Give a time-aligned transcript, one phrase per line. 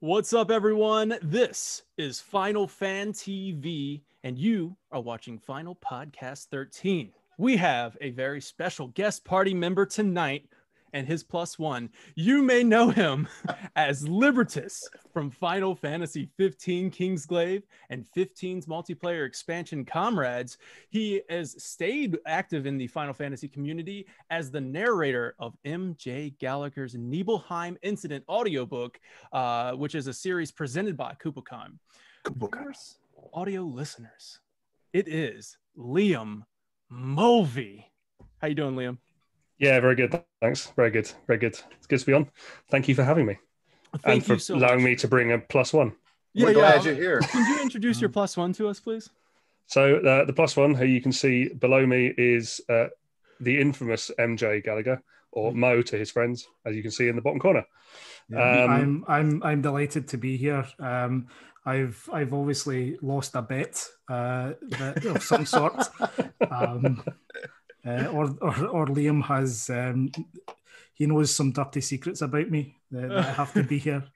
[0.00, 1.16] What's up, everyone?
[1.22, 7.10] This is Final Fan TV, and you are watching Final Podcast 13.
[7.36, 10.46] We have a very special guest party member tonight
[10.92, 11.90] and his plus one.
[12.14, 13.28] You may know him
[13.76, 20.58] as Libertus from Final Fantasy 15 Kingsglaive and 15's multiplayer expansion Comrades.
[20.90, 26.94] He has stayed active in the Final Fantasy community as the narrator of MJ Gallagher's
[26.94, 29.00] Nibelheim Incident audiobook,
[29.32, 31.78] uh, which is a series presented by Kupocon.
[32.50, 32.98] Course,
[33.32, 34.40] audio listeners,
[34.92, 36.42] it is Liam
[36.90, 37.86] Mulvey.
[38.38, 38.98] How you doing, Liam?
[39.58, 40.22] Yeah, very good.
[40.40, 40.70] Thanks.
[40.76, 41.10] Very good.
[41.26, 41.58] Very good.
[41.72, 42.30] It's good to be on.
[42.70, 43.38] Thank you for having me.
[44.02, 44.90] Thank and for you so allowing much.
[44.90, 45.92] me to bring a plus one.
[46.34, 47.20] We're glad you're here.
[47.20, 49.10] Can you introduce your plus one to us, please?
[49.66, 52.86] So uh, the plus one, who you can see below me, is uh,
[53.40, 57.22] the infamous MJ Gallagher, or Mo to his friends, as you can see in the
[57.22, 57.64] bottom corner.
[58.34, 60.66] Um, I'm I'm I'm delighted to be here.
[60.78, 61.28] Um,
[61.64, 65.74] I've I've obviously lost a bet uh, that, of some sort,
[66.50, 67.02] um,
[67.86, 70.10] uh, or, or or Liam has um,
[70.94, 74.04] he knows some dirty secrets about me that, that I have to be here.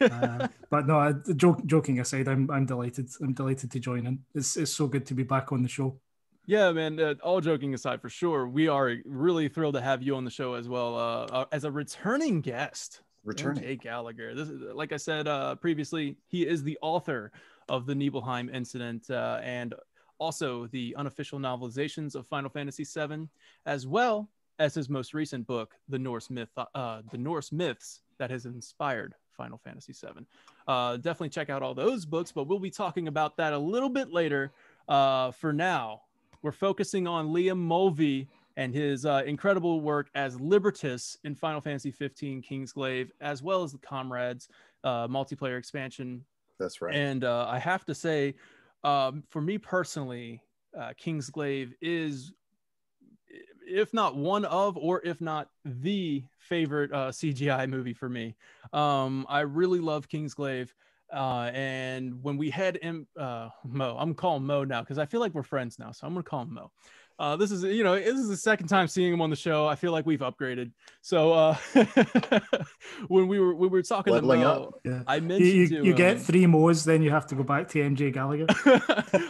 [0.00, 3.10] Uh, but no, I, joke, joking aside, I'm I'm delighted.
[3.20, 4.20] I'm delighted to join in.
[4.32, 5.98] It's it's so good to be back on the show.
[6.46, 7.00] Yeah, man.
[7.00, 10.30] Uh, all joking aside, for sure, we are really thrilled to have you on the
[10.30, 13.02] show as well uh, uh, as a returning guest.
[13.24, 13.62] Returning.
[13.62, 14.34] Jay Gallagher.
[14.34, 17.32] This is, like I said uh, previously, he is the author
[17.68, 19.74] of the Nibelheim incident uh, and
[20.22, 23.28] also the unofficial novelizations of Final Fantasy VII,
[23.66, 28.30] as well as his most recent book, The Norse Myth, uh, The Norse Myths that
[28.30, 30.24] has inspired Final Fantasy VII.
[30.68, 33.88] Uh, definitely check out all those books, but we'll be talking about that a little
[33.88, 34.52] bit later.
[34.88, 36.02] Uh, for now,
[36.42, 41.90] we're focusing on Liam Mulvey and his uh, incredible work as Libertus in Final Fantasy
[41.90, 44.48] 15 Kingsglaive, as well as the Comrades
[44.84, 46.24] uh, multiplayer expansion.
[46.60, 46.94] That's right.
[46.94, 48.34] And uh, I have to say,
[48.84, 50.42] um, for me personally,
[50.78, 52.32] uh, Kingsglaive is,
[53.66, 58.36] if not one of, or if not the favorite uh, CGI movie for me.
[58.72, 60.70] Um, I really love Kingsglaive.
[61.12, 65.20] Uh, and when we had him, uh, Mo, I'm calling Mo now because I feel
[65.20, 66.70] like we're friends now, so I'm gonna call him Mo.
[67.18, 69.66] Uh, this is, you know, this is the second time seeing him on the show.
[69.66, 70.72] I feel like we've upgraded.
[71.00, 71.56] So uh,
[73.08, 74.80] when we were when we were talking Leveling to up.
[74.84, 75.02] Yeah.
[75.06, 77.68] I You, mentioned you, to you get three mo's, then you have to go back
[77.68, 78.46] to MJ Gallagher.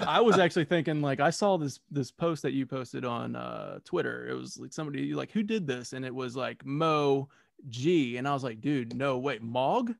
[0.06, 3.78] I was actually thinking like I saw this this post that you posted on uh
[3.84, 4.28] Twitter.
[4.28, 7.28] It was like somebody you like who did this and it was like Mo
[7.68, 9.92] G and I was like, dude, no wait, Mog?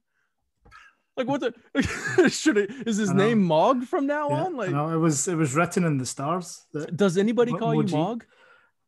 [1.17, 4.57] Like what the should it is his name Mog from now Yeah, on?
[4.57, 6.65] Like no, it was it was written in the stars.
[6.95, 8.25] Does anybody call you Mog?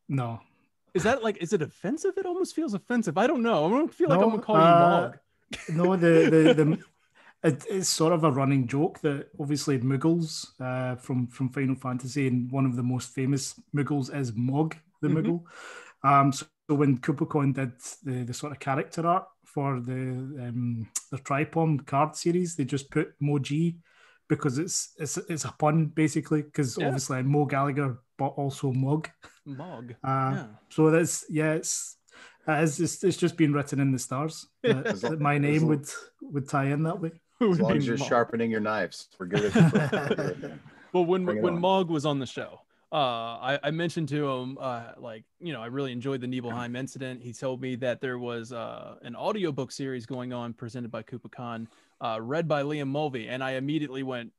[0.09, 0.39] no,
[0.93, 2.13] Is that like is it offensive?
[2.17, 3.17] It almost feels offensive.
[3.17, 3.65] I don't know.
[3.65, 5.17] I don't feel like I'm gonna call you uh, Mog.
[5.69, 5.95] no.
[5.95, 6.79] The the, the
[7.49, 12.27] it, it's sort of a running joke that obviously Moogles uh, from from Final Fantasy
[12.27, 15.15] and one of the most famous Moogles is Mog the Mhm.
[15.15, 15.41] Moogle.
[16.09, 21.17] Um, so, when Kupocon did the, the sort of character art for the um, the
[21.17, 23.75] Tripom card series, they just put Moji
[24.27, 26.87] because it's it's it's a pun basically because Yeah.
[26.87, 29.09] obviously Mo Gallagher but also Mog.
[29.45, 29.91] Mog.
[30.03, 30.45] Uh, yeah.
[30.69, 31.97] So that's yeah, it's
[32.47, 35.85] it's, it's it's just been written in the stars that, that my name would
[36.21, 37.11] would tie in that way.
[37.41, 38.07] As long as you're Mog.
[38.07, 39.55] sharpening your knives, we're good.
[39.57, 40.51] At.
[40.93, 41.61] Well, when Bring when on.
[41.61, 42.61] Mog was on the show,
[42.95, 46.77] uh, I, I mentioned to him, uh, like, you know, I really enjoyed the Nibelheim
[46.77, 47.21] incident.
[47.21, 51.67] He told me that there was uh, an audiobook series going on presented by Kupocon,
[51.99, 53.27] uh, read by Liam Mulvey.
[53.27, 54.31] And I immediately went,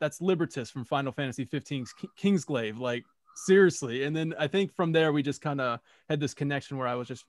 [0.00, 2.78] that's Libertus from Final Fantasy 15's Ki- Kingsglaive.
[2.78, 3.04] Like,
[3.36, 4.04] seriously.
[4.04, 6.96] And then I think from there, we just kind of had this connection where I
[6.96, 7.24] was just,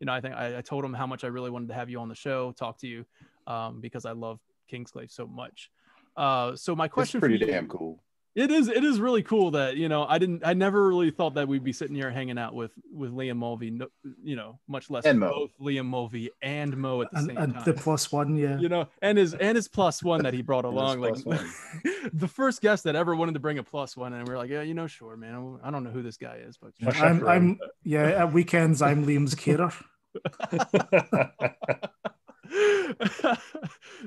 [0.00, 1.88] you know, I think I, I told him how much I really wanted to have
[1.88, 3.06] you on the show, talk to you,
[3.46, 4.38] um, because I love
[4.70, 5.70] Kingsglaive so much.
[6.14, 8.02] Uh, so my It's question pretty for you, damn cool.
[8.36, 11.34] It is it is really cool that you know I didn't I never really thought
[11.34, 13.88] that we'd be sitting here hanging out with with Liam Mulvey, no,
[14.22, 15.30] you know, much less And Mo.
[15.30, 17.64] both Liam Mulvey and Mo at the And, same and time.
[17.64, 18.58] the plus one, yeah.
[18.58, 21.14] you know, and his and his plus one that he brought along, like
[22.12, 24.50] the first guest that ever wanted to bring a plus one, and we are like,
[24.50, 27.26] yeah, you know, sure, man, I don't know who this guy is, but My I'm.
[27.26, 28.06] I'm yeah.
[28.10, 29.72] At weekends, I'm Liam's carer.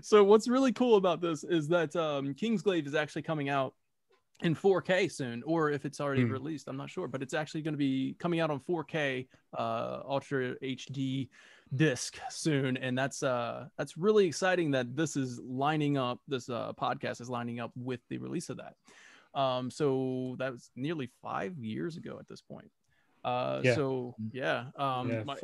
[0.02, 3.74] so what's really cool about this is that um, Kingsglaive is actually coming out
[4.44, 6.32] in 4K soon, or if it's already Hmm.
[6.34, 10.02] released, I'm not sure, but it's actually going to be coming out on 4K uh,
[10.06, 11.30] Ultra HD
[11.76, 16.20] disc soon, and that's uh that's really exciting that this is lining up.
[16.28, 18.76] This uh, podcast is lining up with the release of that.
[19.40, 22.70] Um, so that was nearly five years ago at this point.
[23.24, 23.74] Uh, Yeah.
[23.76, 25.38] so yeah, um, yeah, my-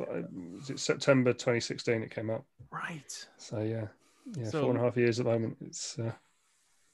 [0.56, 2.44] was it September 2016 it came out.
[2.70, 3.26] right.
[3.38, 3.88] So yeah,
[4.36, 5.56] yeah, So- four and a half years at the moment.
[5.62, 6.12] It's uh,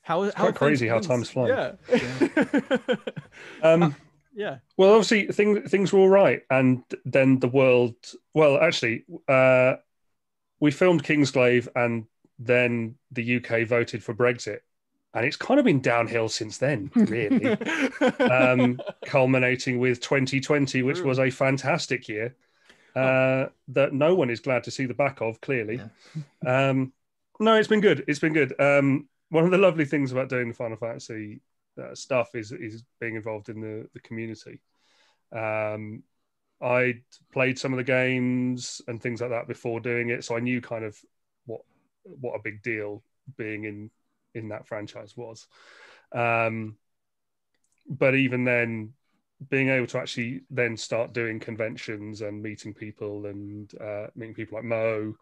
[0.07, 1.49] How how quite crazy how things- time's flying.
[1.49, 2.77] Yeah.
[3.63, 3.97] um,
[4.37, 4.59] yeah.
[4.77, 7.97] Well, obviously, things things were all right, and then the world.
[8.33, 9.75] Well, actually, uh,
[10.61, 12.05] we filmed Kingsglaive, and
[12.39, 14.61] then the UK voted for Brexit,
[15.13, 17.57] and it's kind of been downhill since then, really.
[18.31, 21.07] um, culminating with 2020, which True.
[21.07, 22.37] was a fantastic year
[22.95, 25.41] uh, that no one is glad to see the back of.
[25.41, 25.81] Clearly,
[26.47, 26.93] um,
[27.41, 28.05] no, it's been good.
[28.07, 28.55] It's been good.
[28.61, 31.41] Um, one of the lovely things about doing the Final Fantasy
[31.83, 34.61] uh, stuff is is being involved in the the community.
[35.33, 36.03] Um,
[36.63, 37.01] I
[37.33, 40.61] played some of the games and things like that before doing it, so I knew
[40.61, 40.97] kind of
[41.45, 41.61] what
[42.03, 43.03] what a big deal
[43.37, 43.91] being in
[44.35, 45.47] in that franchise was.
[46.13, 46.77] Um,
[47.89, 48.95] but even then,
[49.49, 54.57] being able to actually then start doing conventions and meeting people and uh, meeting people
[54.57, 55.15] like Mo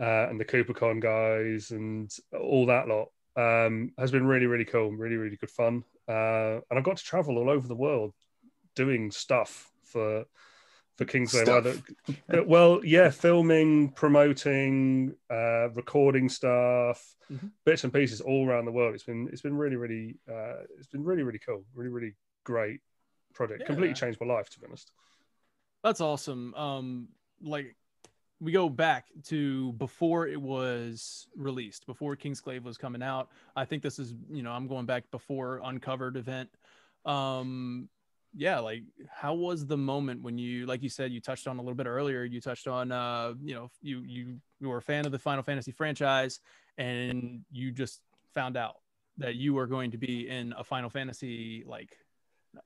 [0.00, 4.90] uh, and the Kupocon guys and all that lot um, has been really, really cool,
[4.92, 5.84] really, really good fun.
[6.08, 8.12] Uh, and I've got to travel all over the world
[8.74, 10.24] doing stuff for
[10.96, 11.62] for Kingsglaive.
[11.64, 11.82] Stuff.
[12.32, 17.50] Uh, well, yeah, filming, promoting, uh, recording stuff, Mhm.
[17.64, 18.94] bits and pieces all around the world.
[18.94, 22.14] It's been it's been really, really uh, it's been really, really cool, really, really
[22.44, 22.80] great
[23.34, 23.60] project.
[23.60, 23.66] Yeah.
[23.66, 24.90] Completely changed my life, to be honest.
[25.82, 26.54] That's awesome.
[26.54, 27.08] Um,
[27.42, 27.76] like
[28.44, 33.30] we go back to before it was released, before Kingsglaive was coming out.
[33.56, 36.50] I think this is, you know, I'm going back before Uncovered event.
[37.06, 37.88] Um,
[38.34, 41.62] yeah, like how was the moment when you, like you said, you touched on a
[41.62, 42.24] little bit earlier.
[42.24, 45.42] You touched on, uh, you know, you you you were a fan of the Final
[45.42, 46.40] Fantasy franchise,
[46.76, 48.02] and you just
[48.34, 48.76] found out
[49.16, 51.96] that you were going to be in a Final Fantasy like.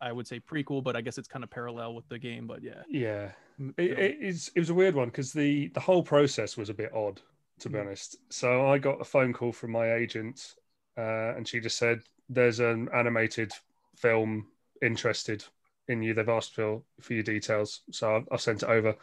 [0.02, 2.46] I would say prequel, but I guess it's kind of parallel with the game.
[2.46, 3.30] But yeah, Yeah,
[3.76, 6.74] it, it, it's, it was a weird one because the the whole process was a
[6.74, 7.20] bit odd,
[7.60, 7.82] to be Mm.
[7.86, 8.16] honest.
[8.30, 10.54] So I got a phone call from my agent,
[10.96, 13.52] uh, and she just said, "There's an animated
[13.96, 14.48] film
[14.82, 15.44] interested
[15.88, 16.14] in you.
[16.14, 18.96] They've asked for for your details, so I've, I've sent it over.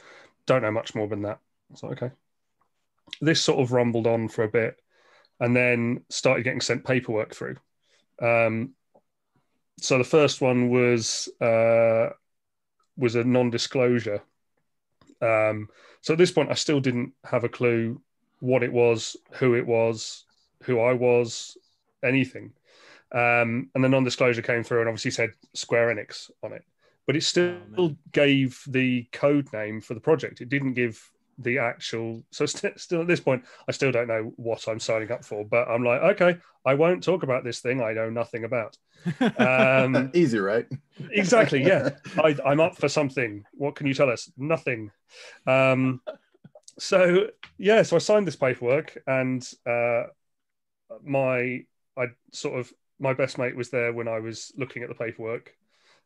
[0.46, 1.40] Don't know much more than that."
[1.76, 2.12] So okay.
[3.22, 4.78] This sort of rumbled on for a bit,
[5.40, 7.58] and then started getting sent paperwork through.
[8.22, 8.76] Um,
[9.80, 12.10] so the first one was uh,
[12.98, 14.22] was a non-disclosure.
[15.26, 15.70] Um,
[16.02, 18.02] so at this point, I still didn't have a clue
[18.40, 20.26] what it was, who it was,
[20.64, 21.58] who I was,
[22.04, 22.54] anything.
[23.12, 26.64] Um, and the non-disclosure came through and obviously said Square Enix on it,
[27.08, 30.42] but it still Oh, gave the code name for the project.
[30.42, 32.24] It didn't give the actual.
[32.32, 35.46] So st- still at this point, I still don't know what I'm signing up for.
[35.46, 38.78] But I'm like, okay, I won't talk about this thing I know nothing about.
[39.38, 40.68] Um, Easy, right?
[41.12, 44.92] exactly yeah I, i'm up for something what can you tell us nothing
[45.46, 46.02] um
[46.80, 47.28] so
[47.58, 50.04] yeah so i signed this paperwork and uh
[51.04, 51.66] my
[51.98, 55.54] i sort of my best mate was there when i was looking at the paperwork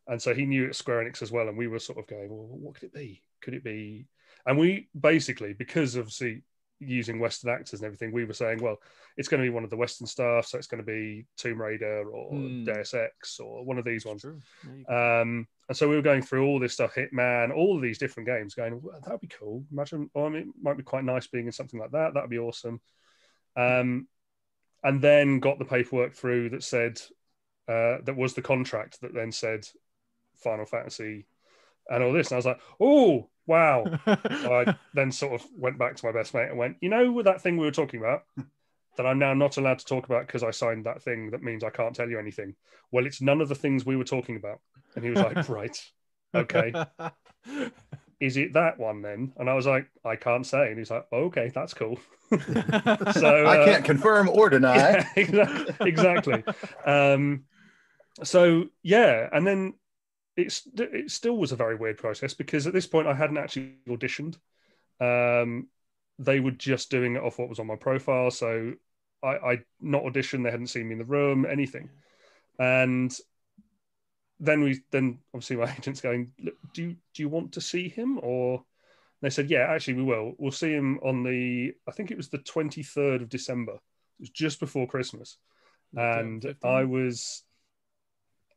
[0.07, 2.29] and so he knew it square enix as well and we were sort of going
[2.29, 4.05] well what could it be could it be
[4.49, 6.41] and we basically because obviously
[6.81, 8.77] using western actors and everything we were saying well
[9.17, 11.61] it's going to be one of the western stuff so it's going to be tomb
[11.61, 12.63] raider or Hmm.
[12.63, 14.41] deus ex or one of these ones True.
[14.65, 17.75] Yeah, you can- um, and so we were going through all this stuff, Hitman, all
[17.75, 19.63] of these different games, going, well, that'd be cool.
[19.71, 22.15] Imagine, oh, I mean, it might be quite nice being in something like that.
[22.15, 22.81] That'd be awesome.
[23.55, 24.07] Um,
[24.83, 26.99] and then got the paperwork through that said,
[27.67, 29.67] uh, that was the contract that then said
[30.37, 31.27] Final Fantasy
[31.89, 32.27] and all this.
[32.27, 33.85] And I was like, oh, wow.
[34.05, 37.11] So I then sort of went back to my best mate and went, you know,
[37.11, 38.23] with that thing we were talking about
[38.97, 41.63] that I'm now not allowed to talk about because I signed that thing that means
[41.63, 42.55] I can't tell you anything.
[42.91, 44.59] Well, it's none of the things we were talking about.
[44.95, 45.91] And he was like, right,
[46.35, 46.73] okay.
[48.19, 49.31] Is it that one then?
[49.37, 50.67] And I was like, I can't say.
[50.67, 51.99] And he's like, okay, that's cool.
[52.31, 54.75] So I uh, can't confirm or deny.
[54.77, 56.43] yeah, exa- exactly.
[56.85, 57.45] um,
[58.23, 59.73] so yeah, and then
[60.39, 63.75] it's it still was a very weird process because at this point I hadn't actually
[63.87, 64.37] auditioned.
[64.99, 65.67] Um,
[66.17, 68.73] they were just doing it off what was on my profile, so
[69.23, 70.43] I, I not auditioned.
[70.43, 71.89] They hadn't seen me in the room, anything,
[72.57, 73.15] and
[74.39, 77.89] then we then obviously my agent's going, Look, do you, do you want to see
[77.89, 78.63] him or?
[79.21, 80.33] They said, yeah, actually we will.
[80.37, 83.73] We'll see him on the I think it was the twenty third of December.
[83.73, 85.37] It was just before Christmas,
[85.93, 86.71] and 15?
[86.71, 87.43] I was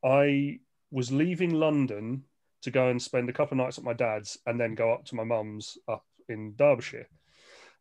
[0.03, 0.59] I
[0.93, 2.23] was leaving London
[2.61, 5.05] to go and spend a couple of nights at my dad's and then go up
[5.05, 7.07] to my mum's up in Derbyshire.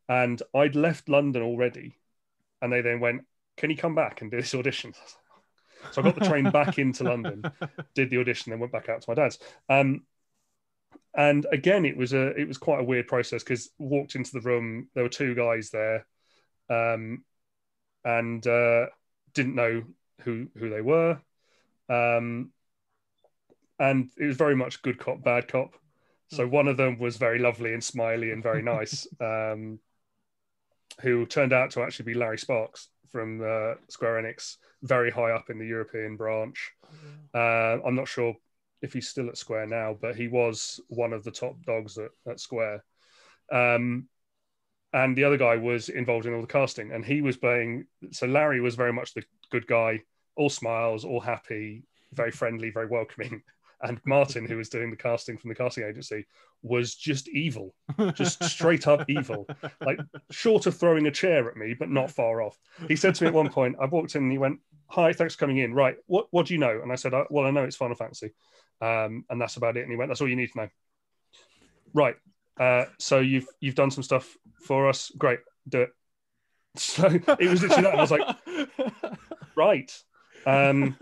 [0.08, 1.98] And I'd left London already.
[2.60, 3.22] And they then went,
[3.56, 4.94] Can you come back and do this audition?
[5.90, 7.42] So I got the train back into London,
[7.96, 9.40] did the audition, then went back out to my dad's.
[9.68, 10.06] Um,
[11.12, 14.42] and again, it was a it was quite a weird process because walked into the
[14.42, 16.06] room, there were two guys there.
[16.70, 17.24] Um,
[18.04, 18.86] and uh,
[19.34, 19.82] didn't know
[20.20, 21.18] who who they were.
[21.88, 22.52] Um,
[23.78, 25.74] and it was very much good cop, bad cop.
[26.28, 29.78] So one of them was very lovely and smiley and very nice, um,
[31.00, 35.50] who turned out to actually be Larry Sparks from uh, Square Enix, very high up
[35.50, 36.72] in the European branch.
[37.34, 38.34] Uh, I'm not sure
[38.80, 42.10] if he's still at Square now, but he was one of the top dogs at,
[42.26, 42.82] at Square.
[43.52, 44.08] Um,
[44.94, 47.86] and the other guy was involved in all the casting, and he was playing.
[48.10, 50.00] So Larry was very much the good guy,
[50.36, 53.42] all smiles, all happy, very friendly, very welcoming.
[53.82, 56.26] And Martin, who was doing the casting from the casting agency,
[56.62, 57.74] was just evil,
[58.14, 59.46] just straight up evil,
[59.84, 59.98] like
[60.30, 62.56] short of throwing a chair at me, but not far off.
[62.86, 65.34] He said to me at one point, I walked in and he went, "Hi, thanks
[65.34, 65.74] for coming in.
[65.74, 68.32] Right, what what do you know?" And I said, "Well, I know it's Final Fantasy,
[68.80, 70.68] um, and that's about it." And he went, "That's all you need to know."
[71.92, 72.16] Right.
[72.58, 75.10] Uh, so you've you've done some stuff for us.
[75.18, 75.90] Great, do it.
[76.76, 77.94] So it was literally that.
[77.94, 78.36] I was like,
[79.56, 80.02] right.
[80.46, 80.96] Um,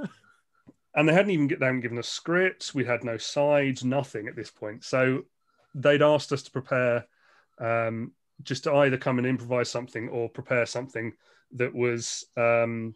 [0.95, 2.75] and they hadn't even get them given a script.
[2.75, 4.85] We had no sides, nothing at this point.
[4.85, 5.23] So
[5.75, 7.07] they'd asked us to prepare
[7.61, 11.13] um, just to either come and improvise something or prepare something
[11.53, 12.95] that was um,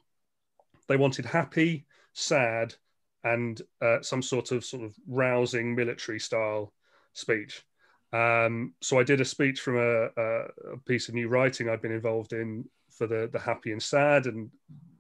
[0.88, 2.74] they wanted happy, sad,
[3.22, 6.72] and uh, some sort of sort of rousing military style
[7.12, 7.62] speech.
[8.12, 11.82] Um, so I did a speech from a, a, a, piece of new writing I'd
[11.82, 14.50] been involved in for the the happy and sad, and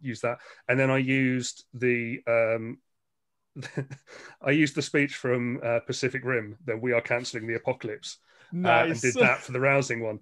[0.00, 0.38] used that.
[0.68, 2.78] And then I used the um,
[4.42, 8.18] I used the speech from uh, Pacific Rim that we are cancelling the apocalypse,
[8.52, 8.88] nice.
[8.88, 10.20] uh, and did that for the rousing one.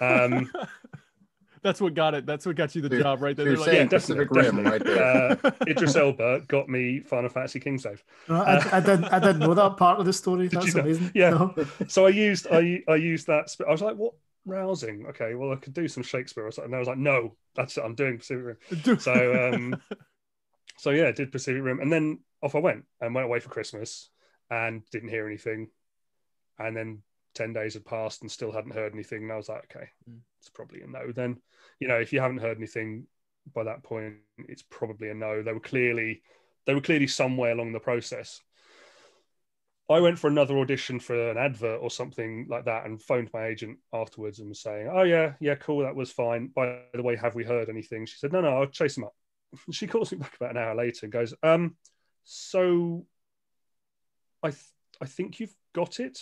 [0.00, 0.50] Um,
[1.62, 2.26] that's what got it.
[2.26, 3.46] That's what got you the job right there.
[3.46, 5.38] You're like, saying yeah, Pacific Rim right there.
[5.42, 8.02] Uh, Idris Elba got me Final Fantasy Kingsglaive.
[8.28, 9.06] I, I, didn't.
[9.06, 10.48] I didn't know that part of the story.
[10.48, 11.10] That's amazing.
[11.14, 11.30] Yeah.
[11.30, 11.54] No.
[11.88, 13.54] So I used I I used that.
[13.66, 14.12] I was like, what
[14.44, 15.06] rousing?
[15.06, 16.70] Okay, well I could do some Shakespeare or something.
[16.70, 17.82] And I was like, no, that's it.
[17.82, 18.98] I'm doing Pacific Rim.
[18.98, 19.80] so um,
[20.76, 23.48] so yeah, I did Pacific Rim, and then off I went and went away for
[23.48, 24.10] Christmas
[24.50, 25.68] and didn't hear anything.
[26.58, 27.02] And then
[27.34, 29.22] 10 days had passed and still hadn't heard anything.
[29.22, 30.18] And I was like, okay, mm.
[30.38, 31.10] it's probably a no.
[31.10, 31.38] Then,
[31.80, 33.06] you know, if you haven't heard anything
[33.54, 35.42] by that point, it's probably a no.
[35.42, 36.22] They were clearly,
[36.66, 38.40] they were clearly somewhere along the process.
[39.90, 43.46] I went for another audition for an advert or something like that and phoned my
[43.46, 46.48] agent afterwards and was saying, Oh, yeah, yeah, cool, that was fine.
[46.48, 48.06] By the way, have we heard anything?
[48.06, 49.14] She said, No, no, I'll chase them up.
[49.72, 51.76] She calls me back about an hour later and goes, Um,
[52.24, 53.06] so
[54.42, 56.18] I th- I think you've got it,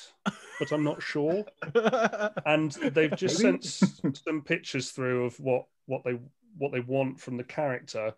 [0.58, 1.44] but I'm not sure.
[2.46, 6.18] and they've just sent some pictures through of what what they
[6.58, 8.14] what they want from the character,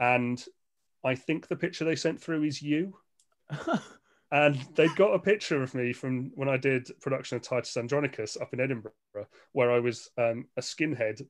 [0.00, 0.42] and
[1.04, 2.96] I think the picture they sent through is you.
[4.32, 8.36] and they've got a picture of me from when I did production of Titus Andronicus
[8.36, 8.92] up in Edinburgh,
[9.52, 11.22] where I was um, a skinhead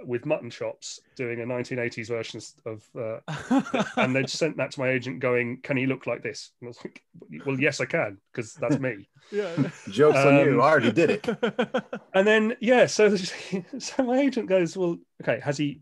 [0.00, 4.88] with mutton chops doing a 1980s version of uh, and they'd sent that to my
[4.90, 6.50] agent going can he look like this?
[6.60, 7.02] And i was like
[7.46, 9.08] well yes i can because that's me.
[9.32, 10.60] Yeah jokes um, on you.
[10.60, 11.26] I already did it.
[12.14, 15.80] And then yeah so so my agent goes well okay has he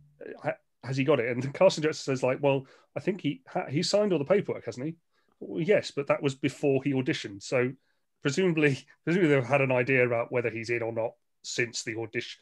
[0.84, 1.28] has he got it?
[1.28, 2.66] And the casting director says like well
[2.96, 4.94] i think he he signed all the paperwork hasn't he?
[5.40, 7.42] Well, yes but that was before he auditioned.
[7.42, 7.72] So
[8.20, 12.40] presumably presumably they've had an idea about whether he's in or not since the audition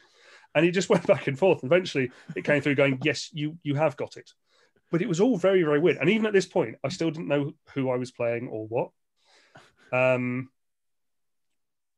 [0.55, 1.63] and he just went back and forth.
[1.63, 4.31] And eventually it came through going, yes, you you have got it.
[4.91, 5.97] But it was all very, very weird.
[5.97, 8.89] And even at this point, I still didn't know who I was playing or what.
[9.93, 10.49] Um,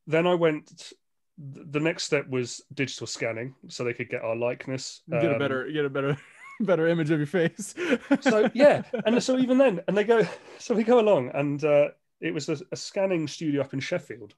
[0.08, 0.94] then I went.
[1.38, 5.02] The next step was digital scanning, so they could get our likeness.
[5.10, 6.16] Get a better, get a better,
[6.60, 7.74] better image of your face.
[8.22, 10.28] so yeah, and so even then, and they go,
[10.60, 11.88] so we go along, and uh,
[12.22, 14.36] it was a, a scanning studio up in Sheffield,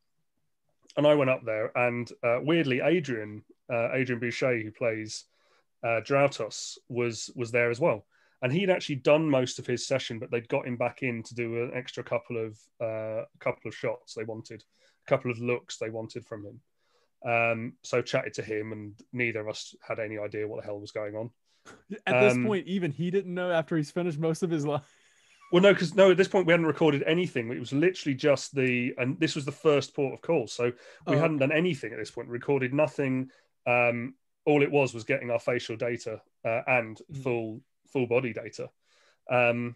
[0.95, 5.25] and I went up there, and uh, weirdly, Adrian uh, Adrian Bouchet, who plays
[5.83, 8.05] uh, Drautos, was was there as well.
[8.41, 11.35] And he'd actually done most of his session, but they'd got him back in to
[11.35, 14.63] do an extra couple of uh, couple of shots they wanted,
[15.07, 16.59] a couple of looks they wanted from him.
[17.25, 20.79] Um, so chatted to him, and neither of us had any idea what the hell
[20.79, 21.31] was going on.
[22.05, 24.83] At this um, point, even he didn't know after he's finished most of his life.
[25.51, 27.51] Well, no, because no, at this point we hadn't recorded anything.
[27.51, 30.71] It was literally just the, and this was the first port of call, so
[31.05, 31.19] we oh.
[31.19, 32.27] hadn't done anything at this point.
[32.27, 33.29] Recorded nothing,
[33.65, 37.23] um, all it was was getting our facial data uh, and mm.
[37.23, 38.69] full full body data.
[39.29, 39.75] Um,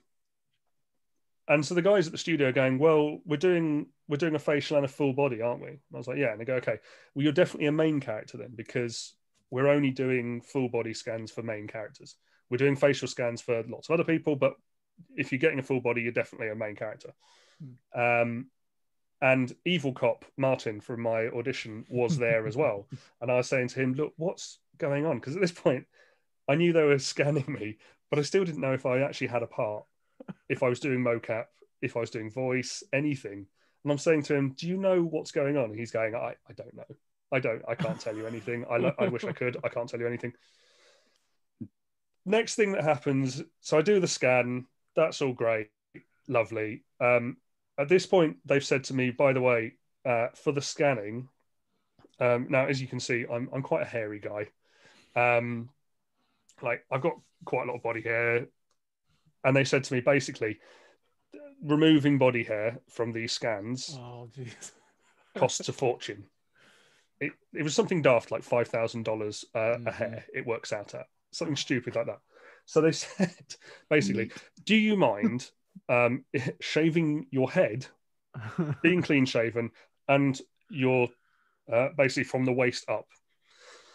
[1.47, 4.77] and so the guys at the studio going, well, we're doing we're doing a facial
[4.77, 5.69] and a full body, aren't we?
[5.69, 6.31] And I was like, yeah.
[6.31, 6.77] And they go, okay,
[7.13, 9.15] well, you're definitely a main character then because
[9.51, 12.15] we're only doing full body scans for main characters.
[12.49, 14.53] We're doing facial scans for lots of other people, but
[15.15, 17.13] if you're getting a full body, you're definitely a main character.
[17.95, 18.21] Mm.
[18.21, 18.47] Um,
[19.21, 22.87] and evil cop martin from my audition was there as well
[23.21, 25.85] and i was saying to him look what's going on because at this point
[26.49, 27.77] I knew they were scanning me,
[28.09, 29.85] but I still didn't know if I actually had a part,
[30.49, 31.45] if I was doing mocap,
[31.81, 33.45] if I was doing voice, anything.
[33.83, 36.35] And I'm saying to him, "Do you know what's going on?" And he's going, "I,
[36.49, 36.95] I don't know.
[37.31, 37.61] I don't.
[37.67, 38.65] I can't tell you anything.
[38.69, 39.57] I, lo- I wish I could.
[39.63, 40.33] I can't tell you anything."
[42.25, 44.65] Next thing that happens, so I do the scan.
[44.95, 45.69] That's all great,
[46.27, 46.83] lovely.
[46.99, 47.37] Um,
[47.79, 51.29] at this point, they've said to me, "By the way, uh, for the scanning,
[52.19, 54.49] um, now as you can see, I'm I'm quite a hairy guy.
[55.15, 55.69] Um,
[56.61, 58.47] like I've got quite a lot of body hair,
[59.43, 60.59] and they said to me basically."
[61.61, 64.29] removing body hair from these scans Oh,
[65.35, 66.25] costs a fortune.
[67.19, 69.91] It, it was something daft like five thousand dollars a Mhm.
[69.91, 70.25] hair.
[70.33, 72.21] It works out at something stupid like that.
[72.65, 73.55] So they said
[73.89, 74.29] basically,
[74.65, 75.51] do you mind
[75.87, 76.25] um,
[76.59, 77.85] shaving your head,
[78.81, 79.71] being clean shaven,
[80.07, 81.09] and your
[81.71, 83.05] uh, basically from the waist up?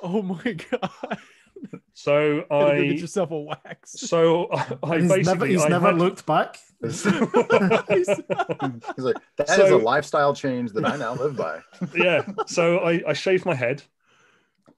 [0.03, 1.19] oh my god.
[1.95, 3.93] So Gotta go get yourself a wax.
[3.93, 6.59] so I, I he's basically never, he's I never had- looked back.
[6.83, 7.17] He's like,
[9.37, 11.61] that is So- a lifestyle change that I now live by.
[11.95, 12.27] yeah.
[12.47, 13.83] So I, I shaved my head.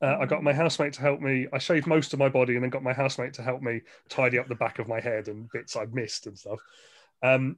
[0.01, 1.47] Uh, I got my housemate to help me.
[1.53, 4.39] I shaved most of my body and then got my housemate to help me tidy
[4.39, 6.59] up the back of my head and bits I'd missed and stuff.
[7.23, 7.57] Um,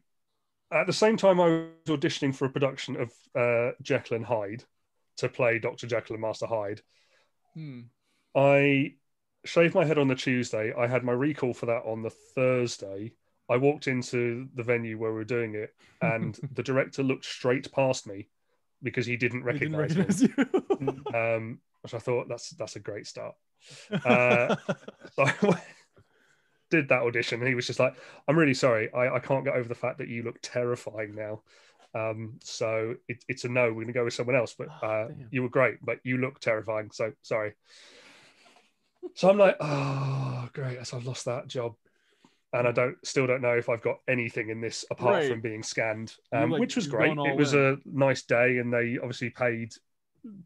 [0.70, 4.64] at the same time, I was auditioning for a production of uh, Jekyll and Hyde
[5.18, 5.86] to play Dr.
[5.86, 6.82] Jekyll and Master Hyde.
[7.54, 7.80] Hmm.
[8.34, 8.94] I
[9.44, 10.72] shaved my head on the Tuesday.
[10.76, 13.12] I had my recall for that on the Thursday.
[13.48, 17.72] I walked into the venue where we were doing it, and the director looked straight
[17.72, 18.28] past me
[18.82, 20.28] because he didn't He didn't recognize me.
[21.14, 23.34] Um, which I thought that's that's a great start.
[24.04, 24.54] Uh,
[25.16, 25.60] So I went-
[26.70, 27.94] did that audition, and he was just like,
[28.26, 31.42] "I'm really sorry, I, I can't get over the fact that you look terrifying now.
[31.94, 33.68] Um, so it, it's a no.
[33.68, 34.54] We're going to go with someone else.
[34.58, 35.28] But Oh, uh, damn.
[35.30, 36.90] you were great, but you look terrifying.
[36.92, 37.54] So sorry."
[39.14, 40.86] So I'm like, "Oh, great!
[40.86, 41.74] So I've lost that job."
[42.50, 45.30] And I don't, still don't know if I've got anything in this apart Right.
[45.30, 47.12] from being scanned, um, like- which was great.
[47.12, 47.60] It was in.
[47.60, 49.74] a nice day, and they obviously paid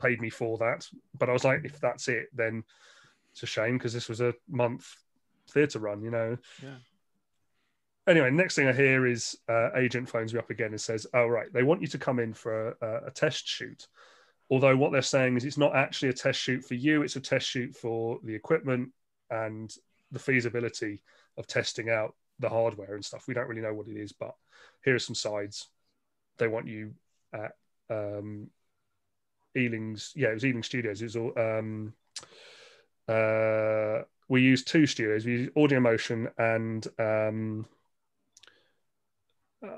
[0.00, 0.86] paid me for that.
[1.16, 2.64] But I was like, if that's it, then
[3.32, 4.86] it's a shame because this was a month
[5.52, 6.36] theatre run, you know.
[6.62, 6.76] Yeah.
[8.08, 11.26] Anyway, next thing I hear is uh, agent phones me up again and says, "Oh
[11.26, 13.86] right, they want you to come in for a, a test shoot."
[14.50, 17.20] Although what they're saying is it's not actually a test shoot for you; it's a
[17.20, 18.90] test shoot for the equipment
[19.30, 19.72] and
[20.10, 21.02] the feasibility
[21.38, 23.28] of testing out the hardware and stuff.
[23.28, 24.34] We don't really know what it is, but
[24.84, 25.68] here are some sides.
[26.38, 26.94] They want you
[27.32, 27.52] at
[27.88, 28.48] um,
[29.56, 30.12] Ealing's.
[30.16, 31.00] Yeah, it was Ealing Studios.
[31.00, 31.32] It was all.
[31.38, 31.94] Um,
[33.08, 35.26] uh, we use two studios.
[35.26, 37.66] We use Audio Motion and um,
[39.62, 39.76] uh,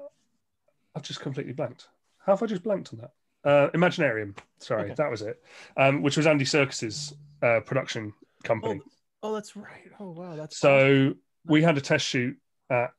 [0.94, 1.88] I've just completely blanked.
[2.24, 3.10] How have I just blanked on that?
[3.42, 4.38] Uh, Imaginarium.
[4.60, 4.94] Sorry, Okay.
[4.94, 5.42] that was it.
[5.76, 8.14] Um, which was Andy Serkis's uh, production
[8.44, 8.80] company.
[9.24, 9.90] Oh, that's right.
[9.98, 10.36] Oh, wow.
[10.36, 11.14] That's So
[11.44, 12.36] we had a test shoot
[12.70, 12.92] at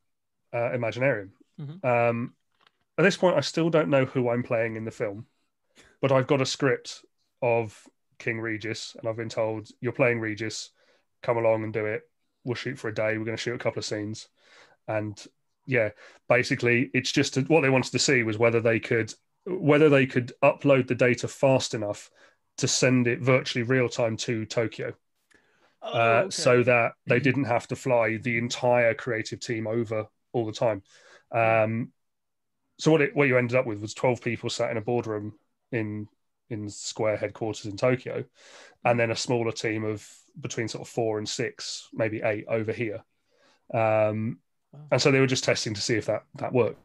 [0.52, 1.30] uh, Imaginarium.
[1.58, 1.86] Mhm.
[1.86, 2.34] Um,
[2.98, 5.26] at this point, I still don't know who I'm playing in the film,
[6.02, 7.06] but I've got a script
[7.42, 7.88] of
[8.20, 10.72] King Regis, and I've been told you're playing Regis.
[11.26, 12.04] Come along and do it.
[12.44, 13.18] We'll shoot for a day.
[13.18, 14.28] We're going to shoot a couple of scenes,
[14.88, 15.20] and
[15.66, 15.90] yeah,
[16.30, 19.12] basically, it's just what they wanted to see was whether they could
[19.48, 22.12] whether they could upload the data fast enough
[22.58, 24.94] to send it virtually real time to Tokyo
[25.82, 26.30] Oh, uh, okay.
[26.30, 30.82] so that they didn't have to fly the entire creative team over all the time.
[31.32, 31.92] Um,
[32.78, 35.34] so what it, what you ended up with was twelve people sat in a boardroom
[35.72, 36.08] in
[36.50, 38.24] in Square headquarters in Tokyo,
[38.84, 40.08] and then a smaller team of
[40.40, 43.04] between sort of four and six, maybe eight over here.
[43.74, 44.40] Um,
[44.74, 44.82] Wow.
[44.92, 46.78] and so they were just testing to see if that that worked.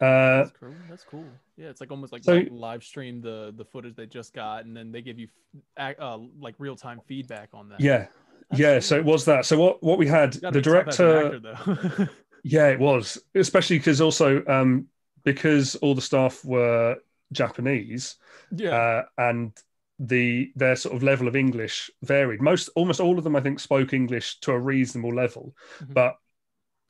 [0.00, 0.74] Uh, That's cool.
[0.88, 1.24] That's cool.
[1.56, 4.64] Yeah, it's like almost like, So- like live stream the the footage they just got,
[4.64, 5.28] and then they give you
[5.76, 7.80] uh, like real time feedback on that.
[7.80, 8.06] yeah,
[8.50, 8.72] That's yeah.
[8.74, 8.80] cool.
[8.82, 9.46] So it was that.
[9.46, 11.50] So what what we had the be tough as an director.
[11.52, 12.10] actor.
[12.48, 14.86] Yeah, it was, especially because also um,
[15.24, 16.96] because all the staff were
[17.32, 18.16] Japanese
[18.50, 18.70] yeah.
[18.70, 19.52] uh, and
[19.98, 22.40] the their sort of level of English varied.
[22.42, 25.94] Most almost all of them, I think, spoke English to a reasonable level, Mhm.
[25.94, 26.16] but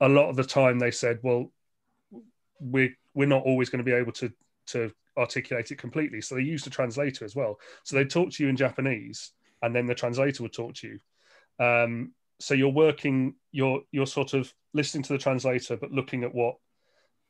[0.01, 1.53] a lot of the time they said, "Well,
[2.61, 4.33] we're we're not always going to be able to
[4.69, 7.61] to articulate it completely." So they used a translator as well.
[7.85, 11.65] So they talk to you in Japanese, and then the translator would talk to you.
[11.65, 16.35] Um, so you're working, you're you're sort of listening to the translator, but looking at
[16.35, 16.57] what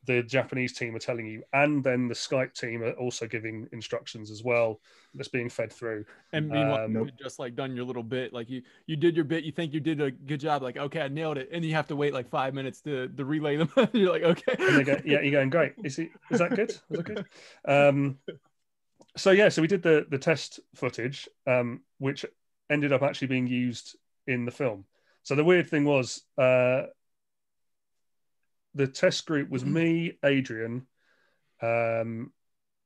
[0.07, 4.31] the Japanese team are telling you, and then the Skype team are also giving instructions
[4.31, 4.81] as well
[5.14, 6.05] that's being fed through.
[6.33, 9.25] and meanwhile, um, you just like done your little bit, like you you did your
[9.25, 11.75] bit, you think you did a good job, like okay, I nailed it, and you
[11.75, 13.71] have to wait like five minutes to to relay them.
[13.92, 14.57] You're like, okay.
[14.59, 15.75] And they go, "Yeah, you're going great.
[15.85, 16.11] Is it?
[16.31, 16.71] Is that good?
[16.71, 17.27] Is that good?"
[17.66, 18.19] Um,
[19.16, 22.25] so yeah, so we did the the test footage, um, which
[22.71, 24.85] ended up actually being used in the film.
[25.23, 26.83] So the weird thing was, uh,
[28.77, 30.87] the test group was me, Adrian,
[31.62, 32.33] um,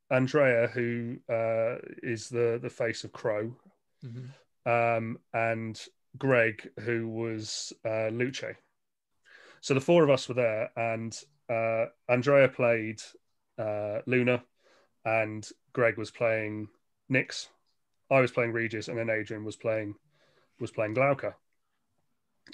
[0.08, 3.54] Andrea, who uh, is the the face of Crowe,
[4.04, 4.30] Mhm.
[4.66, 5.80] um, and
[6.16, 8.56] Greg, who was uh, Luce.
[9.60, 11.12] So the four of us were there, and
[11.48, 13.02] uh, Andrea played
[13.58, 14.42] uh, Luna,
[15.04, 16.68] and Greg was playing
[17.10, 17.48] Nyx.
[18.10, 19.96] I was playing Regis, and then Adrian was playing
[20.60, 21.34] was playing Glauca.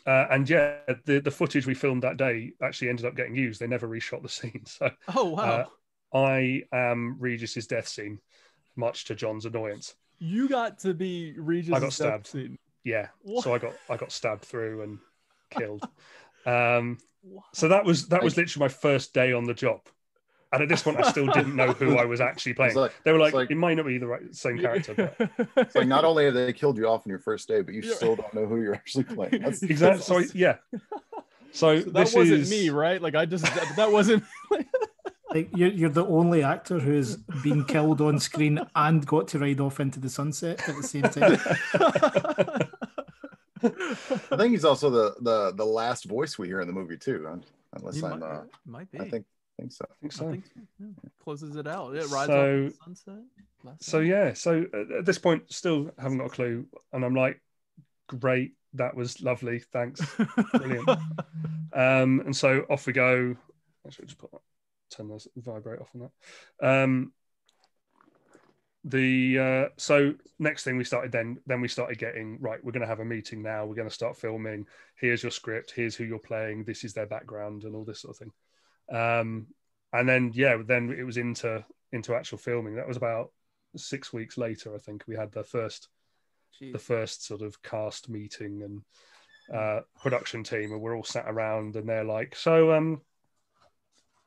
[0.06, 3.60] Uh, and yeah, the, the footage we filmed that day actually ended up getting used.
[3.60, 4.64] They never reshot the scene.
[4.66, 5.64] So Oh wow.
[6.12, 8.20] Uh, I am Regis's death scene,
[8.76, 9.94] much to John's annoyance.
[10.18, 11.76] you got to be Regis.
[11.76, 12.26] I got stabbed.
[12.28, 12.56] Scene.
[12.84, 13.44] Yeah, What?
[13.44, 14.98] so I got I got stabbed through and
[15.50, 15.82] killed.
[16.46, 17.42] Um, Wow.
[17.52, 19.80] so that was that was literally my first day on the job.
[20.56, 22.74] And at this point, I still didn't know who I was actually playing.
[22.76, 25.74] Like, they were like, like- "It might not be the right same character." But it's
[25.74, 27.94] like not only have they killed you off on your first day, but you Yeah.
[27.94, 29.42] still don't know who you're actually playing.
[29.42, 30.02] That's, exactly.
[30.02, 30.56] So I- yeah.
[31.52, 33.00] So, So that this wasn't is me, right?
[33.00, 34.24] Like I just that, that wasn't.
[35.34, 39.58] Like you're, you're the only actor who's been killed on screen and got to ride
[39.60, 41.38] off into the sunset at the same time.
[43.62, 47.40] I think he's also the, the the last voice we hear in the movie too.
[47.72, 49.00] Unless You I'm, might, uh, might be.
[49.00, 49.26] I think
[49.58, 49.84] think so.
[49.90, 50.30] I think I so.
[50.30, 50.60] think so.
[50.80, 50.86] Yeah.
[51.22, 51.94] Closes it out.
[51.96, 53.22] It rides So- off sunset.
[53.64, 54.06] Last So night.
[54.08, 57.40] yeah, so at- at this point, still haven't got a clue, and I'm like,
[58.06, 60.00] "Great, that was lovely, thanks."
[60.52, 60.88] Brilliant.
[61.72, 63.36] Um, and so off we go.
[63.86, 64.40] Actually, just put that,
[64.90, 66.08] turn the vibrate off on
[66.60, 66.66] that.
[66.66, 67.12] Um,
[68.84, 72.62] the uh, so next thing we started then then we started getting right.
[72.64, 73.66] We're going to have a meeting now.
[73.66, 74.66] We're going to start filming.
[74.94, 75.72] Here's your script.
[75.74, 76.64] Here's who you're playing.
[76.64, 78.32] This is their background and all this sort of thing.
[78.90, 79.48] Um,
[79.92, 82.76] and then yeah, then it was into into actual filming.
[82.76, 83.30] That was about
[83.76, 84.74] six weeks later.
[84.74, 85.88] I think we had the first
[86.60, 86.72] Jeez.
[86.72, 88.82] the first sort of cast meeting and
[89.52, 93.00] uh, production team, and we're all sat around, and they're like, "So, um,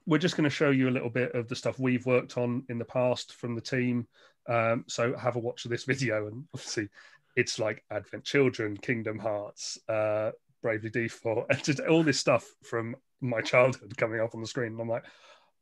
[0.05, 2.63] we're just going to show you a little bit of the stuff we've worked on
[2.69, 4.07] in the past from the team.
[4.47, 6.89] Um, so, have a watch of this video." And obviously,
[7.35, 12.95] it's like Advent Children, Kingdom Hearts, uh, Bravely Default, and just all this stuff from
[13.21, 14.73] my childhood coming up on the screen.
[14.73, 15.03] And I'm like,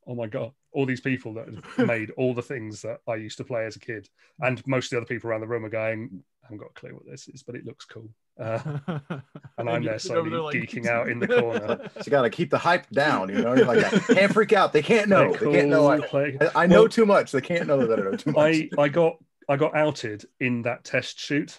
[0.06, 3.36] oh my god, all these people that have made all the things that I used
[3.38, 4.08] to play as a kid,
[4.40, 6.80] and most of the other people around the room are going, I haven't got a
[6.80, 8.08] clue what this is, but it looks cool.
[8.40, 8.58] Uh,
[9.58, 11.90] and I'm there slowly there like- geeking out in the corner.
[11.96, 13.28] So you got to keep the hype down.
[13.28, 14.72] You know, you're like, can't freak out.
[14.72, 15.32] They can't know.
[15.32, 15.88] They're They can't know.
[15.88, 17.32] I, play- I- I know Well- too much.
[17.32, 18.54] They can't know that I know too much.
[18.78, 19.16] I I got
[19.48, 21.58] I got outed in that test shoot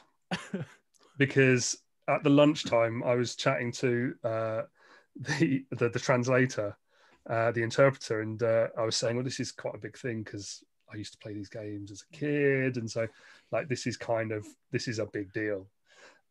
[1.18, 4.62] because at the lunchtime I was chatting to uh,
[5.20, 6.78] the, the the translator,
[7.30, 10.24] uh, the interpreter, and uh, I was saying, well, this is quite a big thing
[10.24, 13.08] because I used to play these games as a kid, and so
[13.52, 15.68] like this is kind of this is a big deal.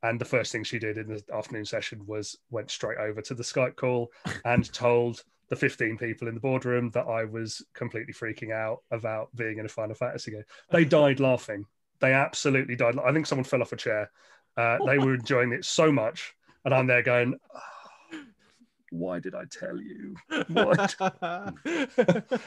[0.03, 3.35] And the first thing she did in the afternoon session was went straight over to
[3.35, 4.11] the Skype call
[4.45, 9.35] and told the 15 people in the boardroom that I was completely freaking out about
[9.35, 10.45] being in a Final Fantasy game.
[10.71, 11.65] They died laughing.
[12.01, 12.97] They absolutely died.
[12.99, 14.11] I think someone fell off a chair.
[14.57, 16.35] Uh, they were enjoying it so much.
[16.65, 17.61] And I'm there going, "Oh,
[18.91, 20.17] why did I tell you?
[20.49, 20.95] What?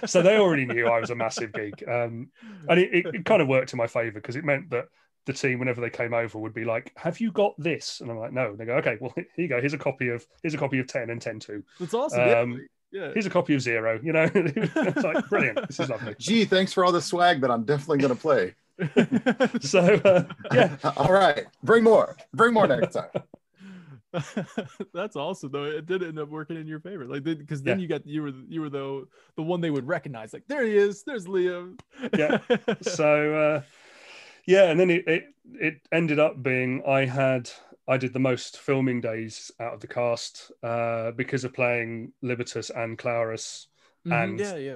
[0.05, 1.87] so they already knew I was a massive geek.
[1.87, 2.29] Um,
[2.69, 4.85] and it, it, it kind of worked in my favor because it meant that
[5.25, 8.17] the team, whenever they came over, would be like, "Have you got this?" And I'm
[8.17, 9.59] like, "No." And they go, "Okay, well, here you go.
[9.59, 11.63] Here's a copy of here's a copy of ten and ten two.
[11.79, 12.19] That's awesome.
[12.27, 12.39] yeah.
[12.39, 13.11] Um, yeah.
[13.13, 13.99] Here's a copy of zero.
[14.03, 15.67] You know, it's like brilliant.
[15.67, 16.15] This is lovely.
[16.19, 18.55] Gee, thanks for all the swag that I'm definitely going to play.
[19.61, 22.17] So uh, yeah, All right, bring more.
[22.33, 23.09] Bring more next time.
[24.93, 25.63] That's awesome though.
[25.65, 27.81] It did end up working in your favor, like because then Yeah.
[27.83, 30.33] you got you were you were the the one they would recognize.
[30.33, 31.03] Like there he is.
[31.03, 31.79] There's Liam.
[32.17, 32.39] Yeah.
[32.81, 33.61] so uh,
[34.45, 37.49] yeah, and then it, it it ended up being I had
[37.87, 42.69] I did the most filming days out of the cast uh, because of playing Libertus
[42.69, 43.67] and Clarus
[44.07, 44.75] Mhm, And- yeah, yeah.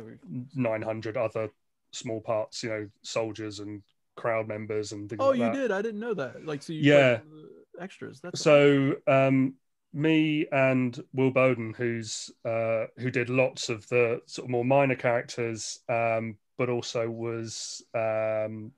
[0.55, 1.49] 900 other
[1.91, 3.81] small parts, you know, soldiers and
[4.15, 5.53] crowd members and things Oh, like you that.
[5.53, 5.71] did.
[5.71, 6.45] I didn't know that.
[6.45, 6.73] Like so.
[6.73, 7.17] You Yeah.
[7.17, 7.45] played
[7.79, 8.21] extras.
[8.21, 9.55] That's So um,
[9.93, 14.95] me and Will Bowden, who's uh, who did lots of the sort of more minor
[14.95, 18.71] characters, um, but also was um,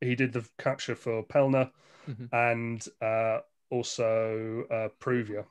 [0.00, 1.70] he did the capture for Pelna
[2.06, 2.30] Mhm.
[2.32, 5.46] and uh, also uh, Pruvia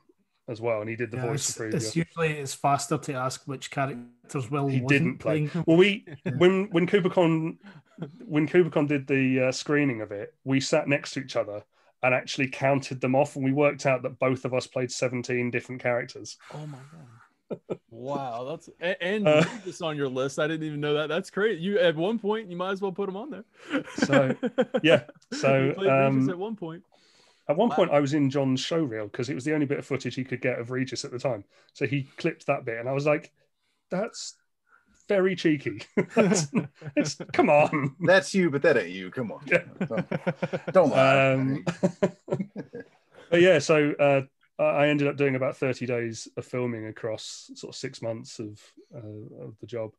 [0.48, 1.70] as well, and he did the Yeah, voice it's, Pruvia.
[1.70, 5.42] it's usually it's faster to ask which characters Will He wasn't didn't play.
[5.46, 5.50] playing.
[5.66, 7.58] Well, we when when Kupocon
[8.24, 11.64] when Kupocon did the uh, screening of it, we sat next to each other
[12.04, 15.50] and actually counted them off, and we worked out that both of us played seventeen
[15.50, 16.36] different characters.
[16.52, 17.78] Oh my god!
[17.90, 20.38] Wow, that's a- and Uh, this on your list.
[20.38, 21.08] I didn't even know that.
[21.08, 21.58] That's great.
[21.58, 23.44] You at one point you might as well put them on there.
[23.96, 24.36] So,
[24.82, 26.82] yeah, so, You played Regis um, at one point.
[27.48, 29.86] At one point, I was in John's showreel because it was the only bit of
[29.86, 31.44] footage he could get of Regis at the time.
[31.74, 33.32] So he clipped that bit, and I was like,
[33.90, 34.34] "That's
[35.08, 35.82] very cheeky.
[36.96, 39.10] It's, come on, That's you, but that ain't you.
[39.10, 39.40] Come on.
[39.46, 39.64] Yeah.
[39.86, 41.32] Don't, don't lie.
[41.32, 41.64] Um,
[43.30, 44.22] but yeah, so uh,
[44.58, 48.38] I I ended up doing about 30 days of filming across sort of six months
[48.38, 48.60] of,
[48.94, 49.92] uh, of the job.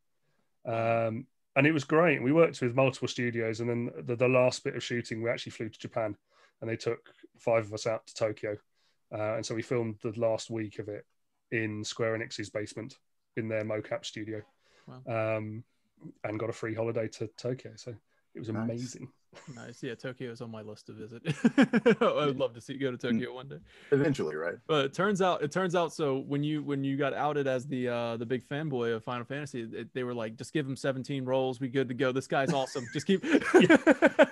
[0.64, 2.22] Um, and it was great.
[2.22, 5.52] We worked with multiple studios, and then the, the last bit of shooting, we actually
[5.52, 6.16] flew to Japan,
[6.60, 8.56] and they took five of us out to Tokyo,
[9.12, 11.06] uh, and so we filmed the last week of it
[11.50, 12.98] in Square Enix's basement
[13.36, 14.42] in their mocap studio,
[15.06, 15.64] um,
[16.24, 17.72] and got a free holiday to Tokyo.
[17.76, 17.94] So
[18.34, 18.64] it was Nice.
[18.64, 19.08] amazing.
[19.54, 19.82] nice.
[19.82, 21.22] Yeah, Tokyo is on my list to visit.
[22.00, 23.58] I would love to see you go to Tokyo one day.
[23.92, 24.54] Eventually, right?
[24.66, 25.92] But it turns out, it turns out.
[25.92, 29.24] So when you when you got outed as the uh the big fanboy of Final
[29.24, 32.12] Fantasy, it, they were like, just give him 17 rolls, we good to go.
[32.12, 32.86] This guy's awesome.
[32.92, 33.22] Just keep.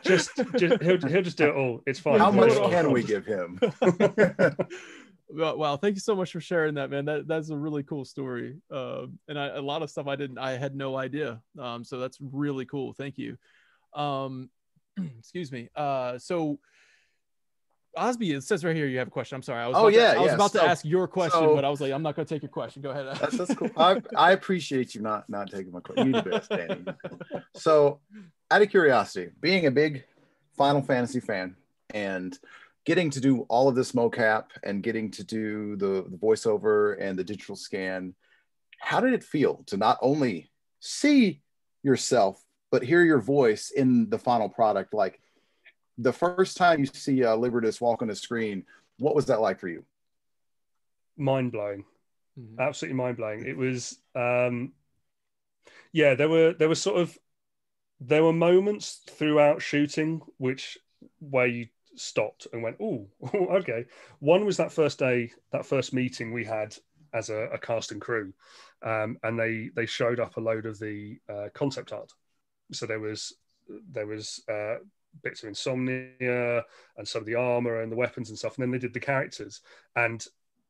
[0.03, 1.81] Just, just he'll, he'll just do it all.
[1.87, 2.19] It's fine.
[2.19, 3.59] How much no, no, can we give him?
[5.31, 7.07] Wow, wow, thank you so much for sharing that, man.
[7.07, 8.57] That that's a really cool story.
[8.71, 11.41] Um, and I, a lot of stuff I didn't, I had no idea.
[11.59, 12.93] Um, so that's really cool.
[12.93, 13.37] Thank you.
[13.95, 14.51] Um,
[15.19, 15.71] excuse me.
[15.75, 16.59] Uh, so
[17.97, 19.37] Osby, it says right here you have a question.
[19.37, 19.63] I'm sorry.
[19.63, 20.35] I was Oh, about to- yeah, I was yeah.
[20.35, 22.43] about to ask your question, so- but I was like, I'm not going to take
[22.43, 22.83] your question.
[22.83, 23.07] Go ahead.
[23.21, 23.71] That's, that's cool.
[23.77, 26.09] I, I appreciate you not not taking my question.
[26.09, 26.85] You the best, Danny.
[27.55, 28.01] So,
[28.51, 30.05] out of curiosity, being a big
[30.57, 31.55] Final Fantasy fan
[31.91, 32.37] and
[32.85, 37.19] getting to do all of this mocap and getting to do the, the voiceover and
[37.19, 38.15] the digital scan,
[38.79, 41.41] how did it feel to not only see
[41.83, 44.93] yourself but hear your voice in the final product?
[44.93, 45.21] Like
[45.97, 48.65] the first time you see uh, Libertus walk on the screen,
[48.99, 49.85] what was that like for you?
[51.17, 51.85] mind blowing.
[52.39, 52.59] Mhm.
[52.59, 53.47] absolutely mind blowing.
[53.47, 54.73] It was, um,
[55.93, 57.17] yeah, there were there were sort of
[58.01, 60.77] there were moments throughout shooting which
[61.21, 63.87] where you stopped and went, oh, okay.
[64.19, 66.77] One was that first day, that first meeting we had
[67.13, 68.33] as a, a cast and crew,
[68.83, 72.13] um, and they they showed up a load of the uh, concept art.
[72.73, 73.35] So there was
[73.91, 74.77] there was uh,
[75.23, 76.65] bits of insomnia
[76.97, 79.01] and some of the armor and the weapons and stuff, and then they did the
[79.01, 79.61] characters
[79.97, 80.27] and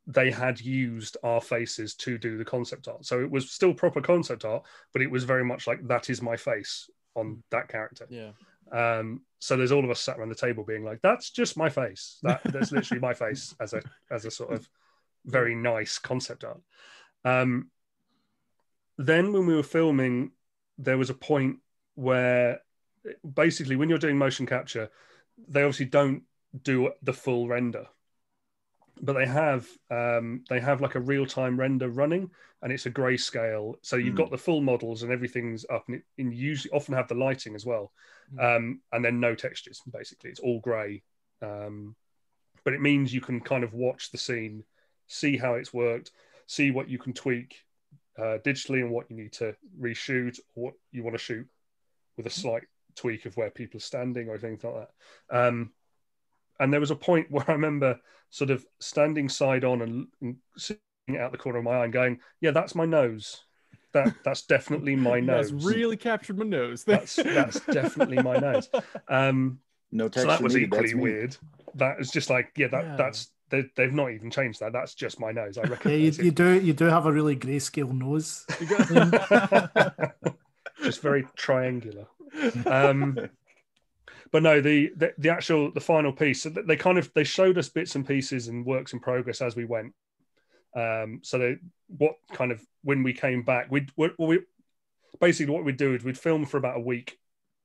[0.07, 3.07] they had used our faces to do the concept art.
[3.07, 6.21] So it was still proper concept art, but it was very much like that is
[6.21, 8.07] my face on that character.
[8.11, 8.31] Yeah.
[8.73, 11.69] Um, so there's all of us sat around the table being like, that's just my
[11.69, 12.19] face.
[12.23, 14.69] That that's literally my face as a as a sort of
[15.27, 16.61] very nice concept art.
[17.25, 17.71] Um,
[18.97, 20.33] then when we were filming,
[20.79, 21.59] there was a point
[21.95, 22.61] where
[23.35, 24.91] basically when you're doing motion capture,
[25.49, 26.23] they obviously don't
[26.63, 27.87] do the full render
[29.01, 32.31] but they have um, they have like a real time render running,
[32.63, 33.75] and it's a grayscale.
[33.83, 34.19] So you've Mm.
[34.19, 37.15] got the full models and everything's up, and, it, and you usually often have the
[37.15, 37.93] lighting as well,
[38.39, 39.83] um, and then no textures.
[39.93, 41.03] Basically, it's all grey,
[41.43, 41.97] um,
[42.65, 44.65] but it means you can kind of watch the scene,
[45.07, 46.13] see how it's worked,
[46.47, 47.57] see what you can tweak
[48.19, 51.47] uh, digitally and what you need to reshoot, or what you want to shoot
[52.17, 52.63] with a slight
[52.95, 54.91] tweak of where people are standing or things like that.
[55.37, 55.73] Um,
[56.61, 57.99] and there was a point where I remember
[58.31, 61.85] sort of standing side on and, and seeing it out the corner of my eye
[61.85, 63.43] and going, "Yeah, that's my nose.
[63.93, 65.51] That that's definitely my nose.
[65.51, 65.65] guys nose.
[65.65, 66.85] really captured my nose.
[66.85, 68.69] That's that's definitely my nose."
[69.09, 69.61] Um,
[69.93, 70.69] No so that was needed.
[70.69, 71.01] Equally me.
[71.03, 71.37] weird.
[71.77, 72.97] That was just like, yeah, that Yeah.
[72.97, 74.73] that's they, they've not even changed that.
[74.73, 75.59] That's just my nose.
[75.59, 75.91] I reckon.
[75.93, 78.45] Yeah, you, you do you do have a really grayscale nose.
[80.83, 82.07] Just very triangular.
[82.67, 83.19] Um,
[84.35, 86.43] but no, the, the the actual the final piece.
[86.43, 89.55] so They kind of they showed us bits and pieces and works in progress as
[89.55, 89.95] we went.
[90.75, 94.41] Um, so they what kind of when we came back, we'd we, we
[95.21, 97.17] basically what we'd do is we'd film for about a week,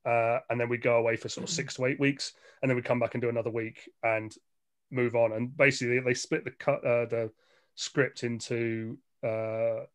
[0.06, 2.76] uh, and then we'd go away for sort of six to eight weeks, and then
[2.76, 4.32] we'd come back and do another week and
[4.92, 5.32] move on.
[5.32, 7.32] And basically they split the cut uh, the
[7.74, 9.86] script into uh,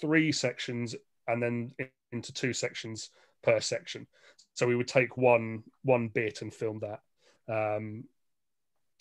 [0.00, 0.94] three sections
[1.26, 1.72] and then
[2.12, 3.10] into two sections
[3.42, 4.06] per section.
[4.54, 7.00] So we would take one one bit and film that,
[7.48, 8.04] um,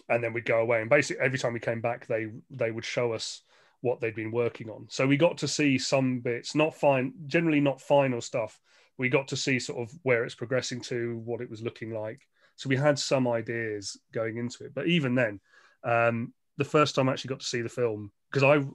[0.07, 0.81] and then we'd go away.
[0.81, 3.41] And basically, every time we came back, they they would show us
[3.81, 4.87] what they'd been working on.
[4.89, 8.59] So we got to see some bits, not fine, generally not final stuff.
[8.97, 12.27] We got to see sort of where it's progressing to, what it was looking like.
[12.57, 14.73] So we had some ideas going into it.
[14.75, 15.39] But even then,
[15.85, 18.65] um, the first time I actually got to see the film, because I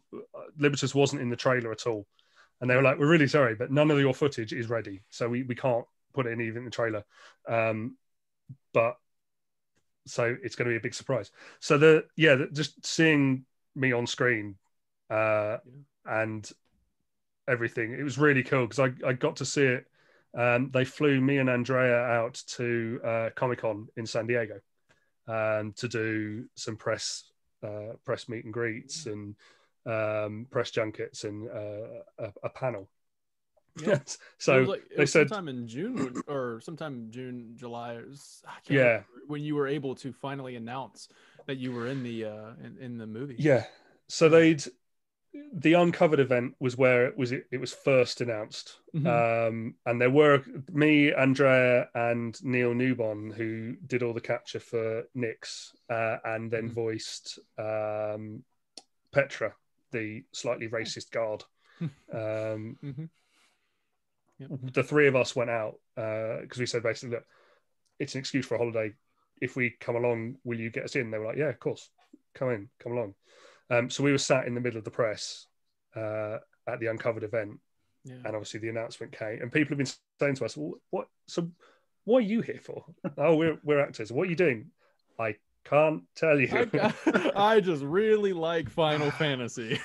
[0.59, 2.07] Libertus wasn't in the trailer at all,
[2.61, 5.29] and they were like, "We're really sorry, but none of your footage is ready, so
[5.29, 7.05] we, we can't put it in even the trailer."
[7.49, 7.97] Um,
[8.73, 8.97] but
[10.07, 11.31] so it's going to be a big surprise.
[11.61, 14.57] So the yeah, the, just seeing me on screen
[15.11, 15.59] uh,
[16.05, 16.49] and
[17.49, 19.87] everything, it was really cool because I I got to see it.
[20.37, 24.61] Um, they flew me and Andrea out to uh, Comic Con in San Diego,
[25.29, 27.31] um, to do some press
[27.63, 29.37] uh, press meet and greets and
[29.87, 32.89] um, press junkets and uh, a, a, panel.
[33.81, 33.99] Yeah.
[34.39, 38.01] so like, they said sometime in June or sometime June, July.
[38.69, 41.09] yeah, when you were able to finally announce
[41.47, 43.37] that you were in the uh, in, in the movie.
[43.39, 43.65] Yeah.
[44.09, 44.65] So they'd
[45.53, 49.07] the uncovered event was where it was it, it was first announced Mhm.
[49.07, 50.43] um and there were
[50.73, 56.69] me andrea and neil newbon who did all the capture for Nyx uh, and then
[56.69, 56.75] Mhm.
[56.75, 58.45] voiced um
[59.13, 59.55] petra
[59.95, 61.43] the slightly racist guard
[62.13, 63.09] um Mhm.
[64.39, 64.51] Yep.
[64.73, 67.25] the three of us went out because we said basically look
[68.01, 68.93] it's an excuse for a holiday
[69.41, 71.89] if we come along will you get us in they were like yeah of course
[72.35, 73.15] come in come along
[73.71, 75.47] um, so we were sat in the middle of the press
[75.97, 77.59] uh, at the uncovered event,
[78.05, 78.17] Yeah.
[78.17, 81.09] and obviously the announcement came, and people have been saying to us, well, "What?
[81.29, 81.51] So,
[82.05, 82.85] what are you here for?
[83.17, 84.13] oh, we're we're actors.
[84.13, 84.71] What are you doing?
[85.19, 86.49] I can't tell you.
[86.53, 89.81] I, I just really like Final Fantasy.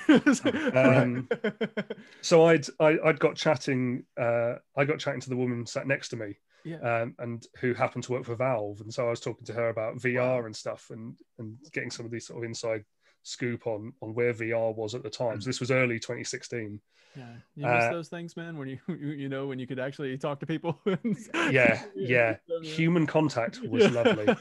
[0.74, 1.28] Um,
[2.20, 4.04] so I'd I, I'd got chatting.
[4.20, 7.02] Uh, I got chatting to the woman sat next to me, yeah.
[7.02, 9.68] um, and who happened to work for Valve, and so I was talking to her
[9.68, 12.84] about VR and stuff, and and getting some of these sort of inside
[13.22, 15.40] scoop on on where VR was at the time.
[15.40, 16.80] So this was early 2016.
[17.16, 17.24] Yeah,
[17.56, 18.56] you miss Uh, those things, man.
[18.56, 20.80] When you you know when you could actually talk to people.
[21.48, 22.36] Yeah, yeah.
[22.60, 23.90] Human contact was Yeah.
[23.90, 24.34] lovely.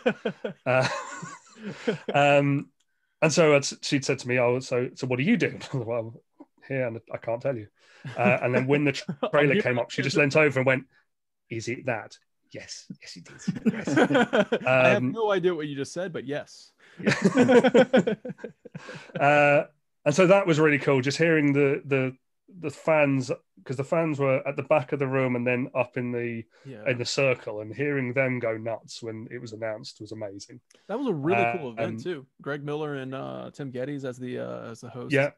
[0.65, 0.87] Uh,
[2.13, 2.69] um,
[3.21, 6.13] and so she'd said to me, "Oh, so so what are you doing?" well,
[6.67, 7.67] here, and I can't tell you.
[8.15, 10.85] Uh, and then when the tra- trailer came up, she just leant over and went,
[11.49, 12.17] "Is it that?"
[12.51, 13.49] Yes, yes, it is.
[13.71, 13.87] Yes.
[14.67, 16.71] I have Um, no idea what you just said, but yes.
[19.19, 19.63] uh,
[20.05, 21.01] and so that was really cool.
[21.01, 22.15] Just hearing the the
[22.61, 25.97] the fans because the fans were at the back of the room and then up
[25.97, 30.01] in the Yeah, in the circle and hearing them go nuts when it was announced
[30.01, 30.59] was amazing.
[30.87, 32.25] that was a really uh, cool event um, too.
[32.41, 35.13] Greg Miller and uh, Tim Gettys as the uh, as the host.
[35.13, 35.29] Yeah,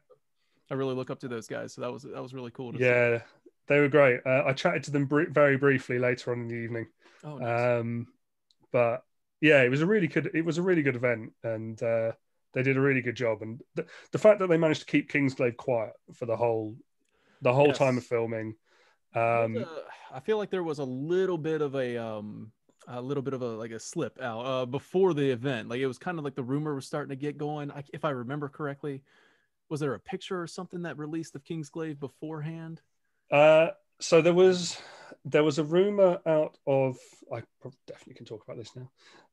[0.70, 1.74] I really look up to those guys.
[1.74, 2.72] So that was that was really cool.
[2.72, 2.84] To see.
[2.84, 3.20] yeah,
[3.66, 4.20] they were great.
[4.24, 6.86] Uh, I chatted to them br- very briefly later on in the evening,
[7.24, 7.80] Oh, nice.
[7.80, 8.06] um,
[8.72, 9.04] but
[9.40, 10.30] yeah, it was a really good.
[10.34, 12.12] It was a really good event, and uh,
[12.52, 13.42] they did a really good job.
[13.42, 16.76] And the, the fact that they managed to keep Kingsglaive quiet for the whole
[17.42, 18.54] the whole time of filming.
[19.14, 22.52] Um, a- I feel like there was a little bit of a um
[22.88, 25.68] a little bit of a like a slip out uh, before the event.
[25.68, 27.70] Like it was kind of like the rumor was starting to get going.
[27.70, 29.02] I, if I remember correctly,
[29.68, 32.80] was there a picture or something that released of Kingsglaive beforehand?
[33.30, 33.68] Uh,
[34.00, 34.78] so there was
[35.24, 36.98] there was a rumor out of
[37.32, 37.42] I
[37.86, 38.90] definitely can talk about this now.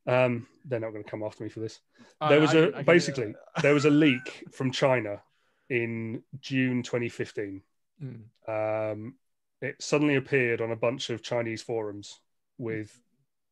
[0.08, 1.80] Um, they're not going to come after me for this.
[2.22, 5.22] There I- was I a can- I can- basically there was a leak from China
[5.70, 7.62] in June 2015.
[8.04, 8.92] Mm.
[8.94, 9.16] Um,
[9.62, 12.20] it suddenly appeared on a bunch of Chinese forums
[12.58, 12.98] with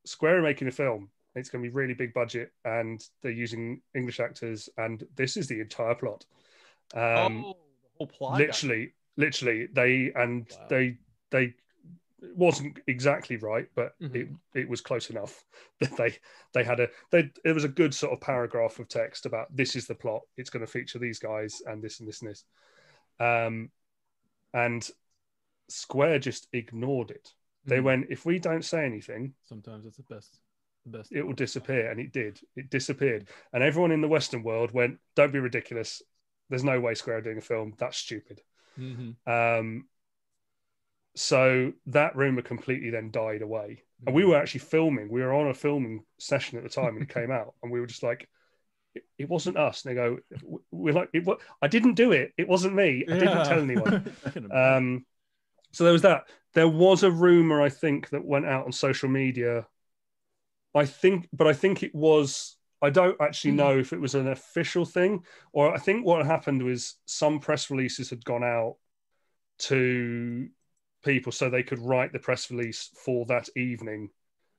[0.06, 1.10] Square making a film.
[1.36, 5.48] It's going to be really big budget, and they're using English actors, and this is
[5.48, 6.26] the entire plot.
[6.96, 8.38] Um, oh, the whole plot.
[8.40, 10.68] literally literally they and Wow.
[10.70, 10.98] they
[11.32, 11.54] they
[12.22, 14.16] it wasn't exactly right but Mhm.
[14.16, 14.28] it
[14.62, 15.44] it was close enough
[15.80, 16.16] that they
[16.54, 19.76] they had a they it was a good sort of paragraph of text about this
[19.76, 22.44] is the plot it's going to feature these guys and this and this and this
[23.20, 23.70] um
[24.54, 24.90] and
[25.70, 27.34] square just ignored it
[27.66, 27.84] they Mhm.
[27.84, 30.40] went if we don't say anything Sometimes it's the best.
[30.86, 31.12] The best.
[31.12, 35.00] it will disappear and it did it disappeared and everyone in the western world went
[35.16, 36.02] don't be ridiculous
[36.50, 38.42] there's no way square are doing a film that's stupid
[38.80, 39.16] Mhm.
[39.28, 39.90] Um,
[41.18, 43.84] so that rumor completely then died away.
[44.06, 45.10] And we were actually filming.
[45.10, 47.80] We were on a filming session at the time when it came out, and we
[47.80, 48.30] were just like,
[48.94, 50.20] "It, it wasn't us." And they go,
[50.70, 52.34] "We're like, it, wa- I didn't do it.
[52.38, 53.04] It wasn't me.
[53.10, 53.44] I didn't Yeah.
[53.44, 54.76] tell anyone." I can imagine.
[54.78, 55.06] Um,
[55.72, 56.26] so there was that.
[56.54, 59.66] There was a rumor, I think, that went out on social media.
[60.76, 62.56] I think, but I think it was.
[62.80, 66.62] I don't actually know if it was an official thing, or I think what happened
[66.62, 68.76] was some press releases had gone out
[69.60, 70.50] to
[71.04, 74.10] people so they could write the press release for that evening,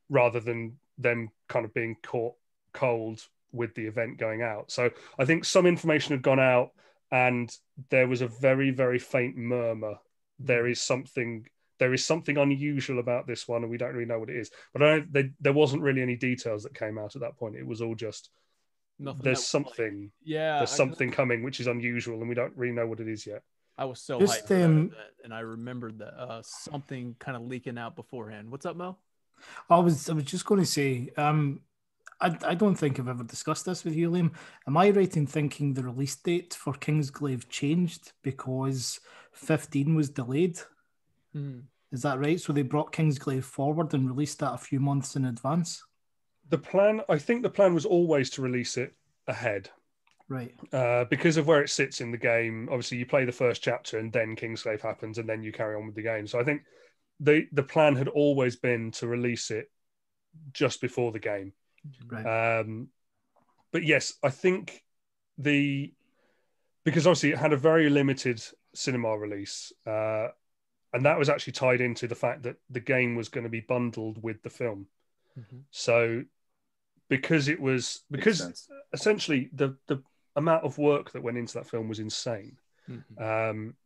[0.09, 2.35] rather than them kind of being caught
[2.73, 3.23] cold
[3.53, 4.71] with the event going out.
[4.71, 6.71] So I think some information had gone out,
[7.11, 7.51] and
[7.91, 9.97] there was a very, very faint murmur.
[10.39, 11.47] There is something
[11.79, 14.51] there is something unusual about this one and we don't really know what it is.
[14.73, 17.57] But I don't, they, there wasn't really any details that came out at that point.
[17.57, 18.31] It was all just
[18.99, 20.11] Nothing there's something.
[20.25, 23.25] yeah, there's something coming which is unusual and we don't really know what it is
[23.27, 23.43] yet
[23.79, 24.93] I was so Just, hyped for that um,
[25.25, 28.51] and I remembered that uh, something kind of leaking out beforehand.
[28.51, 28.99] What's up, Mo?
[29.71, 31.61] I was I was just going to say, um,
[32.21, 34.33] I, I don't think I've ever discussed this with you, Liam.
[34.67, 38.99] Am I right in thinking the release date for Kingsglaive changed because
[39.33, 40.59] 15 was delayed?
[41.33, 41.61] Hmm.
[41.93, 42.41] Is that right?
[42.41, 45.85] So they brought Kingsglaive forward and released that a few months in advance.
[46.51, 47.03] the plan.
[47.09, 48.95] I think the plan was always to release it
[49.27, 49.71] ahead.
[50.29, 50.55] Right.
[50.73, 53.99] Uh, because of where it sits in the game, obviously you play the first chapter
[53.99, 56.27] and then Kingsglaive happens and then you carry on with the game.
[56.27, 56.63] So I think
[57.21, 59.71] the the plan had always been to release it
[60.53, 61.53] just before the game.
[62.07, 62.61] Right.
[62.61, 62.89] Um,
[63.73, 64.83] but yes, I think
[65.39, 65.93] the
[66.85, 68.43] because obviously it had a very limited
[68.75, 70.29] cinema release, uh,
[70.93, 73.61] and that was actually tied into the fact that the game was going to be
[73.61, 74.87] bundled with the film.
[75.39, 75.63] Mhm.
[75.71, 76.25] So
[77.09, 80.03] because it was because essentially the the
[80.39, 82.57] amount of work that went into that film was insane.
[82.89, 83.21] Mhm.
[83.21, 83.77] Um,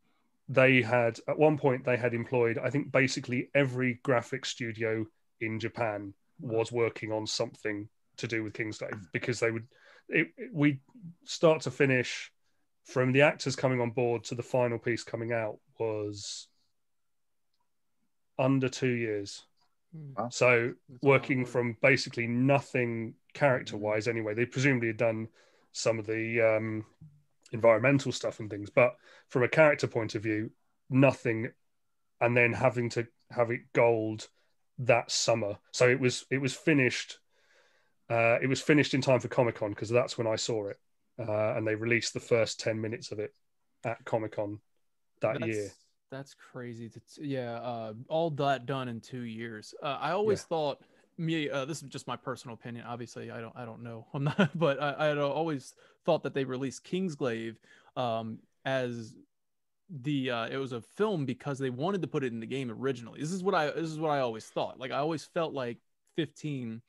[0.48, 5.06] they had at one point they had employed I think basically every graphic studio
[5.40, 7.88] in Japan was working on something
[8.18, 9.66] to do with Kingsglaive because they would
[10.08, 10.80] it, it- we
[11.24, 12.32] start to finish
[12.84, 16.48] from the actors coming on board to the final piece coming out was
[18.38, 19.44] under two years.
[19.94, 20.14] Hmm.
[20.14, 24.34] So That's a lot of working from basically nothing character wise anyway.
[24.34, 25.28] They presumably had done
[25.72, 26.84] some of the um,
[27.52, 28.96] environmental stuff and things, but
[29.28, 30.50] from a character point of view,
[30.88, 31.50] nothing.
[32.20, 34.28] And then having to have it gold
[34.78, 35.58] that summer.
[35.72, 37.18] So it was it was finished.
[38.08, 40.76] Uh, it was finished in time for Comic Con because that's when I saw it,
[41.18, 43.34] uh, and they released the first ten minutes of it
[43.84, 44.60] at Comic Con
[45.20, 45.70] that that's, year.
[46.12, 46.88] That's crazy.
[46.90, 49.74] To t- yeah, uh, all that done in two years.
[49.82, 50.46] Uh, I always Yeah.
[50.48, 50.82] thought
[51.18, 51.50] me.
[51.50, 52.84] Uh, this is just my personal opinion.
[52.86, 53.54] Obviously, I don't.
[53.56, 54.06] I don't know.
[54.14, 54.50] I'm not.
[54.58, 57.56] But I, had always thought that they released Kingsglaive
[57.96, 59.14] um, as
[59.90, 60.30] the.
[60.30, 63.20] Uh, it was a film because they wanted to put it in the game originally.
[63.20, 63.66] This is what I.
[63.66, 64.78] This is what I always thought.
[64.78, 65.78] Like I always felt like
[66.16, 66.82] 15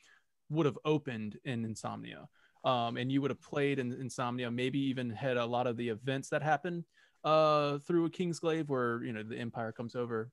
[0.49, 2.27] would have opened in Insomnia.
[2.63, 5.89] Um, and you would have played in Insomnia, maybe even had a lot of the
[5.89, 6.85] events that happen
[7.23, 10.29] uh through a Kingsglaive where you know the Empire comes over.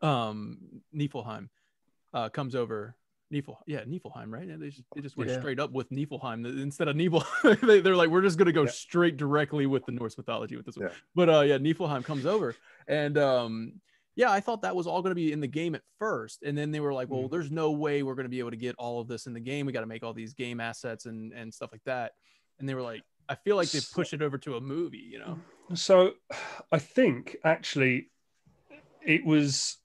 [0.00, 0.58] Um
[0.94, 1.48] Niflheim
[2.14, 2.96] uh comes over.
[3.32, 4.46] Nifl, yeah, Niflheim, right?
[4.46, 5.38] And they just they just went Yeah.
[5.38, 7.24] straight up with Niflheim instead of Nifl.
[7.66, 8.70] they, they're like, we're just gonna go Yeah.
[8.70, 10.88] straight directly with the Norse mythology with this one.
[10.88, 10.94] Yeah.
[11.14, 12.54] But uh yeah, Niflheim comes over
[12.86, 13.80] and um
[14.14, 16.56] yeah, I thought that was all going to be in the game at first, and
[16.56, 17.30] then they were like, "Well, Mhm.
[17.30, 19.40] there's no way we're going to be able to get all of this in the
[19.40, 19.64] game.
[19.64, 22.12] We got to make all these game assets and and stuff like that."
[22.58, 25.18] And they were like, "I feel like they pushed it over to a movie," you
[25.18, 25.40] know?
[25.72, 26.12] So
[26.70, 28.10] I think actually
[29.00, 29.78] it was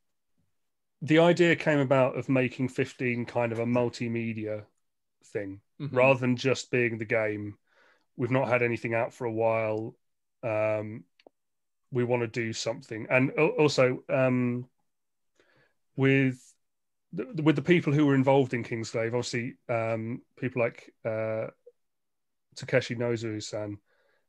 [1.01, 4.65] the idea came about of making 15 kind of a multimedia
[5.25, 5.95] thing Mhm.
[5.95, 7.57] rather than just being the game.
[8.15, 9.95] We've not had anything out for a while.
[10.41, 11.03] Um,
[11.91, 14.67] we want to do something, and also um,
[15.95, 16.41] with
[17.13, 21.47] the, with the people who were involved in Kingsglaive, obviously um, people like uh,
[22.55, 23.77] Takeshi Nozu-san,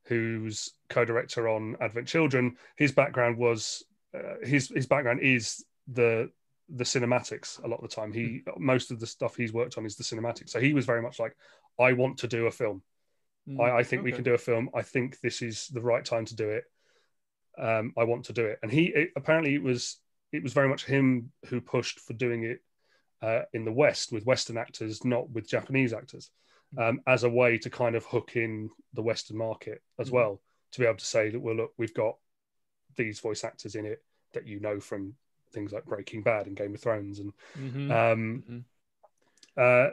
[0.04, 2.56] who's co-director on Advent Children.
[2.76, 3.82] His background was
[4.14, 6.30] uh, his his background is the
[6.68, 8.12] the cinematics a lot of the time.
[8.12, 10.50] He most of the stuff he's worked on is the cinematics.
[10.50, 11.36] So he was very much like,
[11.78, 12.82] I want to do a film.
[13.48, 14.68] Mm, I, I think we can do a film.
[14.74, 16.64] I think this is the right time to do it.
[17.58, 18.58] Um, I want to do it.
[18.62, 19.98] And he it, apparently it was
[20.32, 22.62] it was very much him who pushed for doing it
[23.22, 26.30] uh, in the West with Western actors, not with Japanese actors,
[26.76, 30.12] um, as a way to kind of hook in the Western market as Mhm.
[30.12, 30.42] well,
[30.72, 32.16] to be able to say that well, look, we've got
[32.96, 34.04] these voice actors in it
[34.34, 35.14] that you know from
[35.52, 37.90] things like Breaking Bad and Game of Thrones and Mhm.
[37.90, 38.64] um, Mhm.
[39.56, 39.90] uh,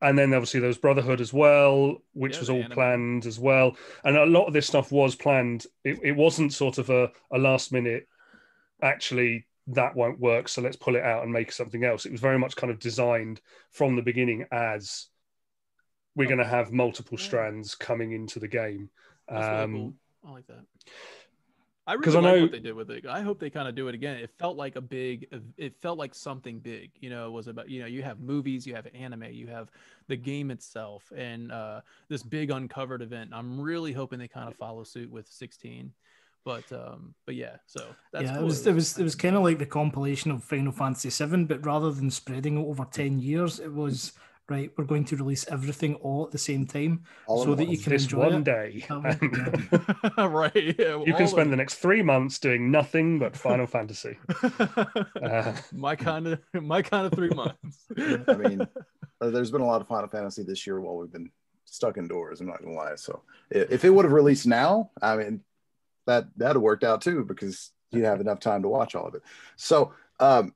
[0.00, 2.72] and then obviously there was Brotherhood as well, which Yeah, was all anime.
[2.72, 3.76] planned as well.
[4.04, 5.66] And a lot of this stuff was planned.
[5.84, 8.08] It, it wasn't sort of a, a last minute,
[8.82, 10.48] actually, that won't work.
[10.48, 12.04] So let's pull it out and make something else.
[12.04, 13.40] It was very much kind of designed
[13.70, 15.06] from the beginning as
[16.16, 16.28] we're Oh.
[16.30, 18.90] going to have multiple strands coming into the game.
[19.28, 19.96] Um.
[20.24, 20.64] I like that.
[21.86, 23.06] I 'cause really I know- what they did with it.
[23.06, 24.16] I hope they kind of do it again.
[24.16, 25.26] It felt like a big.
[25.56, 26.92] It felt like something big.
[27.00, 27.68] You know, it was about.
[27.68, 29.70] You know, you have movies, you have anime, you have
[30.06, 33.30] the game itself, and uh, this big uncovered event.
[33.32, 35.92] I'm really hoping they kind of follow suit with 16.
[36.44, 37.56] But um, but yeah.
[37.66, 38.42] So that's yeah, cool.
[38.42, 41.44] it was it was it was kind of like the compilation of Final Fantasy VII,
[41.44, 44.12] but rather than spreading it over ten years, it was
[44.52, 44.70] right.
[44.76, 47.92] We're going to release everything all at the same time, All so that you can
[47.92, 48.44] this enjoy one it.
[48.44, 48.84] day.
[48.88, 50.74] That would- right.
[50.78, 54.18] Yeah, you can spend of the next three months doing nothing but Final Fantasy.
[55.22, 57.86] Uh, my kind of my kind of three months.
[58.28, 58.66] I mean,
[59.20, 61.30] uh, there's been a lot of Final Fantasy this year while we've been
[61.64, 62.40] stuck indoors.
[62.40, 62.94] I'm not gonna lie.
[62.96, 65.40] So if it would have released now, I mean,
[66.06, 69.14] that that'd have worked out too because you'd have enough time to watch all of
[69.14, 69.22] it.
[69.56, 70.54] So, um,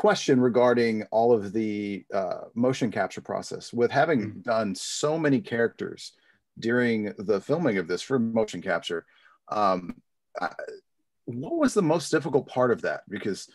[0.00, 4.42] question regarding all of the uh, motion capture process with having Mhm.
[4.42, 6.12] done so many characters
[6.58, 9.04] during the filming of this for motion capture.
[9.48, 10.00] Um,
[10.40, 10.48] I,
[11.26, 13.02] what was the most difficult part of that?
[13.10, 13.46] Because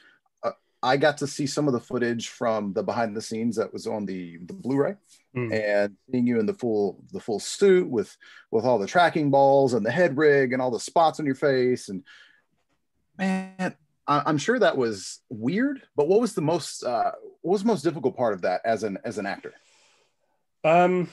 [0.43, 0.51] uh,
[0.83, 3.87] I got to see some of the footage from the behind the scenes that was
[3.87, 4.95] on the, the Blu-ray,
[5.35, 5.51] Mm.
[5.51, 8.15] and seeing you in the full the full suit with
[8.51, 11.35] with all the tracking balls and the head rig and all the spots on your
[11.51, 12.03] face, and
[13.17, 13.75] man,
[14.07, 15.81] I, I'm sure that was weird.
[15.95, 18.83] But what was the most uh, what was the most difficult part of that as
[18.83, 19.53] an as an actor?
[20.63, 21.09] Um,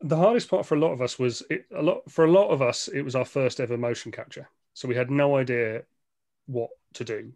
[0.00, 2.48] the hardest part for a lot of us was it, a lot for a lot
[2.48, 2.88] of us.
[2.88, 5.82] It was our first ever motion capture, so we had no idea
[6.46, 7.32] what to do.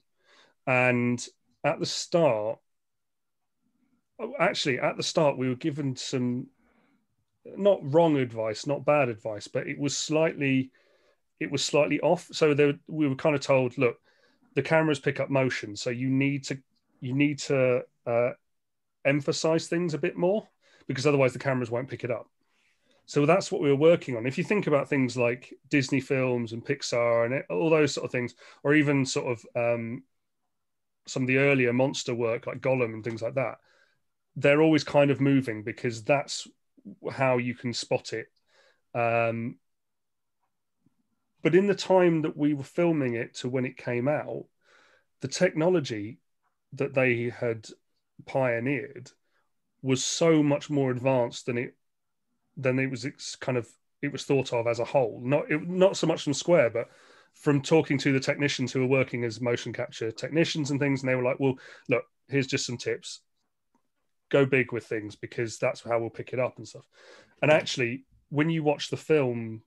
[0.66, 1.24] And
[1.62, 2.58] at the start,
[4.18, 6.46] oh, actually, at the start, we were given some
[7.56, 10.70] not wrong advice, not bad advice, but it was slightly,
[11.40, 12.28] it was slightly off.
[12.32, 13.98] So there, we were kind of told, look,
[14.54, 16.58] the cameras pick up motion, so you need to,
[17.00, 18.30] you need to uh,
[19.04, 20.48] emphasize things a bit more
[20.86, 22.28] because otherwise the cameras won't pick it up.
[23.06, 24.26] So that's what we were working on.
[24.26, 28.06] If you think about things like Disney films and Pixar and it, all those sort
[28.06, 30.04] of things, or even sort of um,
[31.06, 33.58] some of the earlier monster work like Gollum and things like that,
[34.36, 36.48] they're always kind of moving because that's
[37.12, 38.26] how you can spot it.
[38.94, 39.58] Um,
[41.44, 44.46] but in the time that we were filming it to when it came out,
[45.20, 46.18] the technology
[46.72, 47.66] that they had
[48.24, 49.10] pioneered
[49.82, 51.76] was so much more advanced than it
[52.56, 53.06] than it was
[53.40, 53.68] kind of
[54.00, 55.20] it was thought of as a whole.
[55.22, 56.88] Not it, not so much from Square, but
[57.34, 61.10] from talking to the technicians who were working as motion capture technicians and things, and
[61.10, 61.58] they were like, "Well,
[61.90, 63.20] look, here's just some tips.
[64.30, 66.88] Go big with things because that's how we'll pick it up and stuff."
[67.42, 69.62] And actually, when you watch the film,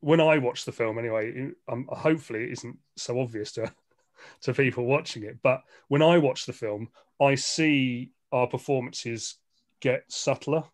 [0.00, 3.72] when I watch the film anyway, um, hopefully it isn't so obvious to
[4.42, 6.88] to people watching it, but when I watch the film,
[7.20, 9.36] I see our performances
[9.80, 10.64] get subtler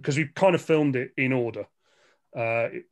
[0.00, 1.66] because we kind of filmed it in order.
[2.36, 2.84] Uh, it,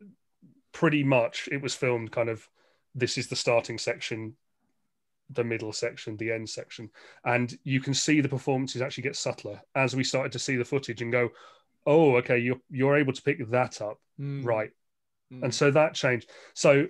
[0.72, 2.48] pretty much, it was filmed kind of.
[2.94, 4.36] This is the starting section,
[5.28, 6.90] the middle section, the end section,
[7.24, 10.64] and you can see the performances actually get subtler as we started to see the
[10.64, 11.30] footage and go,
[11.86, 14.44] "Oh, okay, you're you're able to pick that up, Mm.
[14.44, 14.70] right?"
[15.32, 15.44] Mm.
[15.44, 16.28] And so that changed.
[16.54, 16.86] So,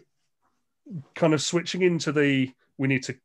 [1.15, 3.17] kind of switching into the we need to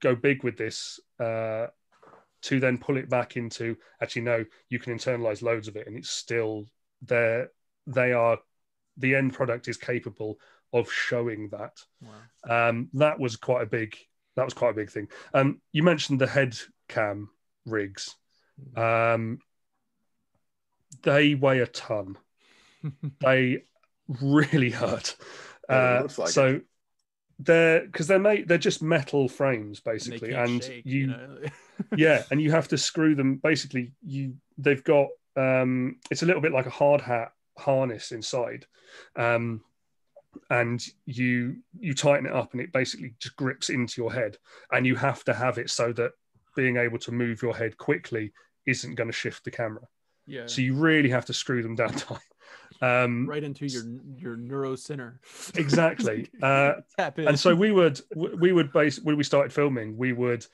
[0.00, 1.00] go big with this.
[1.18, 1.66] Uh,
[2.42, 5.96] to then pull it back into actually no you can internalize loads of it and
[5.96, 6.66] it's still
[7.00, 7.48] there
[7.86, 8.38] they are
[8.98, 10.36] the end product is capable
[10.72, 12.68] of showing that Wow.
[12.68, 13.96] um that was quite a big
[14.36, 16.54] that was quite a big thing um you mentioned the head
[16.86, 17.30] cam
[17.64, 18.14] rigs
[18.76, 19.38] um
[21.02, 22.18] they weigh a ton
[23.20, 23.62] they
[24.20, 25.16] really hurt
[25.70, 26.60] Yeah, it uh, looks like so
[27.38, 31.06] they're because they're made they're just metal frames And they basically can't and shake, you
[31.08, 31.38] know?
[31.96, 36.42] yeah and you have to screw them basically you they've got um it's a little
[36.42, 38.66] bit like a hard hat harness inside
[39.16, 39.62] um
[40.50, 44.36] and you you tighten it up and it basically just grips into your head
[44.72, 46.12] and you have to have it so that
[46.56, 48.32] being able to move your head quickly
[48.66, 49.82] isn't going to shift the camera
[50.26, 50.46] yeah.
[50.46, 52.18] so you really have to screw them down tight
[52.82, 53.84] um right into your
[54.16, 55.20] your neuro center.
[55.54, 56.28] exactly.
[56.42, 56.74] Uh
[57.16, 60.46] and so we would we would base when we started filming we would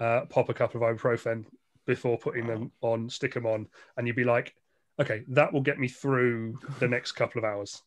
[0.00, 1.44] uh, pop a couple of ibuprofen
[1.86, 4.54] before putting them on stick them on and you'd be like
[5.00, 7.82] okay that will get me through the next couple of hours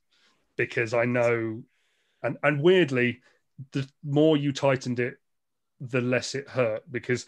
[0.55, 1.61] because i know
[2.23, 3.19] and and weirdly
[3.71, 5.15] the more you tightened it
[5.81, 7.25] the less it hurt because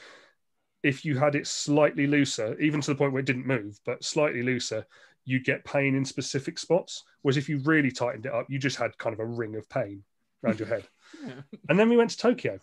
[0.82, 4.04] if you had it slightly looser even to the point where it didn't move but
[4.04, 4.86] slightly looser
[5.30, 8.78] you'd get pain in specific spots whereas if you really tightened it up you just
[8.78, 10.04] had kind of a ring of pain
[10.44, 10.86] around your head
[11.26, 11.42] Yeah.
[11.70, 12.60] and then we went to Tokyo.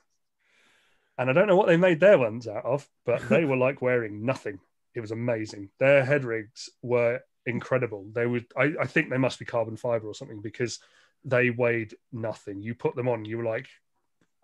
[1.18, 3.80] And I don't know what they made their ones out of, but they were like
[3.80, 4.60] wearing nothing.
[4.94, 5.70] It was amazing.
[5.78, 8.06] Their head rigs were incredible.
[8.12, 10.78] They would I, I think they must be carbon fiber or something because
[11.24, 12.60] they weighed nothing.
[12.62, 13.66] You put them on, you were like,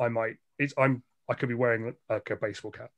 [0.00, 2.90] I might it's I'm I could be wearing like a baseball cap.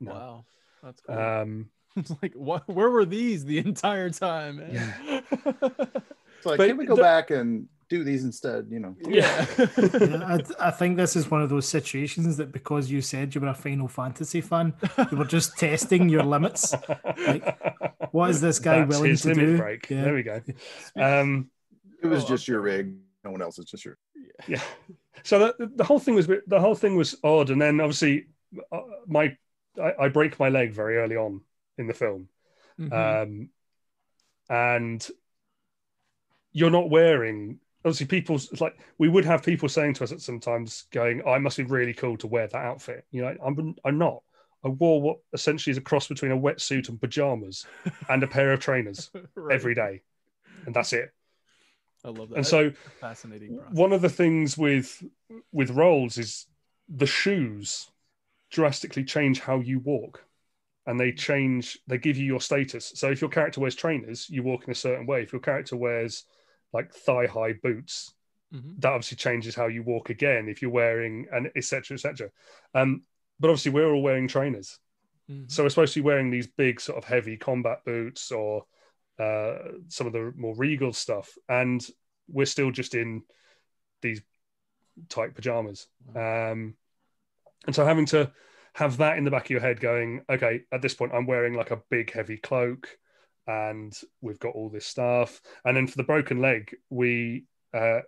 [0.00, 0.12] No.
[0.12, 0.44] Wow.
[0.82, 1.18] That's cool.
[1.18, 5.22] Um it's like what where were these the entire time, man?
[6.40, 8.68] It's like, But can we go the- back and do these instead?
[8.70, 9.44] You know, yeah.
[9.58, 10.22] Yeah,
[10.58, 13.48] I, I think this is one of those situations that because you said you were
[13.48, 14.72] a Final Fantasy fan,
[15.10, 16.74] you were just testing your limits.
[17.26, 17.44] Like,
[18.12, 19.56] what is this guy that's willing his to limit do?
[19.58, 19.90] break.
[19.90, 20.02] Yeah.
[20.04, 20.40] There we go.
[20.96, 21.50] Um
[22.02, 22.94] it was Oh, just your rig.
[23.22, 23.58] No one else.
[23.58, 23.98] It's just your.
[24.48, 24.62] yeah
[25.22, 28.28] so the, the whole thing was the whole thing was odd and then obviously
[28.72, 29.36] uh, my
[29.78, 31.42] I, I break my leg very early on
[31.78, 32.28] in the film
[32.78, 32.92] Mhm.
[32.92, 33.48] um
[34.48, 35.08] and
[36.52, 40.84] you're not wearing obviously people's like we would have people saying to us at sometimes
[40.90, 44.22] going i must be really cool to wear that outfit you know i'm, I'm not
[44.64, 47.66] i wore what essentially is a cross between a wetsuit and pajamas
[48.08, 49.54] and a pair of trainers Right.
[49.54, 50.02] every day
[50.66, 51.10] and that's it
[52.04, 52.36] I love that.
[52.36, 53.58] and so fascinating.
[53.58, 53.74] Process.
[53.76, 55.02] one of the things with
[55.52, 56.46] with roles is
[56.88, 57.90] the shoes
[58.50, 60.24] drastically change how you walk
[60.86, 62.92] and they change they give you your status.
[62.94, 65.22] So if your character wears trainers you walk in a certain way.
[65.22, 66.24] If your character wears
[66.72, 68.14] like thigh high boots
[68.52, 68.80] Mhm.
[68.80, 72.30] that obviously changes how you walk again if you're wearing and etc etc
[72.74, 73.02] um
[73.38, 74.80] but obviously we're all wearing trainers.
[75.30, 75.48] Mhm.
[75.48, 78.66] so we're supposed to be wearing these big sort of heavy combat boots or
[79.20, 79.58] uh
[79.88, 81.88] some of the more regal stuff and
[82.26, 83.22] we're still just in
[84.02, 84.20] these
[85.08, 85.86] tight pajamas.
[86.14, 86.74] Um
[87.66, 88.32] and so having to
[88.74, 91.54] have that in the back of your head going okay at this point i'm wearing
[91.54, 92.98] like a big heavy cloak
[93.46, 95.40] and we've got all this stuff.
[95.64, 97.44] And then for the broken leg we
[97.74, 98.00] uh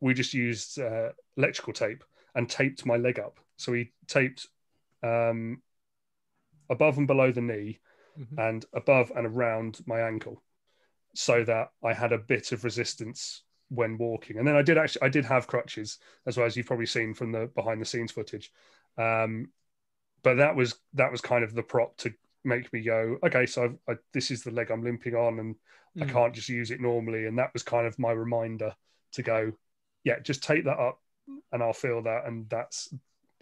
[0.00, 2.04] we just used uh, electrical tape
[2.34, 3.40] and taped my leg up.
[3.56, 4.46] So we taped
[5.02, 5.62] um
[6.68, 7.80] above and below the knee
[8.18, 8.38] Mhm.
[8.48, 10.42] and above and around my ankle
[11.14, 14.38] so that i had a bit of resistance when walking.
[14.38, 17.12] And then i did actually i did have crutches as well as you've probably seen
[17.12, 18.50] from the behind the scenes footage.
[18.96, 19.50] Um
[20.26, 22.12] but that was that was kind of the prop to
[22.44, 25.54] make me go okay so I've, I, this is the leg i'm limping on and
[26.00, 26.12] i Mhm.
[26.12, 27.26] can't just use it normally.
[27.26, 28.74] And that was kind of my reminder
[29.12, 29.52] to go
[30.02, 31.00] yeah just take that up
[31.52, 32.26] and i'll feel that.
[32.26, 32.92] And that's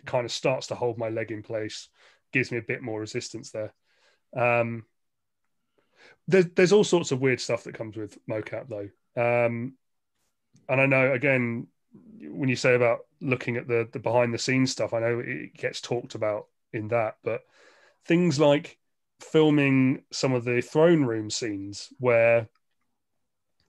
[0.04, 1.88] kind of starts to hold my leg in place
[2.32, 3.72] gives me a bit more resistance there.
[4.36, 4.84] Um
[6.28, 8.90] there's, there's all sorts of weird stuff that comes with mocap though.
[9.16, 9.72] Um
[10.68, 11.66] and i know again
[12.20, 15.54] when you say about looking at the the behind the scenes stuff i know it
[15.54, 17.42] gets talked about in that but
[18.06, 18.78] things like
[19.20, 22.48] filming some of the throne room scenes where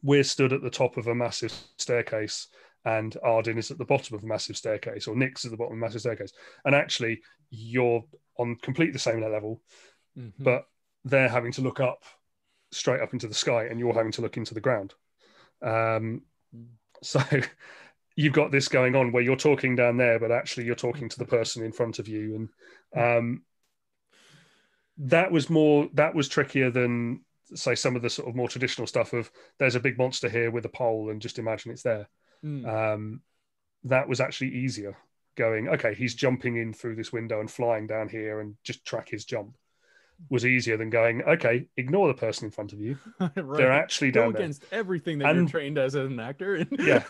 [0.03, 2.47] we're stood at the top of a massive staircase
[2.83, 5.73] and Ardyn is at the bottom of a massive staircase or Nyx's at the bottom
[5.73, 6.33] of a massive staircase.
[6.63, 8.03] And actually you're
[8.37, 9.61] on completely the same level
[10.17, 10.31] Mhm.
[10.39, 10.67] but
[11.03, 12.03] they're having to look up
[12.71, 14.93] straight up into the sky and you're having to look into the ground.
[15.61, 16.21] Um,
[17.01, 17.19] so
[18.15, 21.19] you've got this going on where you're talking down there but actually you're talking to
[21.19, 22.49] the person in front of you and
[22.95, 23.41] um,
[24.97, 27.21] that was more that was trickier than
[27.53, 29.29] say some of the sort of more traditional stuff of
[29.59, 32.07] there's a big monster here with a pole and just imagine it's there
[32.43, 32.67] Mm.
[32.67, 33.21] um,
[33.85, 34.97] that was actually easier
[35.35, 39.09] going okay he's jumping in through this window and flying down here and just track
[39.09, 39.57] his jump
[40.29, 43.33] was easier than going okay ignore the person in front of you right.
[43.57, 46.65] they're actually go down there against everything that you're trained as an actor.
[46.79, 47.03] Yeah.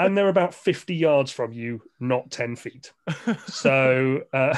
[0.00, 2.92] and they're about 50 yards from you not 10 feet
[3.46, 4.56] so uh,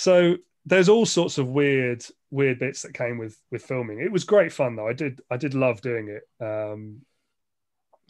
[0.00, 4.00] so there's all sorts of weird weird bits that came with with filming.
[4.00, 4.88] It was great fun though.
[4.88, 6.22] I did i did love doing it.
[6.42, 7.02] Um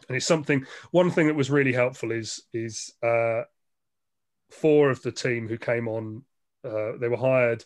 [0.06, 3.42] and it's something one thing that was really helpful is is uh
[4.52, 6.22] four of the team who came on
[6.64, 7.64] uh they were hired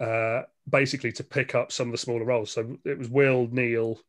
[0.00, 2.50] uh basically to pick up some of the smaller roles.
[2.50, 4.00] So it was will neil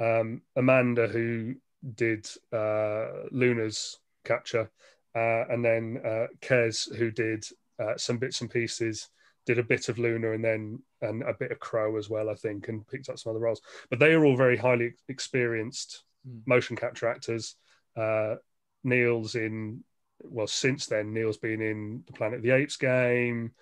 [0.00, 1.56] um amanda who
[1.94, 4.70] did uh luna's capture
[5.14, 7.44] uh, and then uh, Kez, who did
[7.78, 9.08] uh, some bits and pieces,
[9.46, 12.34] did a bit of Luna and then and a bit of Crowe as well, I
[12.34, 13.60] think, and picked up some other roles.
[13.90, 16.46] But they are all very highly experienced Mm.
[16.46, 17.56] motion capture actors.
[17.96, 18.36] Uh,
[18.82, 19.84] Neil's in
[20.22, 21.12] well since then.
[21.12, 23.52] Neil's been in the Planet of the Apes game.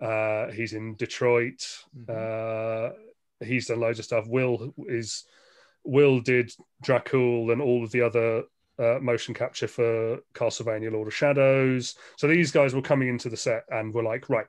[0.00, 1.66] Uh, he's in Detroit.
[2.08, 2.90] Uh,
[3.44, 4.26] he's done loads of stuff.
[4.26, 5.24] Will is
[5.84, 6.52] Will did
[6.84, 8.44] Dracul and all of the other
[8.80, 11.96] uh, motion capture for Castlevania Lord of Shadows.
[12.16, 14.46] So these guys were coming into the set and were like, right,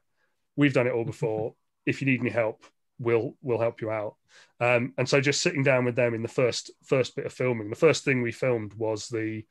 [0.56, 1.54] we've done it all before.
[1.86, 2.64] if you need any help,
[3.00, 4.16] we'll we'll help you out.
[4.60, 7.70] Um, and so just sitting down with them in the first first bit of filming,
[7.70, 9.44] the first thing we filmed was the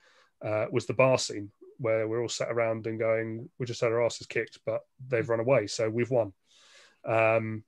[0.44, 3.90] uh, was the bar scene where we're all sat around and going, we just had
[3.90, 6.30] our asses kicked, but they've run away, so we've won.
[7.06, 7.64] Um,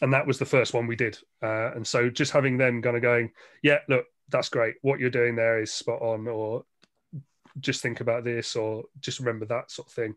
[0.00, 1.18] and that was the first one we did.
[1.42, 4.74] Uh, and so just having them kind of going, yeah, look, that's great.
[4.82, 6.64] What you're doing there is spot on, or
[7.60, 10.14] just think about this, or just remember that sort of thing.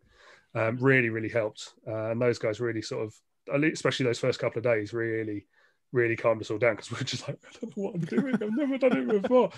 [0.56, 1.74] Um, really, really helped.
[1.88, 5.46] Uh, and those guys really sort of, especially those first couple of days, really,
[5.92, 8.02] really calmed us all down because we are just like, I don't know what I'm
[8.02, 8.34] doing.
[8.36, 9.52] I've never done it before.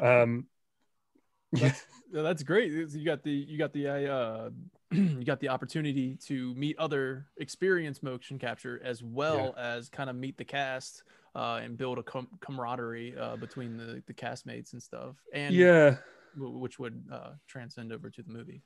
[0.00, 0.46] Um,
[1.52, 1.72] yeah.
[2.12, 2.70] Yeah, that's great.
[2.70, 4.50] You got the you got the uh,
[4.90, 10.16] you got the opportunity to meet other experienced motion capture as well as kind of
[10.16, 11.04] meet the cast
[11.34, 15.16] uh, and build a com- camaraderie uh, between the the castmates and stuff.
[15.32, 15.96] And yeah,
[16.36, 18.62] w- which would uh, transcend over to the movie.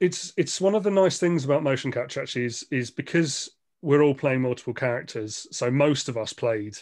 [0.00, 3.50] it's it's one of the nice things about motion capture actually is is because
[3.82, 5.46] we're all playing multiple characters.
[5.52, 6.76] So most of us played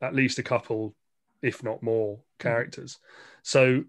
[0.00, 0.94] at least a couple,
[1.42, 2.98] if not more, characters.
[3.42, 3.84] So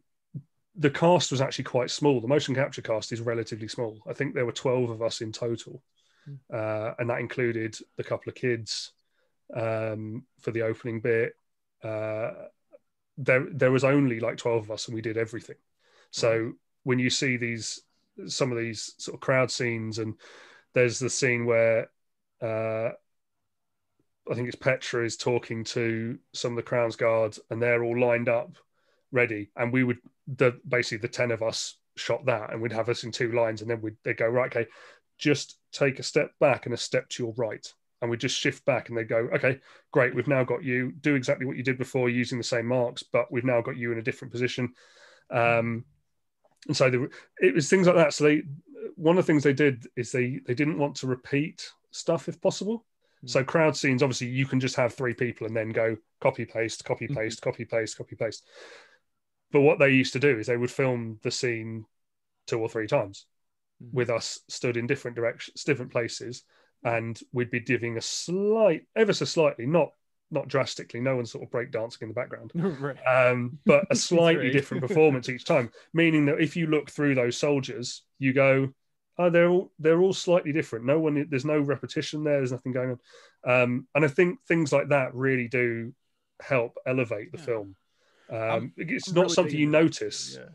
[0.75, 2.21] the cast was actually quite small.
[2.21, 3.99] The motion capture cast is relatively small.
[4.07, 5.83] I think there were 12 of us in total.
[6.53, 8.91] Uh, and that included the couple of kids
[9.55, 11.33] um, for the opening bit.
[11.83, 12.31] Uh,
[13.17, 15.57] there, there was only like 12 of us and we did everything.
[16.11, 17.81] So when you see these
[18.27, 20.15] some of these sort of crowd scenes, and
[20.73, 21.89] there's the scene where
[22.41, 22.89] uh,
[24.29, 27.99] I think it's Petra is talking to some of the Crown's guards, and they're all
[27.99, 28.57] lined up,
[29.11, 32.89] ready, and we would the basically the ten of us shot that, and we'd have
[32.89, 34.69] us in two lines, and then we'd they go right, okay,
[35.17, 38.65] just take a step back and a step to your right, and we just shift
[38.65, 39.59] back, and they go, okay,
[39.91, 40.91] great, we've now got you.
[41.01, 43.91] Do exactly what you did before using the same marks, but we've now got you
[43.91, 44.73] in a different position.
[45.29, 45.85] Um,
[46.67, 48.13] and so the, it was things like that.
[48.13, 48.43] So they
[48.95, 52.41] one of the things they did is they they didn't want to repeat stuff if
[52.41, 52.85] possible.
[53.25, 56.85] So crowd scenes, obviously, you can just have three people and then go copy paste,
[56.85, 58.45] copy paste, copy paste, copy paste.
[59.51, 61.85] But what they used to do is they would film the scene
[62.47, 63.25] two or three times
[63.83, 63.93] Mhm.
[63.93, 66.43] with us stood in different directions, different places,
[66.83, 69.91] and we'd be giving a slight, ever so slightly, not
[70.31, 72.97] not drastically, no one's sort of break dancing in the background, right.
[73.07, 75.71] um, but a slightly different performance each time.
[75.93, 78.69] Meaning that if you look through those soldiers, you go,
[79.17, 80.85] oh, they're all they're all slightly different.
[80.85, 82.37] No one, there's no repetition there.
[82.37, 82.97] There's nothing going
[83.43, 85.93] on, um, and I think things like that really do
[86.41, 87.45] help elevate the Yeah.
[87.45, 87.75] film.
[88.31, 90.37] Um, it's I'm not really something you notice.
[90.39, 90.49] Yeah.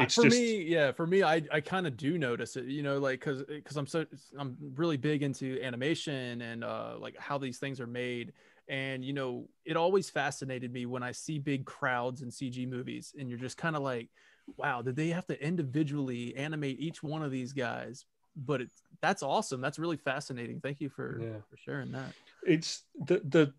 [0.00, 2.82] It's for just- me, yeah, for me, I, I kind of do notice it, you
[2.82, 4.04] know, like because because I'm so
[4.38, 8.32] I'm really big into animation and uh like how these things are made,
[8.68, 13.14] and you know, it always fascinated me when I see big crowds in CG movies,
[13.18, 14.08] and you're just kind of like,
[14.56, 18.04] wow, did they have to individually animate each one of these guys?
[18.36, 19.60] But it's that's awesome.
[19.60, 20.60] That's really fascinating.
[20.60, 21.38] Thank you for Yeah.
[21.48, 22.12] for sharing that.
[22.46, 23.54] it's the the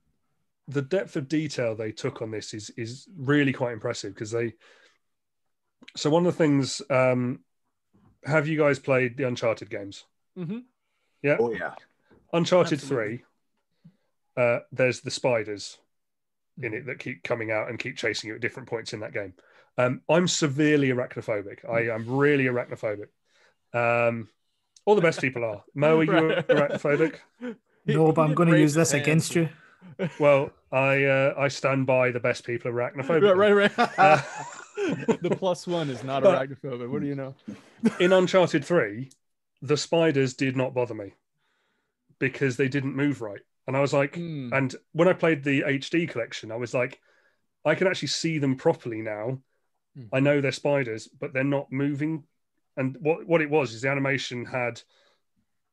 [0.68, 4.54] the depth of detail they took on this is is really quite impressive because they
[5.96, 7.40] so one of the things um
[8.24, 10.06] have you guys played the uncharted games
[10.38, 10.60] Mm-hmm.
[11.40, 11.74] Oh yeah.
[12.34, 13.24] uncharted Absolutely.
[14.36, 15.78] 3 uh there's the spiders
[16.62, 16.74] in Mm-hmm.
[16.78, 19.34] it that keep coming out and keep chasing you at different points in that game
[19.78, 23.08] um i'm severely arachnophobic i am really arachnophobic
[23.74, 24.30] um
[24.86, 27.16] all the best people are mo are you arachnophobic
[27.86, 29.50] No, but I'm going to use this against you.
[30.20, 33.90] Well i uh i stand by the best people are arachnophobic Right, right, right.
[34.00, 34.22] Uh,
[35.22, 36.90] the plus one is not But- arachnophobic.
[36.90, 37.34] What do you know?
[38.00, 39.10] in Uncharted 3,
[39.62, 41.14] the spiders did not bother me
[42.20, 43.40] because they didn't move right.
[43.68, 44.50] And I was like, Hmm.
[44.54, 47.00] and when I played the HD collection, I was like,
[47.64, 49.40] I can actually see them properly now.
[49.96, 50.04] Hmm.
[50.14, 52.26] I know they're spiders, but they're not moving.
[52.78, 54.82] And what, what it was is the animation had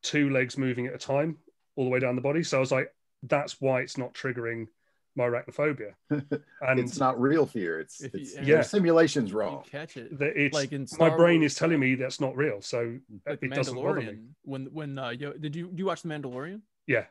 [0.01, 1.37] two legs moving at a time
[1.75, 2.43] all the way down the body.
[2.43, 2.91] So I was like,
[3.23, 4.67] that's why it's not triggering
[5.15, 5.93] my arachnophobia.
[6.61, 7.79] And it's not real fear.
[7.79, 8.41] It's, If you- it's Yeah.
[8.43, 9.63] your simulation's You wrong.
[9.69, 10.17] catch it.
[10.17, 12.61] the, it's like in my brain Wars, is telling me that's not real.
[12.61, 12.97] So
[13.27, 14.19] like it doesn't bother me.
[14.43, 16.61] When when uh, Yo- did you do you watch the Mandalorian?
[16.87, 17.05] Yeah.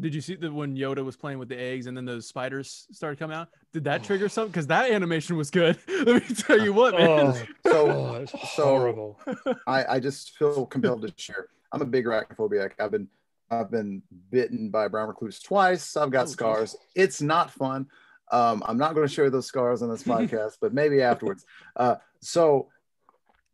[0.00, 2.88] Did you see that when Yoda was playing with the eggs and then those spiders
[2.90, 3.48] started coming out?
[3.72, 4.50] Did that trigger something?
[4.50, 5.78] Because that animation was good.
[5.88, 7.08] Let me tell you what, man.
[7.08, 7.32] Oh,
[7.70, 9.20] So oh, it's so- horrible.
[9.68, 11.46] I, I just feel compelled to share.
[11.70, 12.72] I'm a big arachnophobic.
[12.80, 13.06] I've been
[13.60, 15.96] I've been bitten by a brown recluse twice.
[15.96, 16.32] I've got Oh, geez.
[16.32, 16.76] scars.
[16.94, 17.86] It's not fun.
[18.32, 21.44] Um, I'm not going to share those scars on this podcast, but maybe afterwards.
[21.76, 22.68] Uh, so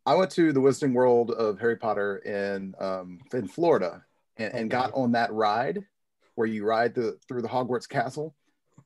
[0.06, 4.04] I went to the Wizarding World of Harry Potter in um, in Florida
[4.36, 5.84] and, and got on that ride
[6.36, 8.34] where you ride the, through the Hogwarts castle.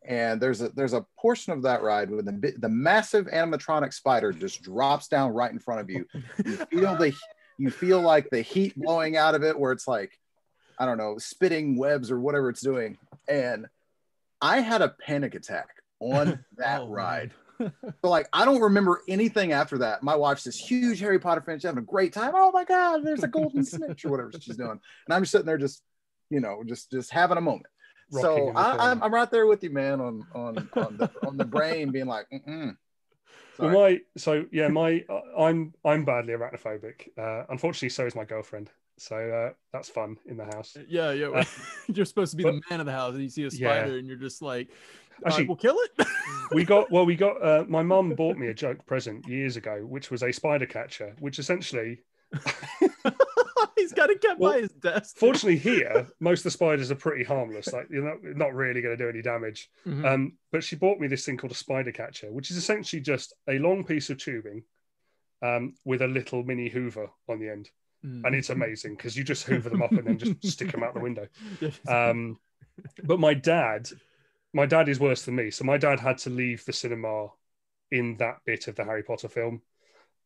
[0.07, 4.33] And there's a there's a portion of that ride where the the massive animatronic spider
[4.33, 6.05] just drops down right in front of you.
[6.45, 7.15] You feel the
[7.57, 10.19] you feel like the heat blowing out of it where it's like
[10.79, 12.99] I don't know spitting webs or whatever it's doing.
[13.29, 13.66] And
[14.41, 15.68] I had a panic attack
[16.01, 17.33] on that Oh, ride.
[17.59, 20.03] So like I don't remember anything after that.
[20.03, 21.59] My wife's this huge Harry Potter fan.
[21.59, 22.33] She's having a great time.
[22.35, 24.70] Oh my God, there's a golden snitch or whatever she's doing.
[25.07, 25.83] And I'm just sitting there just,
[26.31, 27.66] you know, just just having a moment.
[28.11, 31.37] Rocking so I, I'm, I'm right there with you, man, on on on the, on
[31.37, 32.77] the brain being like, mm
[33.59, 37.16] Well, my so yeah, my uh, I'm I'm badly arachnophobic.
[37.16, 38.70] Uh, unfortunately, so is my girlfriend.
[38.99, 40.76] So uh, that's fun in the house.
[40.88, 41.28] Yeah, yeah.
[41.28, 41.45] Uh,
[41.92, 43.80] you're supposed to be the man of the house, and you see a Yeah.
[43.82, 44.68] spider, and you're just like,
[45.26, 46.07] Actually- we'll kill it.
[46.53, 49.78] We got well, we got uh, my mum bought me a joke present years ago,
[49.86, 52.01] which was a spider catcher, which essentially,
[53.76, 55.16] He's got it kept Well, by his desk.
[55.16, 57.72] fortunately, here most of the spiders are pretty harmless.
[57.72, 59.68] Like you're not not really going to do any damage.
[59.86, 60.05] Mhm.
[60.05, 63.34] Um, but she bought me this thing called a spider catcher, which is essentially just
[63.49, 64.62] a long piece of tubing
[65.42, 67.68] um, with a little mini Hoover on the end,
[68.05, 68.25] Mhm.
[68.27, 70.95] and it's amazing because you just Hoover them up and then just stick them out
[70.95, 71.27] the window.
[71.87, 72.39] Um,
[73.05, 73.89] but my dad,
[74.53, 75.51] my dad is worse than me.
[75.51, 77.29] So my dad had to leave the cinema
[77.91, 79.63] in that bit of the Harry Potter film.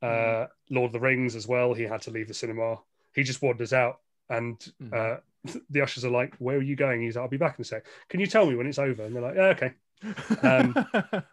[0.00, 1.74] Uh, Lord of the Rings as well.
[1.74, 2.78] He had to leave the cinema.
[3.14, 4.92] He just wanders out, and Mhm.
[4.94, 5.20] uh,
[5.70, 7.64] the ushers are like, "Where are you going?" He's like, "I'll be back in a
[7.64, 7.84] sec.
[8.08, 9.74] Can you tell me when it's over?" And they're like, "Yeah, okay."
[10.42, 10.74] um,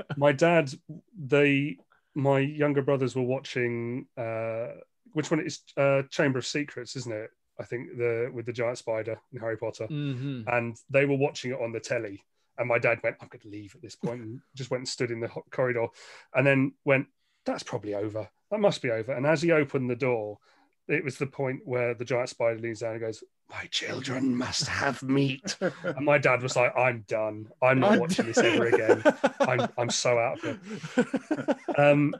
[0.17, 0.71] My dad,
[1.17, 1.77] they,
[2.15, 4.69] my younger brothers were watching uh,
[5.15, 7.29] which one is uh, Chamber of Secrets, isn't it?
[7.59, 10.43] I think the with the giant spider in Harry Potter, Mhm.
[10.55, 12.23] and they were watching it on the telly.
[12.57, 14.87] And my dad went, "I'm going to leave at this point," and just went and
[14.89, 15.87] stood in the corridor,
[16.33, 17.07] and then went,
[17.45, 18.29] "That's probably over.
[18.51, 20.39] That must be over." And as he opened the door,
[20.87, 24.67] it was the point where the giant spider leans down and goes, "My children must
[24.67, 27.51] have meat." And my dad was like, "I'm done.
[27.61, 29.01] I'm not watching this ever again.
[29.39, 30.59] I'm I'm so out of
[30.97, 32.15] it." Um,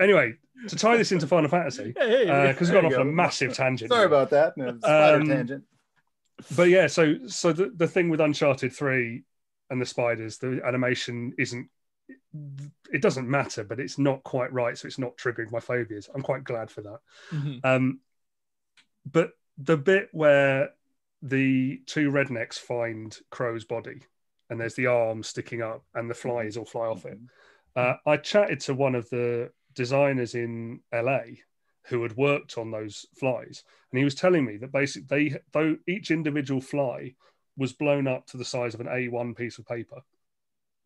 [0.00, 0.34] anyway,
[0.68, 3.54] to tie this into Final Fantasy, Hey, hey, because we've gone off on a massive
[3.54, 3.90] tangent.
[3.90, 4.06] Sorry here.
[4.06, 4.56] about that.
[4.56, 5.64] No, spider Um, tangent.
[6.56, 9.24] but yeah, so so the, the thing with Uncharted Three
[9.70, 11.68] and the spiders, the animation isn't.
[12.92, 16.08] It doesn't matter, but it's not quite right, so it's not triggering my phobias.
[16.14, 16.98] I'm quite glad for that.
[17.32, 17.64] Mhm.
[17.64, 18.00] Um,
[19.10, 20.70] but the bit where
[21.22, 24.00] the two rednecks find Crowe's body,
[24.48, 27.18] and there's the arm sticking up, and the flies all fly off it.
[27.76, 31.20] Uh, I chatted to one of the designers in LA
[31.86, 35.76] who had worked on those flies, and he was telling me that basically they, though
[35.86, 37.14] each individual fly
[37.56, 40.02] was blown up to the size of an A1 piece of paper,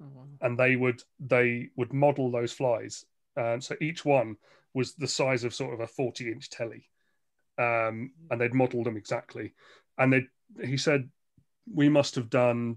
[0.02, 0.26] Oh, wow.
[0.40, 3.04] and they would they would model those flies.
[3.36, 4.36] Um, so each one
[4.72, 6.88] was the size of sort of a 40 inch telly,
[7.58, 9.54] um, and they'd modelled them exactly.
[9.98, 10.26] And they
[10.64, 11.08] he said
[11.72, 12.76] we must have done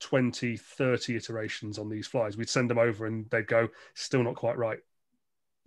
[0.00, 2.36] 20, 30 iterations on these flies.
[2.36, 4.80] We'd send them over, and they'd go still not quite right.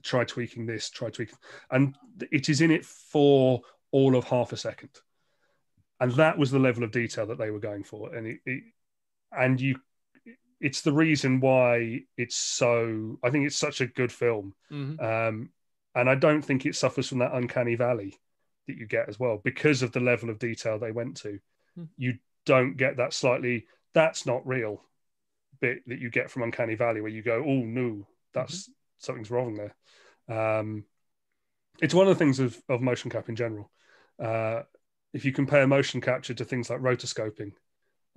[0.05, 0.89] Try tweaking this.
[0.89, 1.35] Try tweaking,
[1.71, 1.95] and
[2.31, 4.91] it is in it for all of half a second.
[5.99, 8.63] And that was the level of detail that they were going for, and it, it
[9.31, 9.75] and you
[10.61, 15.01] it's the reason why it's so i think it's such a good film Mhm.
[15.03, 15.49] um
[15.93, 18.17] and i don't think it suffers from that uncanny valley
[18.67, 21.39] that you get as well because of the level of detail they went to
[21.75, 21.83] Hmm.
[21.97, 22.13] you
[22.45, 24.81] don't get that slightly that's not real
[25.59, 29.55] bit that you get from uncanny valley where you go oh no that's something's wrong
[29.55, 29.75] there
[30.59, 30.83] um
[31.81, 33.69] it's one of the things of, of motion cap in general
[34.23, 34.61] uh
[35.13, 37.51] if you compare motion capture to things like rotoscoping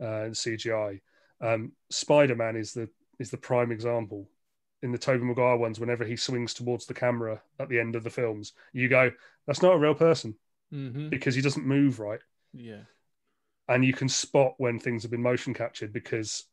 [0.01, 1.01] uh, and cgi
[1.41, 4.29] um, Spider-Man is the is the prime example.
[4.83, 8.05] In the Tobey Maguire ones, whenever he swings towards the camera at the end of
[8.05, 9.13] the films, you go,
[9.47, 10.37] "That's not a real person,"
[10.73, 11.11] Mhm.
[11.11, 12.21] because he doesn't move right,
[12.53, 12.83] Yeah.
[13.69, 16.45] and you can spot when things have been motion captured because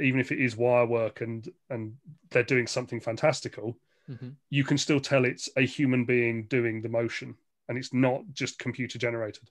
[0.00, 1.96] even if it is wire work and and
[2.30, 3.76] they're doing something fantastical,
[4.08, 4.34] Mhm.
[4.50, 7.36] you can still tell it's a human being doing the motion,
[7.68, 9.50] and it's not just computer generated.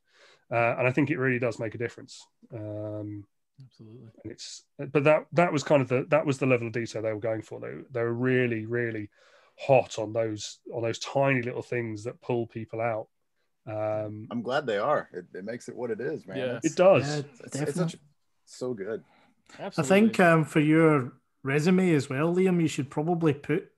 [0.51, 2.27] Uh, and I think it really does make a difference.
[2.53, 3.25] Um,
[3.63, 4.09] Absolutely.
[4.23, 7.01] and it's but that that was kind of the that was the level of detail
[7.01, 9.09] they were going for they, they were really really
[9.59, 13.07] hot on those on those tiny little things that pull people out
[13.67, 15.07] um I'm glad they are.
[15.13, 16.37] It, it makes it what it is, man.
[16.37, 16.43] Yeah.
[16.57, 17.91] It's- it does Yeah, it's, it's definitely.
[17.91, 17.95] such
[18.45, 19.03] so good.
[19.59, 21.13] I think um, for your
[21.43, 23.69] resume as well, Liam, you should probably put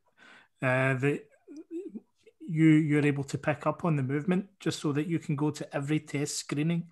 [0.61, 1.25] uh, that
[2.47, 5.51] you you're able to pick up on the movement, just so that you can go
[5.51, 6.91] to every test screening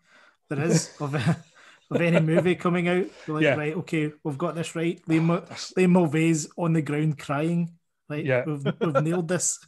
[0.50, 1.14] there is of
[1.92, 3.06] of any movie coming out.
[3.28, 3.56] You're like, Yeah.
[3.56, 5.02] right, okay, we've got this right.
[5.08, 5.48] Liam,
[5.78, 7.74] Liam Mulvey's on the ground crying.
[8.10, 8.44] Like, Yeah.
[8.46, 9.60] we've, we've nailed this.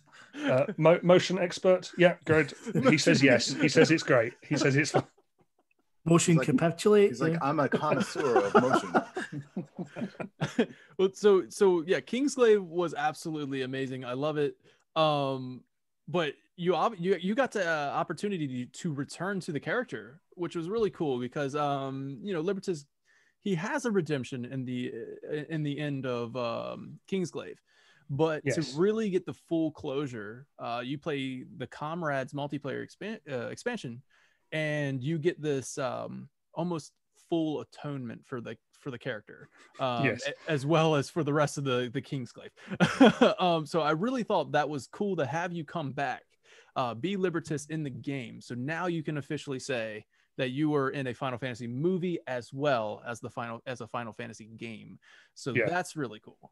[0.44, 2.52] uh, mo- motion expert yeah good
[2.90, 4.94] he says yes he says it's great he says it's.
[6.06, 7.10] Motion He's like- capitulate.
[7.10, 7.38] He's like.
[7.42, 8.94] I'm a connoisseur of motion.
[10.98, 14.06] well, so so yeah, Kingsglaive was absolutely amazing.
[14.06, 14.56] I love it.
[14.96, 15.62] Um,
[16.08, 20.56] but you you you got the uh, opportunity to, to return to the character, which
[20.56, 22.86] was really cool because um you know Libertus
[23.42, 24.94] he has a redemption in the
[25.30, 27.58] uh, in the end of um Kingsglaive.
[28.08, 28.56] But Yes.
[28.74, 34.04] to really get the full closure, uh, you play the Comrades multiplayer expan- uh, expansion,
[34.52, 36.92] and you get this um, almost
[37.30, 40.30] full atonement for the for the character, um, Yes.
[40.48, 42.52] as well as for the rest of the the Kingsglaive.
[43.42, 46.24] um, so I really thought that was cool to have you come back,
[46.76, 48.42] uh, be Libertus in the game.
[48.42, 50.06] So now you can officially say
[50.38, 53.88] that you were in a Final Fantasy movie as well as the final as a
[53.88, 55.00] Final Fantasy game.
[55.34, 55.68] So Yeah.
[55.68, 56.52] that's really cool.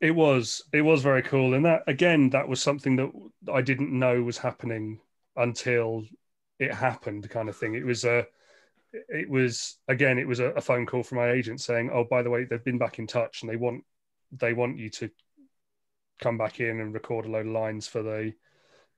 [0.00, 3.10] it was it was very cool and that again that was something that
[3.52, 5.00] i didn't know was happening
[5.34, 6.04] until
[6.58, 8.26] it happened kind of thing it was a
[8.92, 12.22] it was again it was a, a phone call from my agent saying oh by
[12.22, 13.84] the way they've been back in touch and they want
[14.32, 15.10] they want you to
[16.20, 18.32] come back in and record a load of lines for the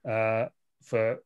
[0.08, 0.48] uh
[0.82, 1.18] for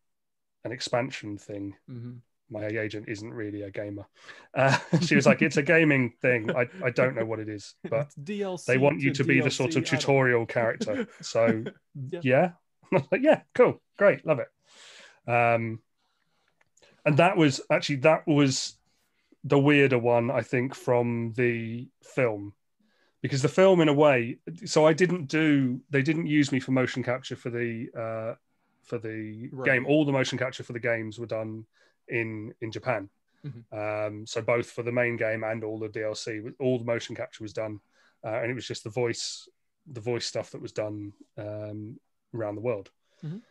[0.65, 2.21] an expansion thing Mhm.
[2.51, 4.05] my agent isn't really a gamer
[4.55, 7.75] uh, she was like it's a gaming thing I, I don't know what it is
[7.91, 8.73] but DLC.
[8.73, 11.07] they want you to, be the sort of tutorial character.
[11.21, 11.67] So
[12.11, 12.21] Yeah.
[12.23, 12.51] yeah,
[12.93, 15.31] like, yeah, cool, great, love it.
[15.31, 15.81] Um,
[17.05, 18.77] and that was actually that was
[19.45, 22.55] the weirder one, I think, from the film,
[23.21, 26.73] because the film, in a way, so I didn't do they didn't use me for
[26.73, 28.35] motion capture for the uh,
[28.83, 29.73] for the Right.
[29.73, 29.87] game.
[29.87, 31.67] All the motion capture for the games were done
[32.09, 33.09] in in Japan.
[33.45, 33.65] Mhm.
[33.73, 37.45] Um, so both for the main game and all the DLC, all the motion capture
[37.45, 37.81] was done,
[38.25, 39.49] uh, and it was just the voice,
[39.87, 41.99] the voice stuff that was done um,
[42.35, 42.91] around the world.
[43.23, 43.43] Mhm.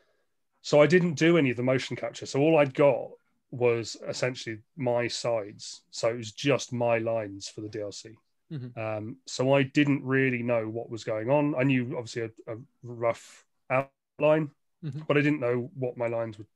[0.61, 2.25] So I didn't do any of the motion capture.
[2.25, 3.11] So all I'd got
[3.53, 5.83] was essentially my sides.
[5.91, 8.17] So it was just my lines for the DLC.
[8.51, 8.73] Mhm.
[8.75, 11.55] Um, so I didn't really know what was going on.
[11.55, 14.51] I knew obviously a, a rough outline,
[14.83, 15.07] Mhm.
[15.07, 16.47] but I didn't know what my lines were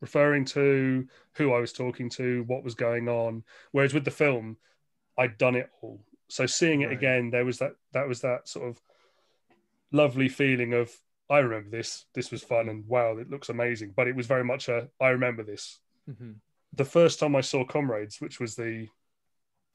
[0.00, 3.44] referring to, who I was talking to, what was going on.
[3.72, 4.58] Whereas with the film,
[5.18, 6.04] I'd done it all.
[6.28, 6.92] So seeing it Right.
[6.92, 8.80] again, there was that that was that sort of
[9.92, 10.90] lovely feeling of
[11.30, 12.04] I remember this.
[12.14, 13.92] This was fun and wow, it looks amazing.
[13.96, 15.80] But it was very much a I remember this.
[16.08, 16.36] Mhm.
[16.72, 18.88] The first time I saw Comrades, which was the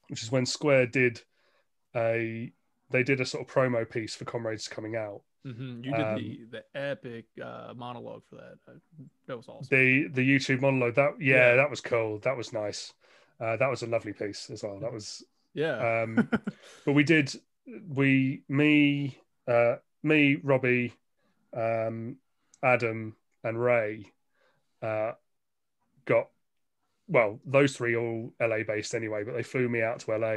[0.08, 1.22] which is when Square did
[1.94, 2.52] a
[2.90, 5.22] they did a sort of promo piece for Comrades coming out.
[5.46, 5.84] Mhm.
[5.84, 8.58] You did Um, the the epic uh, monologue for that.
[8.68, 8.78] Uh,
[9.26, 9.68] That was awesome.
[9.70, 11.56] The the YouTube monologue that yeah, Yeah.
[11.56, 12.18] that was cool.
[12.20, 12.92] That was nice.
[13.38, 14.78] Uh, that was a lovely piece as well.
[14.80, 15.24] That was
[15.54, 16.02] yeah.
[16.02, 16.28] um,
[16.84, 17.32] but we did
[17.88, 20.92] we me uh me robbie
[21.52, 22.16] um
[22.62, 24.12] adam and ray
[24.82, 25.12] uh
[26.14, 26.28] got
[27.08, 30.36] well those three all la based anyway but they flew me out to la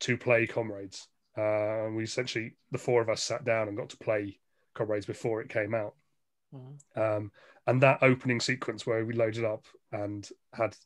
[0.00, 1.08] to play comrades
[1.38, 4.38] uh and we essentially the four of us sat down and got to play
[4.74, 5.94] comrades before it came out
[6.52, 6.74] Wow.
[7.16, 7.30] um
[7.66, 10.76] and that opening sequence where we loaded up and had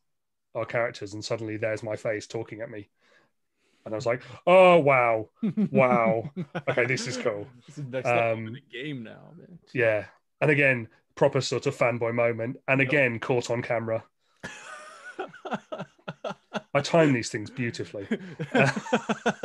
[0.54, 2.88] our characters and suddenly there's my face talking at me
[3.84, 5.28] and i was like oh wow
[5.70, 6.30] Wow.
[6.70, 9.58] okay this is cool This is next Um, in the game now, man.
[9.74, 10.04] yeah
[10.40, 12.88] and again proper sort of fanboy moment and Yep.
[12.88, 14.02] again caught on camera
[16.74, 18.06] i time these things beautifully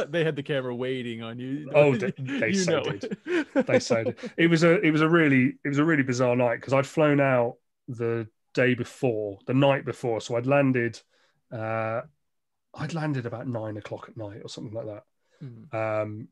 [0.07, 1.69] they had the camera waiting on you.
[1.75, 3.17] Oh, they- they You so know did.
[3.25, 3.67] it.
[3.67, 6.55] they said it was a it was a really it was a really bizarre night
[6.57, 7.55] because I'd flown out
[7.87, 10.99] the day before, the night before, so I'd landed.
[11.51, 12.01] Uh,
[12.75, 15.03] I'd landed about nine o'clock at night or something like that.
[15.43, 15.73] Mhm.
[16.03, 16.27] Um,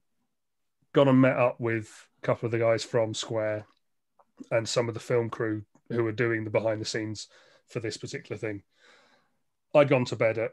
[0.94, 3.66] gone and met up with a couple of the guys from Square
[4.52, 7.28] and some of the film crew who were doing the behind the scenes
[7.68, 8.64] for this particular thing.
[9.74, 10.52] I'd gone to bed at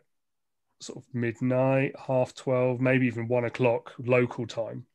[0.80, 4.86] sort of midnight, half 12, maybe even one o'clock local time.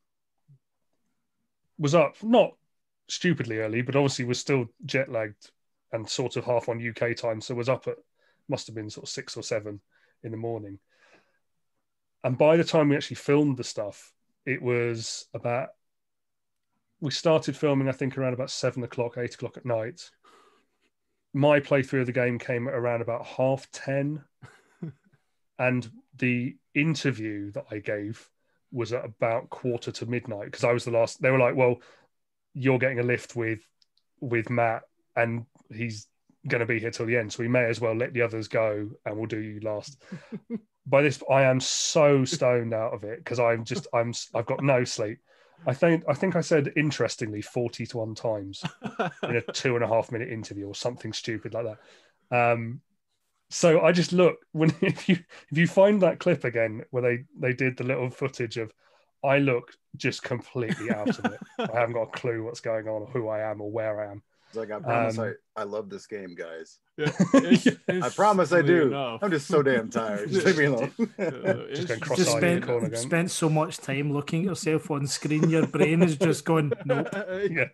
[1.78, 2.56] Was up, not
[3.08, 5.52] stupidly early, but obviously was still jet lagged
[5.92, 7.42] and sort of half on UK time.
[7.42, 7.98] So was up at,
[8.48, 9.82] must have been sort of six or seven
[10.24, 10.80] in the morning.
[12.24, 14.14] And by the time we actually filmed the stuff,
[14.46, 15.70] it was about,
[17.02, 20.10] we started filming, I think, around about seven o'clock, eight o'clock at night.
[21.34, 24.24] My playthrough of the game came around about half 10
[25.60, 28.30] and the interview that I gave
[28.72, 31.22] was at about quarter to midnight because I was the last.
[31.22, 31.82] They were like, "Well,
[32.54, 33.60] you're getting a lift with
[34.20, 34.84] with Matt,
[35.16, 36.08] and he's
[36.48, 38.48] going to be here till the end, so we may as well let the others
[38.48, 40.02] go, and we'll do you last."
[40.86, 44.64] By this, I am so stoned out of it because I'm just I'm I've got
[44.64, 45.20] no sleep.
[45.66, 48.64] I think I think I said interestingly forty to one times
[49.24, 52.36] in a two and a half minute interview or something stupid like that.
[52.36, 52.82] Um,
[53.50, 55.18] so I just look when if you
[55.52, 58.74] if you find that clip again where they they did the little footage of
[59.24, 61.40] I look just completely out of it.
[61.60, 64.12] I haven't got a clue what's going on or who I am or where I
[64.12, 64.24] am.
[64.54, 66.78] It's like I promise Um, I, I love this game, guys.
[66.96, 67.10] Yeah,
[68.04, 68.84] I promise I do.
[68.90, 69.24] enough.
[69.24, 70.30] I'm just so damn tired.
[70.30, 70.92] Just leave me alone.
[71.74, 73.00] Just going cross-eyed Just in the spent, corner again.
[73.00, 77.08] spent so much time looking at yourself on screen, your brain is just going, nope.
[77.50, 77.66] Yeah.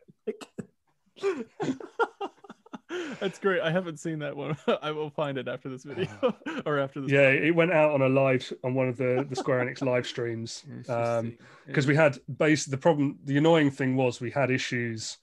[3.20, 3.60] That's great.
[3.62, 4.56] I haven't seen that one.
[4.82, 6.08] I will find it after this video
[6.66, 7.12] or after this.
[7.12, 10.08] Yeah, it went out on a live on one of the the Square Enix live
[10.08, 10.64] streams.
[10.88, 15.18] Um, because we had base the problem the annoying thing was we had issues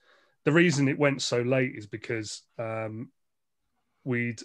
[0.47, 3.11] the reason it went so late is because um
[4.05, 4.41] we'd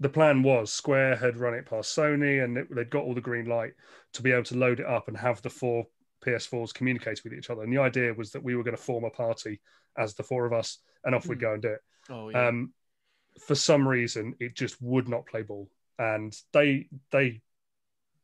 [0.00, 3.20] the plan was square had run it past sony and it, they'd got all the
[3.20, 3.72] green light
[4.12, 5.86] to be able to load it up and have the four
[6.20, 9.04] ps4s communicate with each other and the idea was that we were going to form
[9.04, 9.60] a party
[9.96, 11.40] as the four of us and off we'd Hmm.
[11.40, 12.48] go and do it oh yeah.
[12.48, 12.72] um,
[13.46, 17.42] for some reason, it just would not play ball, and they they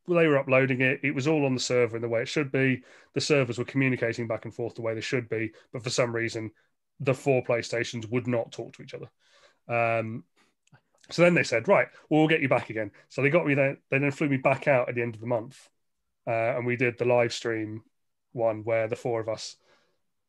[0.07, 1.01] well, they were uploading it.
[1.03, 2.83] It was all on the server in the way it should be.
[3.15, 6.15] The servers were communicating back and forth the way they should be, but for some
[6.15, 6.53] reason,
[7.01, 9.11] the four PlayStations would not talk to each other.
[9.69, 10.25] Um,
[11.11, 12.93] so then they said, right, well, get you back again.
[13.09, 13.79] So they got me there.
[13.91, 15.69] They then flew me back out at the end of the month,
[16.27, 17.83] uh, and we did the live stream
[18.33, 19.57] one where the four of us,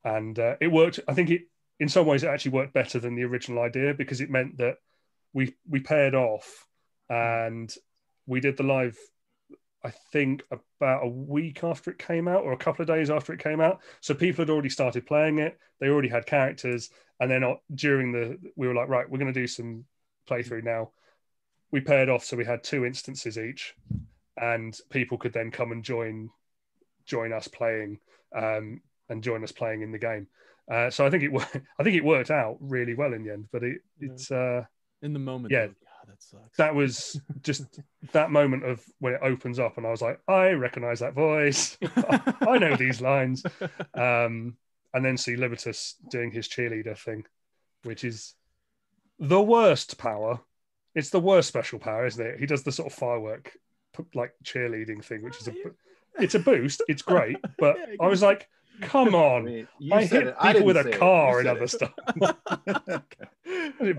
[0.03, 0.99] and uh, it worked.
[1.07, 1.41] I think it
[1.79, 4.77] in some ways it actually worked better than the original idea because it meant that
[5.33, 6.67] we we paired off
[7.09, 7.73] and
[8.25, 8.97] we did the live
[9.83, 13.33] I think about a week after it came out, or a couple of days after
[13.33, 13.79] it came out.
[13.99, 15.57] So people had already started playing it.
[15.79, 19.33] They already had characters, and then uh, during the, we were like, right, we're going
[19.33, 19.85] to do some
[20.29, 20.91] playthrough now.
[21.71, 23.75] We paired off, so we had two instances each,
[24.37, 26.29] and people could then come and join,
[27.05, 27.99] join us playing,
[28.35, 30.27] um, and join us playing in the game.
[30.69, 31.57] Uh, so I think it, worked.
[31.79, 33.47] I think it worked out really well in the end.
[33.51, 34.63] But it, it's uh,
[35.01, 35.51] in the moment.
[35.51, 35.67] Yeah,
[36.07, 36.57] that sucks.
[36.57, 37.79] That was just
[38.11, 41.77] that moment of when it opens up, and I was like, I recognize that voice.
[42.41, 43.43] I know these lines.
[43.93, 44.57] Um,
[44.93, 47.25] and then see Libertus doing his cheerleader thing,
[47.83, 48.35] which is
[49.19, 50.39] the worst power.
[50.95, 52.39] It's the worst special power, isn't it?
[52.39, 53.53] He does the sort of firework,
[54.13, 55.53] like cheerleading thing, which is a,
[56.19, 56.83] it's a boost.
[56.87, 58.49] It's great, but I was like,
[58.81, 59.47] Come on.
[59.47, 60.35] I, mean, I hit it.
[60.39, 61.69] people with a car and other it.
[61.69, 61.93] stuff.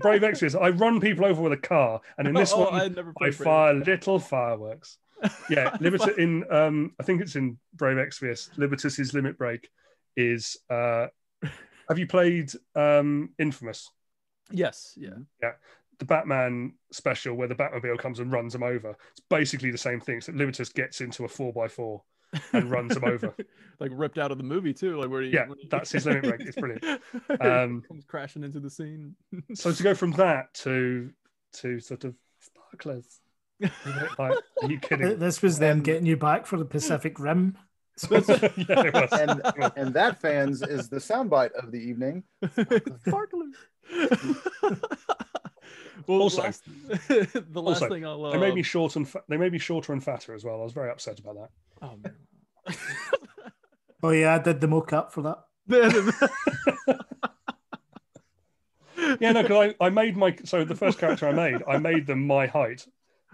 [0.01, 3.25] Brave Exvius, I run people over with a car, and in this oh, one, I,
[3.25, 4.97] I fire little fireworks.
[5.49, 8.49] Yeah, Libertus in um, I think it's in Brave Exvius.
[8.57, 9.69] Libertus's limit break
[10.15, 10.57] is.
[10.69, 11.07] Uh,
[11.89, 13.89] have you played um, Infamous?
[14.51, 14.93] Yes.
[14.95, 15.15] Yeah.
[15.41, 15.51] Yeah.
[15.99, 18.95] The Batman special where the Batmobile comes and runs them over.
[19.11, 20.21] It's basically the same thing.
[20.21, 22.01] So Libertus gets into a four by four
[22.53, 23.33] and runs him over.
[23.79, 24.99] like ripped out of the movie too.
[24.99, 25.67] Like where he, yeah, he...
[25.69, 26.41] that's his limit break.
[26.41, 26.83] It's brilliant.
[27.39, 29.15] Um, comes crashing into the scene.
[29.53, 31.11] so to go from that to
[31.53, 33.19] to sort of sparklers.
[33.59, 35.19] like, are you kidding?
[35.19, 35.83] This was them and...
[35.83, 37.57] getting you back for the Pacific Rim.
[38.09, 39.41] yeah, and,
[39.75, 42.23] and that fans is the soundbite of the evening.
[43.05, 43.55] Sparklers.
[46.07, 46.63] Well, also, the last,
[47.07, 48.31] the last also, thing I'll, uh...
[48.31, 50.59] they may be short and fa- they may be shorter and fatter as well.
[50.59, 51.49] I was very upset about that.
[51.81, 52.15] Oh man.
[54.03, 55.43] oh yeah, I did the mocap for that.
[59.19, 62.07] yeah, no, because I, I made my so the first character I made, I made
[62.07, 62.85] them my height,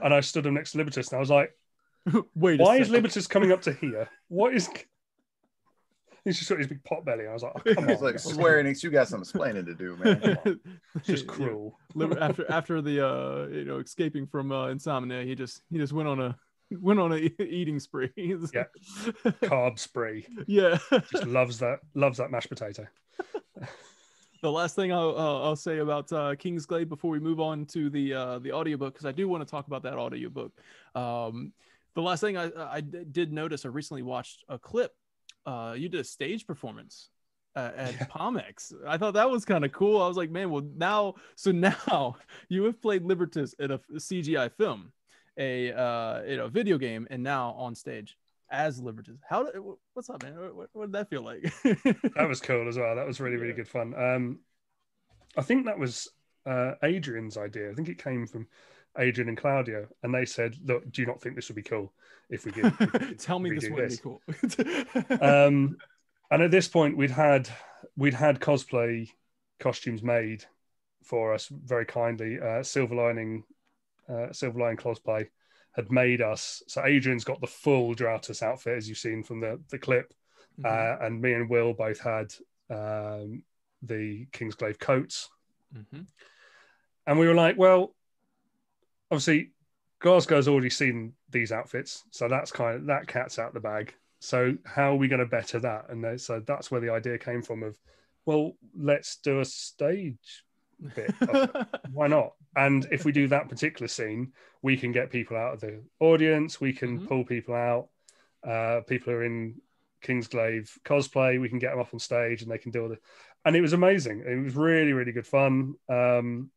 [0.01, 1.53] and I stood them next to Libertus, and I was like,
[2.36, 4.09] "Wait, why is Libertus coming up to here?
[4.28, 4.70] What is?"
[6.26, 7.28] He's just got his big pot belly.
[7.28, 8.03] I was like, oh, come He's on.
[8.03, 10.59] like Square Enix, you got some explaining to do, man.
[11.03, 11.78] just cruel.
[12.20, 16.07] after after the uh you know escaping from uh, insomnia, he just he just went
[16.07, 16.36] on a
[16.72, 18.11] went on a eating spree.
[18.15, 18.65] yeah,
[19.43, 20.26] carb spree.
[20.47, 20.78] Yeah,
[21.11, 22.86] just loves that loves that mashed potato.
[24.41, 27.89] the last thing I'll, uh, I'll say about uh, Kingsglaive before we move on to
[27.89, 30.51] the uh, the audiobook because I do want to talk about that audiobook.
[30.95, 31.53] Um,
[31.95, 34.93] the last thing I, I did notice, I recently watched a clip.
[35.50, 37.10] Uh, you did a stage performance
[37.56, 38.06] uh, at yeah.
[38.06, 38.72] Pomex.
[38.88, 40.02] I thought that was kind of cool.
[40.02, 42.18] I was like, man, well now, so now
[42.50, 44.91] you have played Libertus in a CGI film
[45.38, 48.18] a uh, you know video game and now on stage
[48.52, 49.20] as Libertus.
[49.28, 49.47] How
[49.93, 50.36] what's up, man?
[50.54, 51.41] What, what did that feel like?
[51.64, 52.95] that was cool as well.
[52.95, 53.93] That was really really good fun.
[53.95, 54.39] Um,
[55.38, 56.10] I think that was
[56.45, 57.72] uh, Adrian's idea.
[57.72, 58.47] I think it came from
[58.98, 61.94] Adrian and Claudio, and they said, "Look, do you not think this would be cool
[62.30, 64.00] if we did?" Tell me this would this?
[64.00, 64.22] be cool.
[65.22, 65.78] um,
[66.32, 67.50] and at this point, we'd had
[67.96, 69.10] we'd had cosplay
[69.60, 70.46] costumes made
[71.04, 72.40] for us very kindly.
[72.40, 73.44] Uh, Silver Lining
[74.10, 75.28] uh, Silver Lion cosplay
[75.74, 76.64] had made us.
[76.68, 80.14] So Adrian's got the full Drautos outfit, as you've seen from the, the clip.
[80.60, 80.66] Mm-hmm.
[80.66, 82.34] Uh, and me and Will both had
[82.70, 83.44] um,
[83.82, 85.30] the Kingsglaive coats.
[85.76, 86.01] Mm-hmm.
[87.08, 87.96] And we were like, well,
[89.12, 89.52] obviously,
[90.02, 92.04] Glasgow's already seen these outfits.
[92.12, 93.94] So that's kind of that cat's out the bag.
[94.20, 95.86] So how are we going to better that?
[95.90, 97.78] And so that's where the idea came from of,
[98.26, 100.44] well, let's do a stage
[100.96, 101.14] bit.
[101.92, 102.34] Why not?
[102.56, 106.60] And if we do that particular scene, we can get people out of the audience.
[106.60, 107.08] We can mm-hmm.
[107.08, 107.90] pull people out.
[108.46, 109.56] Uh, people are in
[110.04, 111.40] Kingsglaive cosplay.
[111.40, 112.98] We can get them up on stage and they can do all the.
[113.46, 114.24] And it was amazing.
[114.26, 115.76] It was really, really good fun.
[115.90, 116.52] Um,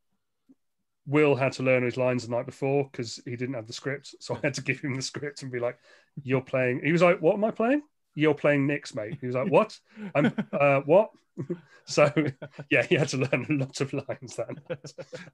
[1.07, 4.15] Will had to learn his lines the night before because he didn't have the script.
[4.21, 5.79] So I had to give him the script and be like,
[6.23, 7.83] "You're playing." He was like, "What am I playing?"
[8.15, 9.19] You're playing Nyx, mate.
[9.21, 9.79] He was like, "What?
[10.15, 11.11] I'm uh, what?"
[11.87, 12.13] so
[12.71, 14.57] yeah, he had to learn a lot of lines then.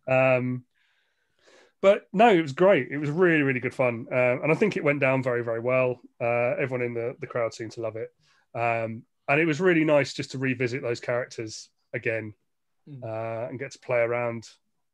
[0.06, 0.64] Um,
[1.80, 2.88] but no, it was great.
[2.90, 5.60] It was really, really good fun, uh, and I think it went down very, very
[5.60, 6.00] well.
[6.20, 8.08] Uh, everyone in the the crowd seemed to love it,
[8.54, 12.34] um, and it was really nice just to revisit those characters again
[12.88, 13.02] hmm.
[13.04, 14.48] uh, and get to play around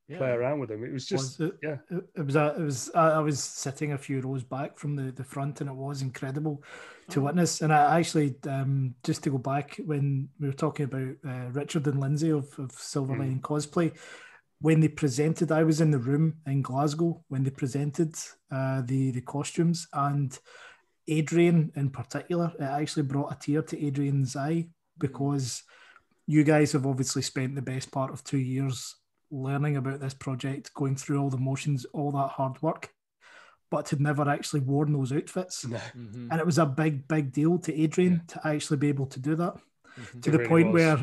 [0.08, 0.18] yeah.
[0.18, 0.84] play around with them.
[0.84, 1.76] It was just it, yeah.
[2.16, 5.24] It, was a, it was I was sitting a few rows back from the the
[5.24, 6.62] front, and it was incredible
[7.10, 7.24] to oh.
[7.24, 7.62] witness.
[7.62, 11.86] And I actually um, just to go back when we were talking about uh, Richard
[11.86, 13.42] and Lindsay of of Silver Lining mm.
[13.42, 13.96] cosplay.
[14.60, 18.14] When they presented, I was in the room in Glasgow when they presented
[18.50, 20.38] uh, the the costumes, and
[21.08, 24.68] Adrian in particular, it actually brought a tear to Adrian's eye
[24.98, 25.62] because
[26.26, 28.96] you guys have obviously spent the best part of two years
[29.34, 32.90] learning about this project, going through all the motions, all that hard work.
[33.70, 35.66] but had never actually worn those outfits.
[35.66, 35.78] No.
[35.96, 39.18] Mhm, And it was a big, big deal to Adrian to actually be able to
[39.18, 39.54] do that
[39.98, 40.22] mhm.
[40.22, 40.80] to It the really point was.
[40.82, 40.98] where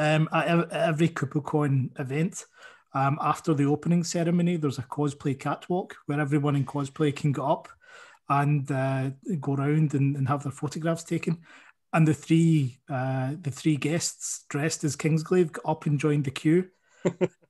[0.00, 2.46] um, at ev- at every Kupocon event,
[2.94, 7.46] um, after the opening ceremony, there's a cosplay catwalk where everyone in cosplay can go
[7.46, 7.68] up
[8.28, 9.10] and uh,
[9.40, 11.42] go around and, and have their photographs taken.
[11.92, 16.32] And the three uh, the three guests dressed as Kingsglaive got up and joined the
[16.32, 16.70] queue,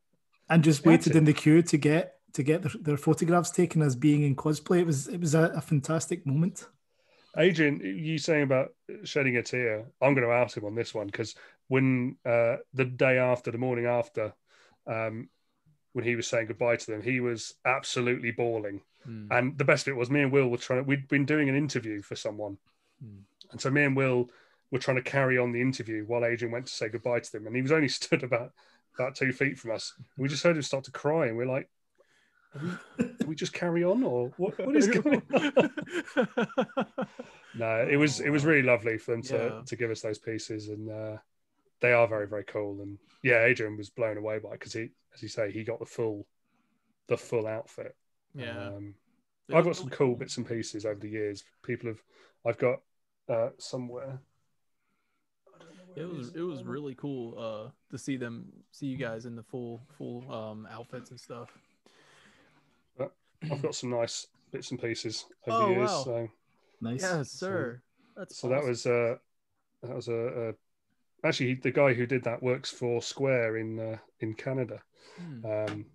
[0.48, 1.18] and just waited That's it.
[1.18, 4.80] in the queue to get to get their, their photographs taken as being in cosplay.
[4.80, 6.66] It was it was a, a fantastic moment.
[7.36, 8.72] Adrian, you saying about
[9.02, 11.34] shedding a tear, I'm going to out him on this one because
[11.66, 14.32] when uh, the day after, the morning after,
[14.86, 15.28] um,
[15.94, 18.82] when he was saying goodbye to them, he was absolutely bawling.
[19.08, 19.28] Mm.
[19.30, 22.02] And the best bit was me and Will were trying we'd been doing an interview
[22.02, 22.56] for someone.
[23.02, 23.20] Hmm.
[23.50, 24.30] And so me and Will
[24.70, 27.46] were trying to carry on the interview while Adrian went to say goodbye to them.
[27.46, 28.52] And he was only stood about
[28.98, 29.92] about two feet from us.
[30.16, 31.68] We just heard him start to cry and we're like,
[32.98, 35.70] do we just carry on or what, what is going on?
[37.56, 39.60] No, it was it was really lovely for them to, Yeah.
[39.66, 41.18] to give us those pieces, and uh,
[41.80, 42.82] they are very very cool.
[42.82, 45.78] And yeah, Adrian was blown away by it because he, as you say, he got
[45.78, 46.26] the full
[47.06, 47.94] the full outfit.
[48.34, 48.68] yeah.
[48.68, 48.94] Um,
[49.54, 51.44] I've got some cool bits and pieces over the years.
[51.62, 52.02] People have,
[52.46, 52.80] I've got
[53.28, 54.18] uh, somewhere.
[55.54, 58.86] I don't know where It was it was really cool uh to see them see
[58.86, 61.50] you guys in the full full um outfits and stuff.
[63.50, 65.90] I've got some nice bits and pieces over Oh, the years.
[65.90, 66.02] wow.
[66.04, 66.28] So
[66.80, 67.02] Nice.
[67.02, 67.82] Yes, sir.
[68.16, 69.16] That's so that was uh,
[69.82, 70.54] that was a, a
[71.26, 74.80] actually the guy who did that works for Square in uh, in Canada.
[75.18, 75.44] Hmm.
[75.44, 75.86] Um,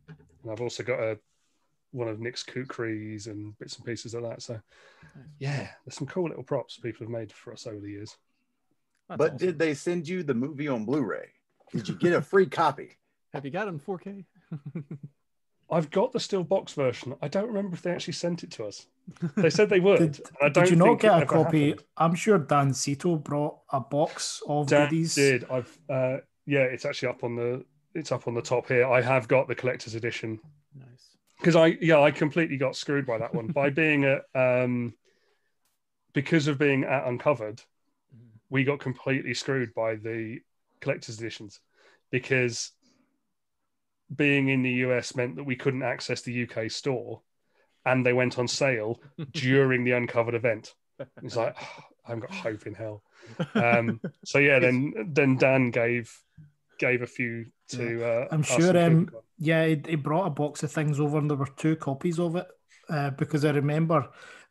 [0.43, 1.17] and I've also got a
[1.91, 4.41] one of Nyx's kukris and bits and pieces like that.
[4.43, 4.53] So
[5.15, 5.25] Nice.
[5.39, 8.15] yeah, there's some cool little props people have made for us over the years.
[9.09, 9.47] That's but awesome.
[9.47, 11.29] did they send you the movie on Blu-ray?
[11.73, 12.97] Did you get a free copy?
[13.33, 14.25] have you got it in 4K?
[15.71, 17.15] I've got the steel box version.
[17.21, 18.87] I don't remember if they actually sent it to us.
[19.35, 20.13] They said they would.
[20.13, 21.69] Did, I don't did you not get a copy?
[21.69, 21.85] happened.
[21.97, 25.15] I'm sure Dan Cito brought a box of Dan goodies.
[25.15, 25.45] did.
[25.49, 26.17] I've uh,
[26.47, 27.63] yeah, it's actually up on the
[27.93, 28.87] it's up on the top here.
[28.87, 30.39] I have got the collector's edition
[30.75, 31.17] nice.
[31.37, 34.95] because I yeah I completely got screwed by that one by being at um
[36.13, 37.61] because of being at uncovered.
[38.49, 40.39] We got completely screwed by the
[40.81, 41.59] collector's editions
[42.11, 42.71] because
[44.15, 47.21] being in the US meant that we couldn't access the UK store
[47.85, 49.01] and they went on sale
[49.31, 50.73] during the uncovered event.
[51.23, 53.03] It's like "Oh, I haven't got hope in hell.
[53.53, 56.13] Um, so yeah, then then Dan gave
[56.77, 58.03] gave a few to.
[58.03, 61.37] Uh, I'm sure, um, Yeah, he, he brought a box of things over, and there
[61.37, 62.47] were two copies of it.
[62.89, 64.09] Uh, because I remember,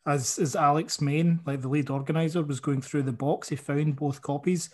[0.09, 3.95] as as Alex Main, like the lead organizer, was going through the box, he found
[3.95, 4.69] both copies,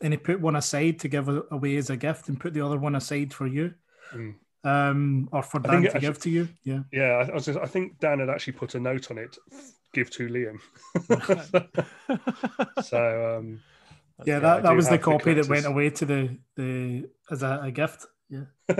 [0.00, 2.78] and he put one aside to give away as a gift, and put the other
[2.78, 3.74] one aside for you,
[4.14, 4.34] Mm.
[4.64, 6.48] um, or for Dan to actually- give to you.
[6.64, 9.18] Yeah, Yeah, I, I, was gonna- I think Dan had actually put a note on
[9.18, 9.36] it.
[9.92, 10.58] Give to Liam.
[12.84, 13.60] so um,
[14.24, 17.08] yeah, I that, that was the have the copy that went away to the the
[17.30, 18.06] as a, a gift.
[18.28, 18.44] Yeah,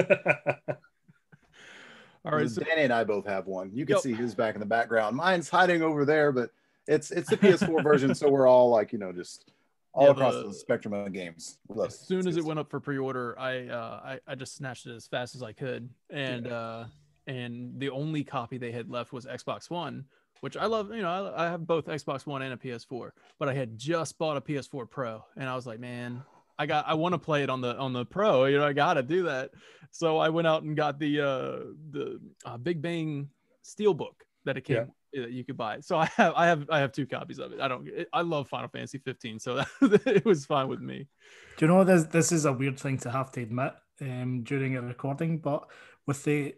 [2.28, 2.50] All right.
[2.50, 3.70] So, Danny and I both have one.
[3.72, 4.02] You can Yep.
[4.02, 5.16] see his back in the background.
[5.16, 6.50] Mine's hiding over there, but
[6.86, 9.50] it's it's the PS4 version, so we're all like you know just
[9.94, 11.58] all Yeah, across the- the, spectrum of games.
[11.70, 14.86] Love as soon as it went up for pre-order, I uh, I, I just snatched
[14.86, 16.84] it as fast as I could, and uh,
[17.26, 20.04] and the only copy they had left was Xbox One,
[20.40, 20.94] which I love.
[20.94, 24.18] You know, I, I have both Xbox One and a PS4, but I had just
[24.18, 26.22] bought a PS4 Pro, and I was like, man,
[26.58, 28.44] I got I want to play it on the on the Pro.
[28.46, 29.50] You know, I got to do that.
[29.90, 31.58] So I went out and got the uh,
[31.90, 33.28] the uh, Big Bang
[33.64, 34.76] Steelbook that it came.
[34.76, 35.80] That you could buy.
[35.80, 37.60] So I have, I have, I have two copies of it.
[37.60, 39.68] I don't, I love Final Fantasy 15, so that,
[40.06, 41.08] it was fine with me.
[41.56, 42.04] Do you know this?
[42.04, 43.72] This is a weird thing to have to admit
[44.02, 45.66] um, during a recording, but
[46.06, 46.54] with the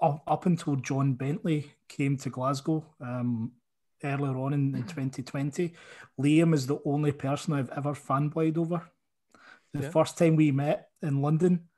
[0.00, 3.52] up, up until John Bentley came to Glasgow um,
[4.02, 5.74] earlier on in, in 2020,
[6.18, 8.82] Liam is the only person I've ever fanboyed over.
[9.74, 9.90] The Yeah.
[9.90, 11.68] first time we met in London,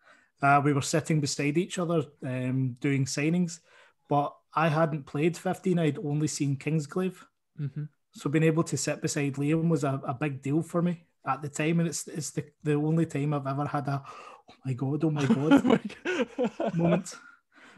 [0.40, 3.60] uh, we were sitting beside each other um, doing signings,
[4.08, 5.78] but I hadn't played 15.
[5.78, 7.16] I'd only seen Kingsglaive.
[7.60, 7.84] Mm-hmm.
[8.14, 11.40] So being able to sit beside Liam was a, a big deal for me at
[11.42, 14.02] the time, and it's it's the, the only time I've ever had a
[14.50, 17.14] oh my god, oh my god moment.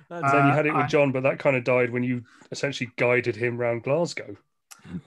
[0.08, 2.02] That's, then you Uh, had it with I- John, but that kind of died when
[2.02, 4.36] you essentially guided him around Glasgow.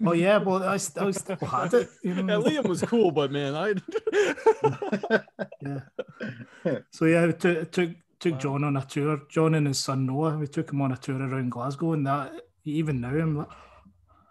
[0.06, 1.90] Oh yeah, well I, I still had it.
[2.04, 2.42] You yeah, know?
[2.42, 3.74] Liam was cool, but man, I
[5.62, 6.80] Yeah.
[6.92, 8.40] So yeah, it took it took took Wow.
[8.40, 9.22] John on a tour.
[9.30, 10.38] John and his son Noah.
[10.38, 12.34] We took him on a tour around Glasgow, and that
[12.66, 13.48] even now I'm like,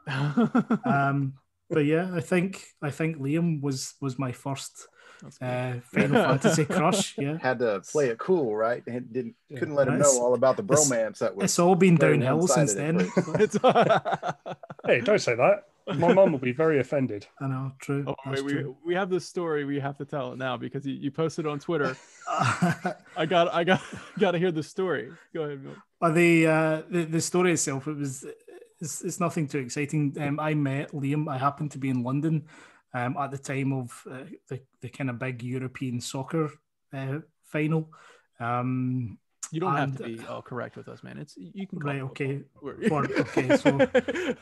[0.86, 1.35] um.
[1.68, 4.86] But yeah, I think I think Liam was was my first
[5.40, 7.16] uh, Final Fantasy crush.
[7.18, 8.82] Yeah, Had to play it cool, right?
[8.86, 9.59] And didn't Yeah.
[9.59, 11.44] couldn't let him know all about the bromance that was.
[11.44, 12.97] it's all been downhill since then.
[12.98, 13.40] one-sided at
[14.44, 14.56] It's-
[14.86, 15.64] Hey, don't say that.
[15.98, 17.28] My mum will be very offended.
[17.40, 18.05] I know, true.
[18.09, 18.76] oh, wait, we, true.
[18.84, 19.64] we have this story.
[19.64, 21.97] We have to tell it now because you, you posted on Twitter.
[22.28, 23.80] I got I got
[24.18, 25.12] got to hear the story.
[25.32, 25.62] Go ahead.
[25.62, 25.74] Bill.
[26.01, 28.24] But the, uh, the the story itself, it was
[28.80, 30.14] it's, it's nothing too exciting.
[30.20, 31.28] Um, I met Liam.
[31.28, 32.47] I happened to be in London
[32.97, 36.51] um, at the time of uh, the the kind of big European soccer
[36.93, 37.90] uh, final.
[38.40, 39.18] Um,
[39.52, 41.18] You don't have to be all correct with us, man.
[41.18, 42.43] It's you can call right, it okay.
[42.89, 43.70] For- okay, so,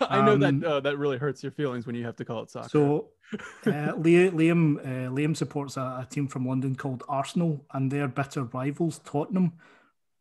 [0.01, 2.43] I know um, that uh, that really hurts your feelings when you have to call
[2.43, 2.69] it soccer.
[2.69, 3.11] So
[3.67, 8.09] uh, Liam Liam, uh, Liam supports a, a team from London called Arsenal, and their
[8.09, 9.53] bitter rivals Tottenham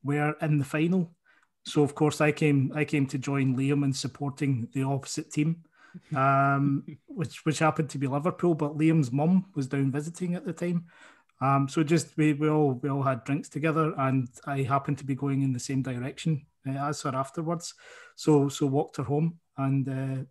[0.03, 1.11] were in the final.
[1.65, 5.63] So of course I came I came to join Liam in supporting the opposite team,
[6.15, 8.55] um, which which happened to be Liverpool.
[8.55, 10.85] But Liam's mum was down visiting at the time.
[11.41, 15.05] Um, so just we, we all we all had drinks together, and I happened to
[15.05, 17.73] be going in the same direction uh, as her afterwards.
[18.15, 20.23] So so walked her home, and uh,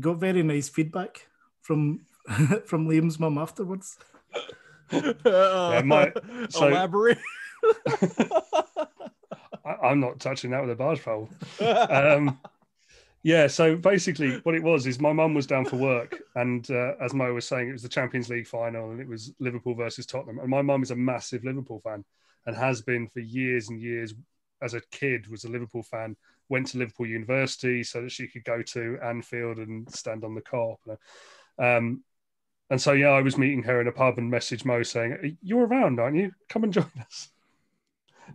[0.00, 1.28] got very nice feedback
[1.60, 2.00] from
[2.66, 3.96] from Liam's mum afterwards.
[4.92, 6.12] Uh, my-
[6.50, 7.16] so- elaborate.
[9.64, 11.30] I, I'm not touching that with a barge pole.
[11.60, 12.38] Um,
[13.22, 16.94] yeah, so basically, what it was is my mum was down for work, and uh,
[17.00, 20.06] as Mo was saying, it was the Champions League final, and it was Liverpool versus
[20.06, 20.40] Tottenham.
[20.40, 22.04] And my mum is a massive Liverpool fan,
[22.46, 24.14] and has been for years and years.
[24.60, 26.16] As a kid, was a Liverpool fan.
[26.48, 30.40] Went to Liverpool University so that she could go to Anfield and stand on the
[30.40, 30.76] Kop.
[31.58, 32.04] Um,
[32.70, 35.66] and so, yeah, I was meeting her in a pub and messaged Mo saying, "You're
[35.66, 36.32] around, aren't you?
[36.48, 37.28] Come and join us."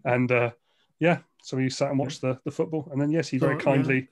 [0.03, 0.51] And uh,
[0.99, 4.09] yeah, so we sat and watched the, the football, and then yes, he very kindly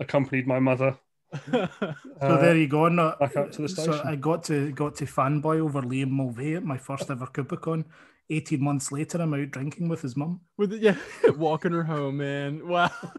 [0.00, 0.96] accompanied my mother.
[2.20, 2.88] So uh, there you go.
[2.88, 4.02] No, back out to the So.
[4.04, 7.84] I got to got to fanboy over Liam Mulvey at my first ever Kupocon.
[8.30, 10.40] Eighteen months later, I'm out drinking with his mum.
[10.56, 10.96] With yeah,
[11.36, 12.66] walking her home, man.
[12.66, 12.90] Wow.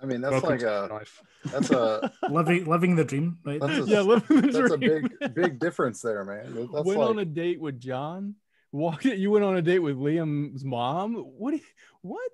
[0.00, 1.22] I mean, that's welcome like a life.
[1.44, 3.60] that's a living living the dream, right?
[3.60, 6.54] That's a- yeah, living the that's a big big difference there, man.
[6.72, 8.36] That's went like, on a date with John.
[8.72, 11.14] Walk You went on a date with Liam's mom.
[11.14, 11.50] What?
[11.50, 11.62] Do you,
[12.00, 12.32] what?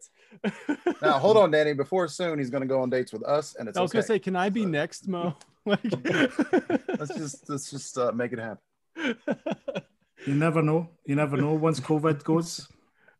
[1.03, 1.73] Now hold on, Danny.
[1.73, 3.99] Before soon, he's going to go on dates with us, and it's I was okay.
[3.99, 5.37] gonna say, can I be next, Mo?
[5.67, 5.83] Like,
[6.99, 8.63] let's just let's just uh, make it happen.
[10.27, 10.89] You never know.
[11.07, 11.53] You never know.
[11.55, 12.67] Once COVID goes,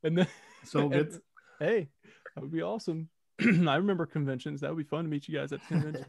[0.03, 0.27] and then
[0.63, 1.21] it's all good.
[1.61, 1.89] hey,
[2.35, 3.09] that would be awesome.
[3.41, 4.61] I remember conventions.
[4.63, 6.07] That would be fun to meet you guys at the convention.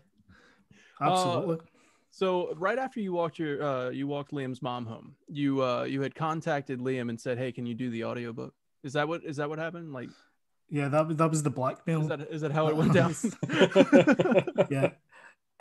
[0.99, 1.57] Absolutely.
[2.11, 6.01] So right after you walked your uh, you walked Liam's mom home, you uh, you
[6.01, 8.53] had contacted Liam and said, "Hey, can you do the audiobook?"
[8.83, 9.93] Is that what is that what happened?
[9.93, 10.09] Like,
[10.69, 12.01] yeah, that was that was the blackmail.
[12.01, 13.15] is that is that how it went down?
[14.69, 14.91] yeah.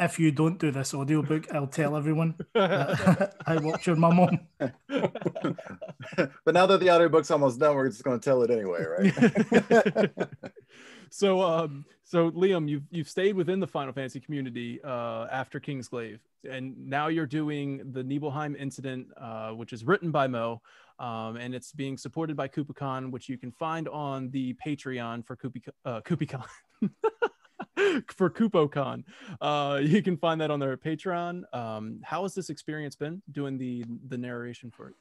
[0.01, 4.39] If you don't do this audiobook, I'll tell everyone that I watch your mum home.
[4.61, 10.11] but now that the audiobook's almost done, we're just going to tell it anyway, right?
[11.11, 16.21] so um so Liam, you've you've stayed within the Final Fantasy community uh after Kingsglaive,
[16.49, 20.63] and now you're doing the Nibelheim incident, uh, which is written by Mo.
[20.99, 25.37] Um, and it's being supported by Kupocon, which you can find on the Patreon for
[25.37, 26.01] Kupi, uh,
[28.17, 29.05] for KupoCon.
[29.41, 31.43] Uh, you can find that on their Patreon.
[31.55, 34.95] Um, how has this experience been doing the the narration for it?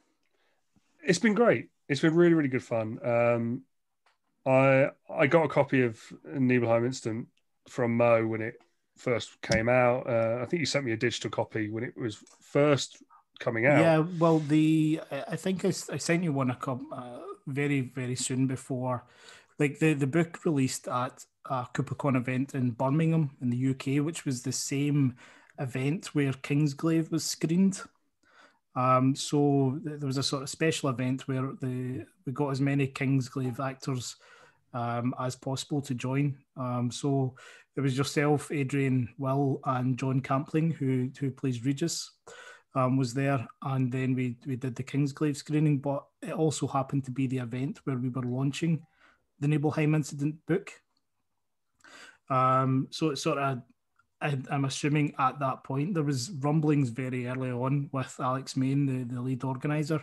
[1.02, 1.68] It's been great.
[1.88, 2.98] It's been really, really good fun.
[3.04, 3.62] Um,
[4.46, 7.28] I I got a copy of Nibelheim Incident
[7.68, 8.54] from Mo when it
[8.96, 10.08] first came out.
[10.08, 13.02] Uh, I think you sent me a digital copy when it was first
[13.38, 13.80] coming out.
[13.80, 18.16] Yeah, well, the I think I, I sent you one a couple, uh, very very
[18.16, 19.04] soon before,
[19.58, 24.24] like the the book released at a Kupocon event in Birmingham in the UK, which
[24.24, 25.16] was the same
[25.58, 27.80] event where Kingsglaive was screened.
[28.76, 32.60] Um, so th- there was a sort of special event where the we got as
[32.60, 34.16] many Kingsglaive actors
[34.74, 36.36] um, as possible to join.
[36.56, 37.34] Um, so
[37.76, 42.10] it was yourself, Adrian, Will, and Jon Campling who who plays Regis
[42.78, 45.78] um, was there, and then we we did the Kingsglaive screening.
[45.80, 48.86] But it also happened to be the event where we were launching
[49.40, 50.70] the Nibelheim Incident book.
[52.30, 53.62] Um, so it's sort of,
[54.20, 58.86] I, I'm assuming at that point there was rumblings very early on with Alex Main,
[58.86, 60.02] the, the lead organizer,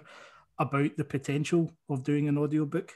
[0.57, 2.93] about the potential of doing an audiobook.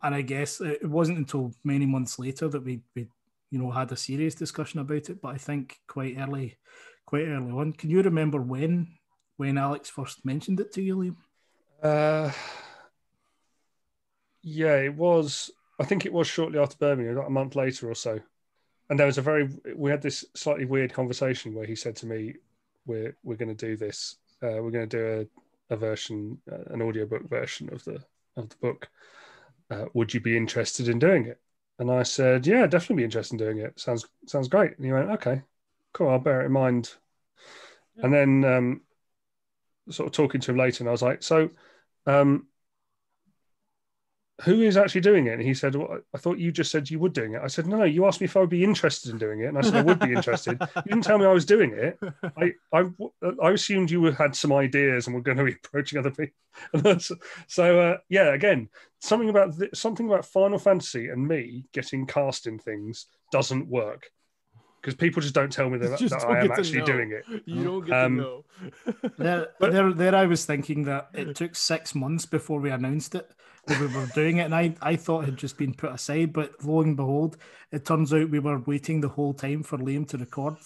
[0.00, 3.08] And I guess it it wasn't until many months later that we, we
[3.50, 5.20] you know, had a serious discussion about it.
[5.20, 6.56] But I think quite early,
[7.08, 7.72] quite early on.
[7.72, 8.86] Can you remember when
[9.38, 11.16] when Alex first mentioned it to you, Liam?
[11.82, 12.30] Uh,
[14.42, 15.50] yeah, it was.
[15.80, 18.20] I think it was shortly after Birmingham, about a month later or so.
[18.90, 19.48] And there was a very.
[19.74, 22.34] We had this slightly weird conversation where he said to me,
[22.84, 24.16] we're we're going to do this.
[24.42, 25.28] Uh, we're going to do
[25.70, 28.04] a, a version, uh, an audiobook version of the
[28.36, 28.90] of the book.
[29.70, 31.40] Uh, would you be interested in doing it?"
[31.78, 33.80] And I said, "Yeah, definitely be interested in doing it.
[33.80, 35.42] Sounds sounds great." And he went, "Okay,
[35.98, 36.08] cool.
[36.08, 36.92] I'll bear it in mind."
[37.96, 38.04] Yeah.
[38.04, 38.80] And then um,
[39.90, 41.50] sort of talking to him later, and I was like, "So."
[42.06, 42.48] Um,
[44.42, 45.32] who is actually doing it?
[45.32, 47.40] And he said, well, I thought you just said you were doing it.
[47.42, 49.46] I said, no, no, you asked me if I would be interested in doing it.
[49.46, 50.58] And I said, I would be interested.
[50.76, 51.98] you didn't tell me I was doing it.
[52.36, 52.84] I, I,
[53.42, 57.00] I assumed you had some ideas and were going to be approaching other people.
[57.48, 58.68] so, uh, yeah, again,
[59.00, 64.10] something about something about Final Fantasy and me getting cast in things doesn't work
[64.80, 67.24] because people just don't tell me that, that I am actually doing it.
[67.46, 68.44] You don't get um, to know.
[69.18, 73.30] there, there, there, I was thinking that it took six months before we announced it
[73.66, 76.32] that we were doing it, and I, I thought it had just been put aside.
[76.32, 77.36] But lo and behold,
[77.70, 80.56] it turns out we were waiting the whole time for Liam to record.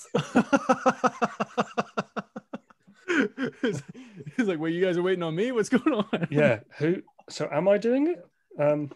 [4.37, 5.53] He's like, well, you guys are waiting on me?
[5.53, 6.61] What's going on?" Yeah.
[6.79, 7.03] Who?
[7.29, 8.27] So am I doing it?
[8.59, 8.93] Um,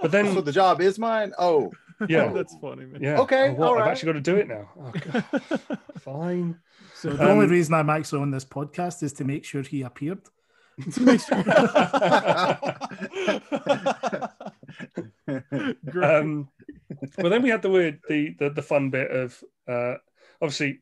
[0.00, 1.32] but then so the job is mine.
[1.38, 1.72] Oh,
[2.08, 3.02] yeah, that's funny, man.
[3.02, 3.18] Yeah.
[3.20, 3.54] Okay.
[3.56, 4.68] Oh, I've actually got to do it now.
[4.78, 4.92] Oh,
[5.98, 6.58] Fine.
[6.94, 9.82] So the um, only reason I'm actually on this podcast is to make sure he
[9.82, 10.20] appeared
[10.92, 11.36] to make sure.
[16.02, 16.48] um,
[17.18, 19.94] well, then we had the weird, the the, the fun bit of uh,
[20.40, 20.80] obviously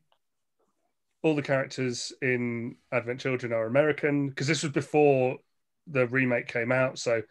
[1.23, 5.37] all the characters in Advent Children are American because this was before
[5.87, 7.21] the remake came out, so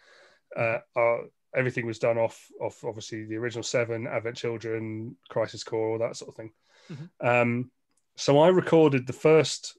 [0.56, 1.24] uh, our,
[1.54, 6.16] everything was done off off obviously the original seven Advent Children, Crisis Core, all that
[6.16, 6.52] sort of thing.
[6.92, 7.26] Mm-hmm.
[7.26, 7.70] Um,
[8.16, 9.76] so I recorded the first.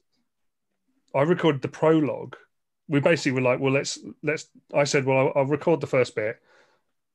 [1.14, 2.36] I recorded the prologue
[2.88, 4.48] we basically were like, well, let's let's.
[4.72, 6.36] I said, well, I'll, I'll, record the first bit.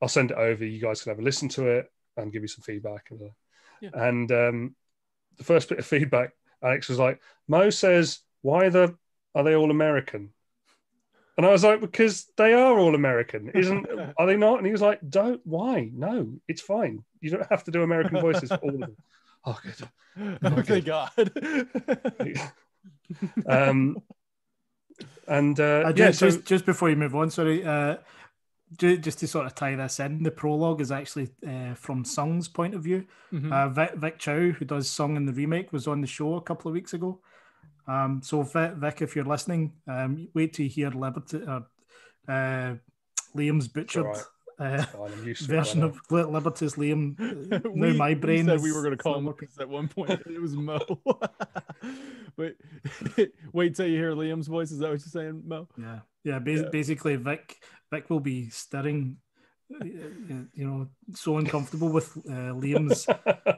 [0.02, 0.66] I'll send it over.
[0.66, 3.08] You guys can have a listen to it and give you some feedback.
[3.12, 3.34] And, uh,
[3.82, 3.90] yeah.
[3.94, 4.76] and um,
[5.38, 6.32] the first bit of feedback,
[6.64, 8.96] Alex was like, Mo says, why the
[9.34, 10.32] are they all American?
[11.38, 13.88] And I was like, because they are all American, isn't?
[14.18, 14.58] are they not?
[14.58, 15.41] And he was like, don't.
[15.45, 15.90] Why?
[15.94, 17.03] No, it's fine.
[17.22, 18.95] You don't have to do American voices for all of them.
[19.44, 19.90] Oh, good.
[20.44, 21.10] Oh, thank God.
[23.48, 23.98] um,
[25.28, 26.41] and uh, uh, yeah, just, so...
[26.41, 27.95] just before you move on, sorry, uh,
[28.78, 32.76] just to sort of tie this in, the prologue is actually uh, from Sung's point
[32.76, 33.06] of view.
[33.34, 33.52] Mm-hmm.
[33.52, 36.41] Uh, Vic, Vic, Chow, who does Sung in the remake, was on the show a
[36.41, 37.20] couple of weeks ago.
[37.88, 41.62] Um, so Vic, Vic, if you're listening, um, wait to hear Liberty, uh,
[42.28, 42.76] uh,
[43.36, 44.06] Liam's butchered.
[44.06, 44.24] Right.
[44.60, 44.86] Uh,
[45.41, 47.18] version of Liberty's Liam.
[47.74, 50.22] we, now my brain said we were going to call him at one point.
[50.28, 50.80] It was Mo.
[52.38, 52.58] wait,
[53.52, 54.70] wait till you hear Liam's voice.
[54.70, 55.68] Is that what you're saying, Mo?
[55.80, 56.40] Yeah, yeah.
[56.45, 56.70] Yeah.
[56.72, 57.58] Basically, Vic
[57.91, 59.18] Vic will be staring.
[59.74, 59.86] Uh,
[60.53, 63.08] you know, so uncomfortable with uh, Liam's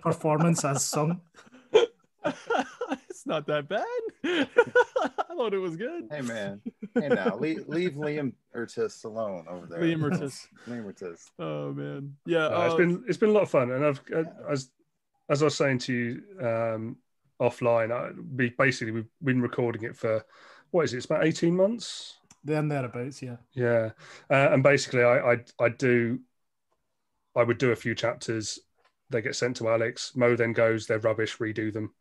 [0.02, 1.20] performance as Sung.
[3.24, 3.86] It's not that bad.
[4.26, 6.10] I thought it was good.
[6.12, 6.62] Hey man,
[6.94, 9.80] hey now, leave, leave Liam Urtis alone over there.
[9.80, 10.48] Liam Urtis.
[10.68, 11.30] Liam Urtis.
[11.40, 12.48] Oh man, yeah.
[12.48, 14.72] Uh, it's been it's been a lot of fun, and I've uh, as
[15.30, 16.98] as I was saying to you um,
[17.40, 20.26] offline, I, we basically we've been recording it for
[20.72, 20.98] what is it?
[20.98, 22.18] It's about eighteen months.
[22.44, 23.38] Then thereabouts, yeah.
[23.54, 23.92] Yeah,
[24.30, 26.20] uh, and basically, I, I I do
[27.38, 28.60] I would do a few chapters.
[29.10, 30.12] They get sent to Alex.
[30.14, 31.94] Mo then goes, they're rubbish, redo them.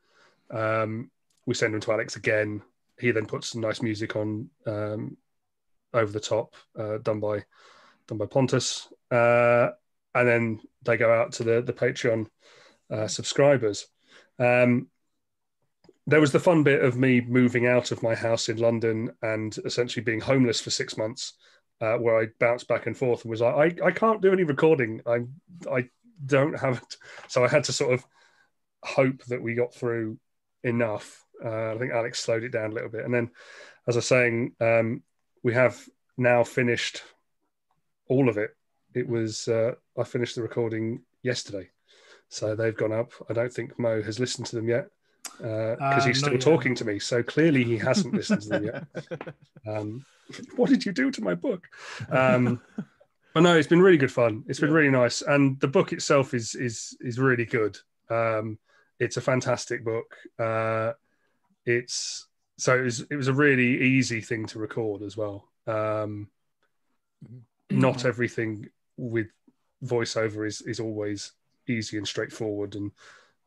[0.52, 1.10] Um,
[1.46, 2.62] we send them to Alex again.
[2.98, 5.16] He then puts some nice music on um,
[5.92, 7.44] over the top, uh, done by
[8.06, 9.70] done by Pontus, uh,
[10.14, 12.26] and then they go out to the the Patreon
[12.90, 13.86] uh, subscribers.
[14.38, 14.88] Um,
[16.06, 19.56] there was the fun bit of me moving out of my house in London and
[19.64, 21.34] essentially being homeless for six months,
[21.80, 24.44] uh, where I bounced back and forth and was like, I, I can't do any
[24.44, 25.00] recording.
[25.06, 25.20] I
[25.70, 25.88] I
[26.24, 26.96] don't have it.
[27.28, 28.04] So I had to sort of
[28.84, 30.18] hope that we got through
[30.64, 31.24] enough.
[31.44, 33.04] Uh, I think Alex slowed it down a little bit.
[33.04, 33.30] And then,
[33.88, 35.02] as I was saying, um,
[35.42, 35.80] we have
[36.16, 37.02] now finished
[38.08, 38.56] all of it.
[38.94, 41.70] It was, uh, I finished the recording yesterday.
[42.28, 43.12] So they've gone up.
[43.28, 44.88] I don't think Mo has listened to them yet
[45.38, 46.98] because uh, he's still talking to me.
[46.98, 49.34] So clearly he hasn't listened to them yet.
[49.64, 50.04] Um,
[50.56, 51.68] what did you do to my book?
[52.10, 52.60] Um,
[53.32, 54.44] but no, it's been really good fun.
[54.48, 54.76] It's been yeah.
[54.76, 57.78] really nice, and the book itself is is is really good.
[58.10, 58.58] Um,
[59.02, 60.16] it's a fantastic book.
[60.38, 60.92] Uh,
[61.66, 65.48] it's so it was it was a really easy thing to record as well.
[65.66, 66.28] Um,
[67.24, 67.80] mm-hmm.
[67.80, 69.26] not everything with
[69.84, 71.32] voiceover is is always
[71.68, 72.92] easy and straightforward, and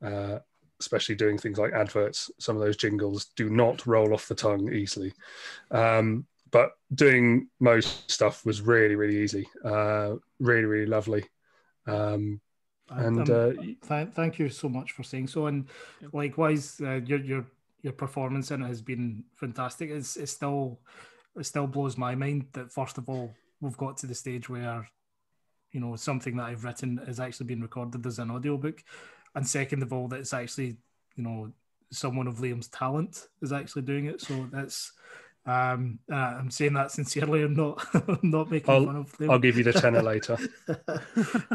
[0.02, 0.40] uh,
[0.82, 2.30] especially doing things like adverts.
[2.38, 5.14] Some of those jingles do not roll off the tongue easily.
[5.72, 11.24] Um, but doing most stuff was really really easy, uh, really really lovely.
[11.88, 12.42] Um,
[12.90, 13.52] and um, uh,
[13.88, 15.48] th- thank you so much for saying so.
[15.48, 15.68] And
[16.14, 17.46] likewise, uh, you're, you're
[17.86, 19.92] your performance in it has been fantastic.
[19.92, 20.80] It's it still
[21.36, 23.32] it still blows my mind that first of all
[23.62, 24.88] we've got to the stage where
[25.72, 28.84] you know something that I've written is actually being recorded as an audiobook,
[29.36, 30.78] and second of all that it's actually
[31.16, 31.52] you know
[31.92, 34.20] someone of Liam's talent is actually doing it.
[34.20, 34.92] So that's
[35.46, 37.44] um, uh, I'm saying that sincerely.
[37.44, 39.32] I'm not I'm not making I'll, fun of Liam.
[39.32, 40.38] I'll give you the tenner later.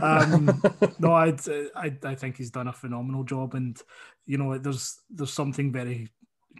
[0.00, 0.62] um,
[0.98, 1.40] no, I'd,
[1.74, 3.80] I I think he's done a phenomenal job, and
[4.26, 6.08] you know, there's there's something very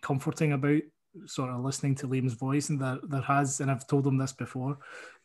[0.03, 0.83] comforting about
[1.27, 4.33] sort of listening to Liam's voice, and there there has, and I've told him this
[4.33, 4.79] before,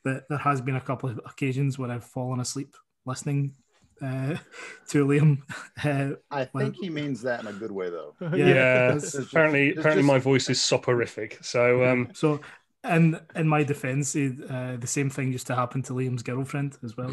[0.03, 2.75] that there has been a couple of occasions where I've fallen asleep
[3.05, 3.55] listening
[4.01, 4.35] uh,
[4.89, 5.41] to Liam.
[5.83, 8.15] Uh, I when- think he means that in a good way, though.
[8.35, 11.43] Yeah, it's- It's apparently, it's apparently just- my voice is soporific.
[11.43, 12.39] So, um, So,
[12.83, 16.95] in in my defence, uh, the same thing used to happen to Liam's girlfriend as
[16.95, 17.11] well.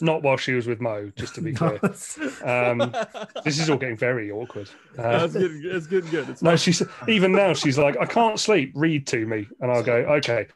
[0.00, 1.78] not while she was with Mo, just to be clear.
[2.44, 2.94] Um,
[3.44, 4.68] this is all getting very awkward.
[4.98, 5.64] Uh, That's good.
[5.64, 6.10] It's good.
[6.10, 6.28] Good.
[6.30, 7.54] It's no, she's even now.
[7.54, 8.72] She's like, I can't sleep.
[8.74, 10.46] Read to me, and I'll go, okay.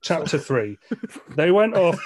[0.00, 0.78] Chapter three.
[1.36, 1.98] They went off.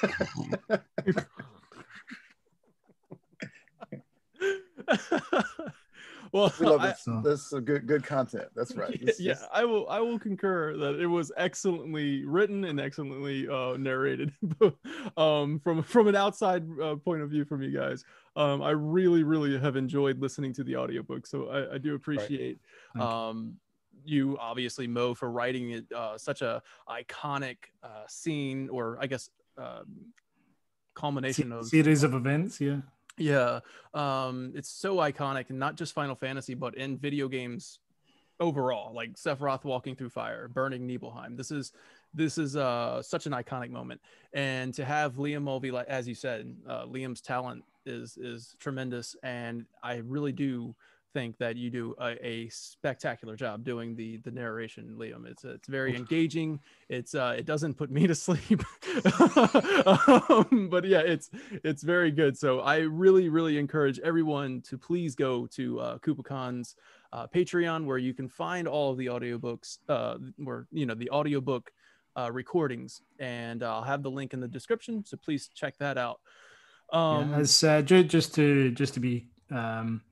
[6.32, 7.06] well, We love this.
[7.24, 8.48] This is good, good content.
[8.54, 8.90] That's right.
[8.90, 9.88] yeah, This- yeah, this- I will.
[9.88, 14.32] I will concur that it was excellently written and excellently uh, narrated.
[15.16, 18.04] um, from from an outside uh, point of view, from you guys,
[18.36, 21.26] um, I really, really have enjoyed listening to the audiobook.
[21.26, 22.58] So I, I do appreciate
[22.94, 23.02] you.
[23.02, 23.56] um,
[24.04, 29.28] you, obviously, Mo, for writing it uh, such a iconic uh, scene, or I guess
[29.58, 30.12] um,
[30.94, 32.60] culmination of series of events.
[32.60, 32.78] Yeah,
[33.18, 33.60] yeah,
[33.94, 37.80] um, it's so iconic, and not just Final Fantasy, but in video games
[38.40, 38.94] overall.
[38.94, 41.36] Like Sephiroth walking through fire, burning Nibelheim.
[41.36, 41.72] This is
[42.14, 44.00] this is uh, such an iconic moment,
[44.32, 49.16] and to have Liam Mulvey, like as you said, uh, Liam's talent is is tremendous,
[49.22, 50.74] and I really do
[51.12, 55.26] think that you do a, a spectacular job doing the the narration, Liam.
[55.26, 56.60] It's it's very engaging.
[56.88, 58.62] It's uh, it doesn't put me to sleep,
[59.04, 61.30] um, but yeah, it's
[61.64, 62.36] it's very good.
[62.36, 65.98] So I really really encourage everyone to please go to uh,
[67.12, 71.10] uh, Patreon where you can find all of the audiobooks, uh, where you know the
[71.10, 71.72] audiobook
[72.16, 75.04] uh, recordings, and I'll have the link in the description.
[75.04, 76.20] So please check that out.
[76.92, 80.02] Um, yeah, it's uh, ju- just to just to be um,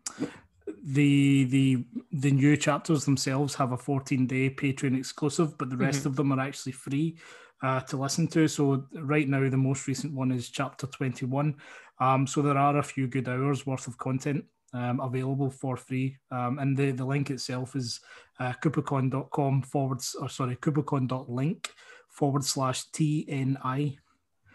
[0.87, 6.07] the the the new chapters themselves have a 14 day Patreon exclusive, but the rest
[6.07, 7.17] of them are actually free
[7.63, 8.47] uh, to listen to.
[8.47, 11.57] So right now, the most recent one is chapter 21.
[11.99, 14.45] Um, so there are a few good hours worth of content
[14.75, 18.01] um, available for free, um, and the the link itself is
[18.39, 21.73] uh, kupocon.com forward or sorry kupocon.link
[22.09, 23.99] forward slash tni.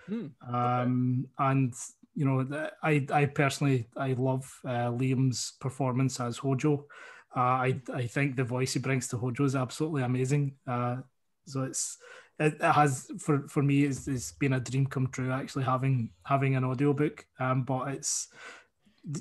[0.07, 1.73] Hmm, Um, and
[2.15, 6.85] you know, I I personally I love uh, Liam's performance as Hojo.
[7.35, 10.55] Uh, I I think the voice he brings to Hojo is absolutely amazing.
[10.67, 10.97] Uh,
[11.45, 11.97] so it's
[12.39, 16.55] it, has for for me it's, it's been a dream come true actually having having
[16.55, 17.25] an audiobook.
[17.39, 18.27] Um, but it's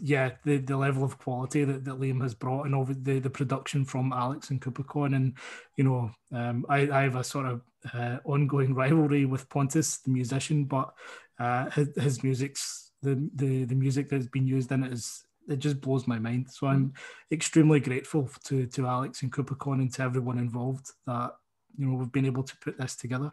[0.03, 3.31] yeah the the level of quality that, that Liam has brought and over the the
[3.31, 5.39] production from Alex and Kupocon and
[5.77, 7.63] you know um, I I have a sort of
[7.95, 10.93] uh, ongoing rivalry with Pontus the musician, but
[11.41, 15.59] uh, his, his music's the, the the music that's been used in it is it
[15.59, 16.51] just blows my mind.
[16.51, 16.93] So I'm
[17.33, 21.33] extremely grateful to to Alex and Kupocon and to everyone involved that
[21.77, 23.31] you know we've been able to put this together.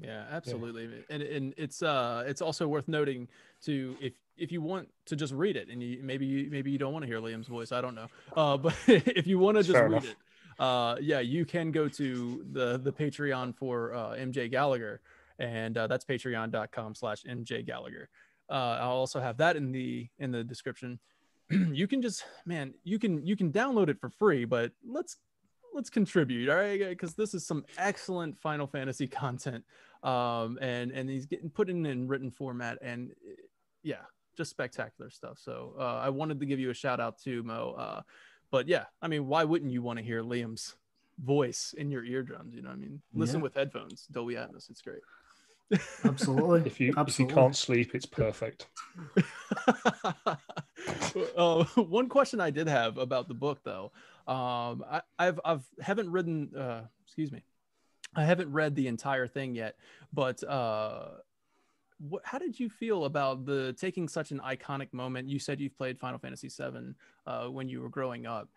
[0.00, 1.04] Yeah, absolutely.
[1.08, 3.28] And and it's uh it's also worth noting
[3.64, 6.78] to if if you want to just read it and you maybe you maybe you
[6.78, 8.08] don't want to hear Liam's voice, I don't know.
[8.36, 10.10] Uh but if you want to just Fair read enough.
[10.10, 10.16] it,
[10.58, 15.00] uh yeah, you can go to the the Patreon for uh MJ Gallagher
[15.38, 18.08] and uh, that's patreon.com slash MJ Gallagher.
[18.48, 20.98] Uh I'll also have that in the in the description.
[21.50, 25.16] you can just man, you can you can download it for free, but let's
[25.74, 29.62] let's contribute all right because this is some excellent final fantasy content
[30.04, 33.12] um and and he's getting put in in written format and
[33.82, 33.96] yeah
[34.38, 37.74] just spectacular stuff so uh i wanted to give you a shout out to mo
[37.76, 38.00] uh
[38.50, 40.76] but yeah i mean why wouldn't you want to hear liam's
[41.22, 43.42] voice in your eardrums you know what i mean listen Yeah.
[43.42, 45.02] with headphones dolby atmos it's great
[46.04, 46.62] Absolutely.
[46.64, 47.34] If you if you Absolutely.
[47.34, 48.68] can't sleep, it's perfect.
[51.36, 53.92] uh, one question I did have about the book, though,
[54.26, 56.50] um, I, I've I've haven't written.
[56.56, 57.42] Uh, excuse me,
[58.14, 59.76] I haven't read the entire thing yet.
[60.12, 61.08] But uh,
[61.98, 65.28] what, how did you feel about the taking such an iconic moment?
[65.28, 66.94] You said you've played Final Fantasy VII
[67.26, 68.48] uh, when you were growing up.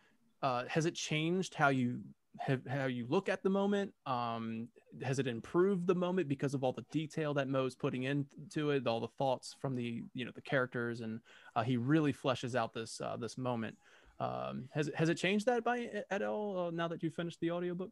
[0.42, 2.00] Uh, has it changed how you
[2.40, 3.94] have, how you look at the moment?
[4.06, 4.68] Um,
[5.04, 8.88] has it improved the moment because of all the detail that Mo's putting into it,
[8.88, 11.20] all the thoughts from the you know the characters, and
[11.56, 13.78] uh, he really fleshes out this uh, this moment.
[14.20, 17.52] Um, has has it changed that by at all uh, now that you finished the
[17.52, 17.92] audiobook?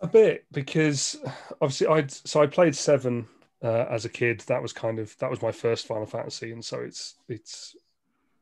[0.00, 1.16] A bit because
[1.60, 3.26] obviously I'd so I played seven
[3.62, 4.40] uh, as a kid.
[4.46, 7.76] That was kind of that was my first Final Fantasy, and so it's it's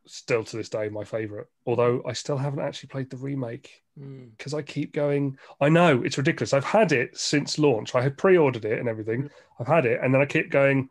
[0.06, 1.48] still to this day my favorite.
[1.66, 4.58] Although I still haven't actually played the remake because mm.
[4.58, 5.38] I keep going.
[5.60, 6.52] I know it's ridiculous.
[6.52, 7.94] I've had it since launch.
[7.94, 9.24] I had pre-ordered it and everything.
[9.24, 9.30] Mm.
[9.60, 10.88] I've had it, and then I keep going.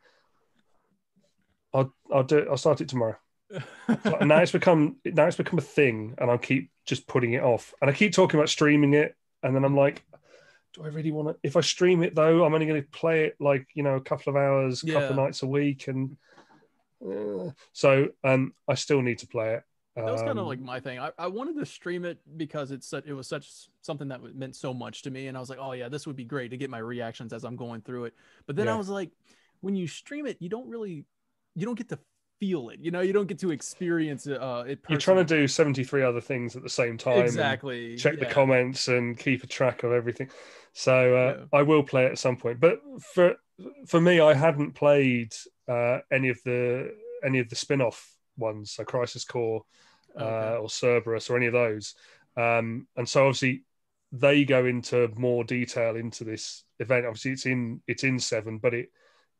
[1.73, 2.47] I'll I'll do it.
[2.49, 3.17] I'll start it tomorrow.
[3.51, 7.33] so, and now it's become now it's become a thing, and I keep just putting
[7.33, 7.73] it off.
[7.81, 10.05] And I keep talking about streaming it, and then I'm like,
[10.73, 11.35] do I really want to?
[11.43, 14.01] If I stream it though, I'm only going to play it like you know a
[14.01, 14.93] couple of hours, a yeah.
[14.93, 16.17] couple of nights a week, and
[17.05, 19.63] uh, so um, I still need to play it.
[19.95, 20.99] That was kind of like um, my thing.
[20.99, 23.49] I, I wanted to stream it because it's such, it was such
[23.81, 26.15] something that meant so much to me, and I was like, oh yeah, this would
[26.15, 28.13] be great to get my reactions as I'm going through it.
[28.47, 28.73] But then yeah.
[28.73, 29.11] I was like,
[29.59, 31.05] when you stream it, you don't really,
[31.55, 31.99] you don't get to
[32.39, 32.79] feel it.
[32.79, 34.41] You know, you don't get to experience it.
[34.41, 37.19] Uh, it You're trying to do 73 other things at the same time.
[37.19, 37.97] Exactly.
[37.97, 38.27] Check yeah.
[38.27, 40.29] the comments and keep a track of everything.
[40.73, 41.59] So uh, yeah.
[41.59, 42.59] I will play it at some point.
[42.59, 42.79] But
[43.13, 43.35] for
[43.85, 45.33] for me, I hadn't played
[45.72, 46.93] uh, any of the
[47.23, 47.99] any of the spin-off
[48.38, 49.64] ones, so Crisis Core
[50.19, 50.57] uh, okay.
[50.57, 51.95] or Cerberus or any of those.
[52.35, 53.64] Um, and so obviously
[54.11, 57.06] they go into more detail into this event.
[57.06, 58.89] Obviously, it's in it's in seven, but it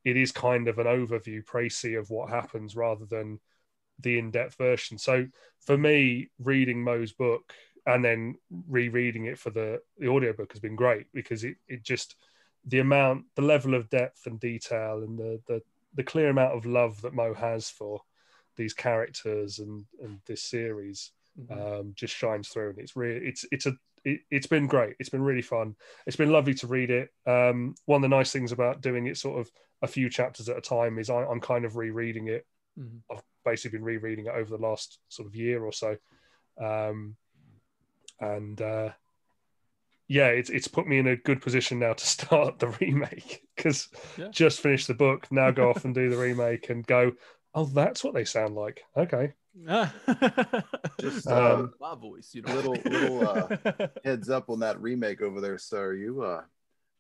[0.04, 3.40] it is kind of an overview précis of what happens rather than
[4.00, 4.98] the in-depth version.
[4.98, 5.28] So
[5.60, 7.54] for me, reading Mo's book
[7.86, 8.36] and then
[8.68, 12.16] rereading it for the the audiobook has been great because it it just
[12.66, 15.62] the amount the level of depth and detail and the the
[15.94, 18.02] the clear amount of love that Mo has for
[18.58, 21.80] these characters and and this series mm-hmm.
[21.80, 23.74] um, just shines through and it's really it's it's a
[24.04, 24.96] it, has been great.
[25.00, 25.76] It's been really fun.
[26.08, 27.10] It's been lovely to read it.
[27.28, 29.52] Um, one of the nice things about doing it sort of
[29.82, 32.46] a few chapters at a time is I, am kind of rereading it.
[32.80, 33.00] Mm-hmm.
[33.12, 35.98] i've basically been rereading it over the last sort of year or so.
[36.60, 37.16] Um,
[38.20, 38.92] and uh,
[40.12, 43.88] yeah, it's it's put me in a good position now to start the remake because
[44.18, 44.28] yeah.
[44.30, 47.14] just finished the book, now go off and do the remake and go,
[47.56, 48.84] oh, that's what they sound like.
[48.98, 49.32] Okay.
[51.00, 52.54] just um, my voice, you know.
[52.56, 55.94] Little little uh, heads up on that remake over there, sir.
[55.94, 56.42] You uh,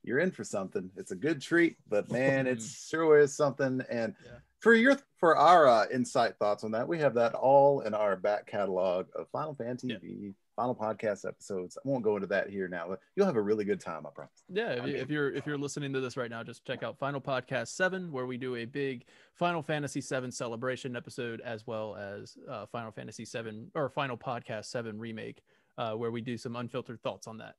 [0.03, 0.89] you're in for something.
[0.95, 3.81] It's a good treat, but man, it sure is something.
[3.89, 4.31] And yeah.
[4.59, 8.15] for your for our uh, insight thoughts on that, we have that all in our
[8.15, 9.99] back catalog of Final Fan TV.
[10.01, 11.77] Yeah final podcast episodes.
[11.77, 14.09] I won't go into that here now, but you'll have a really good time, I
[14.09, 14.43] promise.
[14.49, 17.21] Yeah, if, if you're if you're listening to this right now, just check out Final
[17.21, 19.05] Podcast Seven, where we do a big
[19.35, 24.65] Final Fantasy Seven celebration episode, as well as uh, Final Fantasy Seven or Final Podcast
[24.65, 25.41] Seven remake,
[25.77, 27.55] uh, where we do some unfiltered thoughts on that.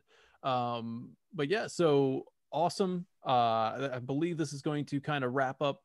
[0.49, 3.07] Um, but yeah, so awesome.
[3.27, 5.83] Uh, I believe this is going to kind of wrap up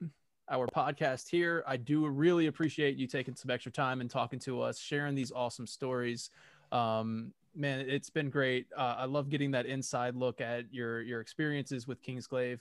[0.50, 1.64] our podcast here.
[1.68, 5.32] I do really appreciate you taking some extra time and talking to us, sharing these
[5.32, 6.30] awesome stories
[6.72, 8.68] um, man, it's been great.
[8.76, 12.60] Uh, I love getting that inside look at your your experiences with Kingsglaive.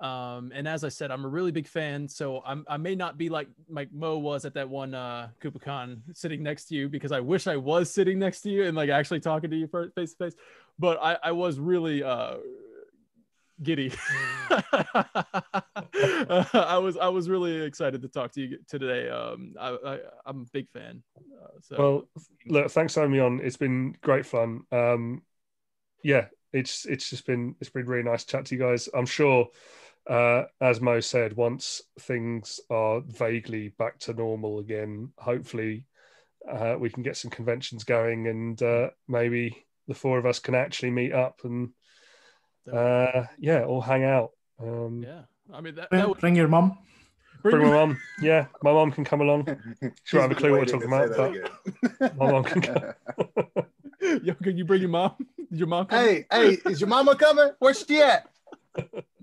[0.00, 3.18] Um, and as I said, I'm a really big fan, so I'm, I may not
[3.18, 7.10] be like Mike Mo was at that one uh, Kupocon sitting next to you because
[7.10, 10.12] I wish I was sitting next to you and like actually talking to you face
[10.12, 10.34] to face.
[10.78, 12.36] But I, I was really uh,
[13.62, 13.92] giddy.
[14.50, 14.62] uh,
[16.54, 19.08] I was I was really excited to talk to you today.
[19.08, 21.02] Um, I, I am a big fan.
[21.16, 21.76] Uh, so.
[21.78, 22.08] Well,
[22.46, 23.40] look, thanks for having me on.
[23.42, 24.62] It's been great fun.
[24.72, 25.22] Um,
[26.02, 28.88] yeah, it's it's just been it's been really nice to chat to you guys.
[28.94, 29.48] I'm sure,
[30.08, 35.84] uh, as Mo said, once things are vaguely back to normal again, hopefully
[36.50, 40.54] uh, we can get some conventions going and uh, maybe the four of us can
[40.54, 41.70] actually meet up and
[42.72, 44.32] uh, yeah, all hang out.
[44.60, 45.22] Um, yeah,
[45.52, 46.18] I mean, that, bring, that would...
[46.18, 46.78] bring your mum.
[47.42, 47.98] Bring, bring my mum.
[48.20, 49.46] Yeah, my mum can come along.
[50.04, 51.16] She won't have a clue what we're talking about,
[52.00, 53.64] but my mum can come.
[54.22, 55.14] Yo, can you bring your mom?
[55.50, 55.86] Your mom?
[55.86, 56.04] Coming?
[56.04, 57.50] Hey, hey, is your mama coming?
[57.58, 58.28] Where's she at?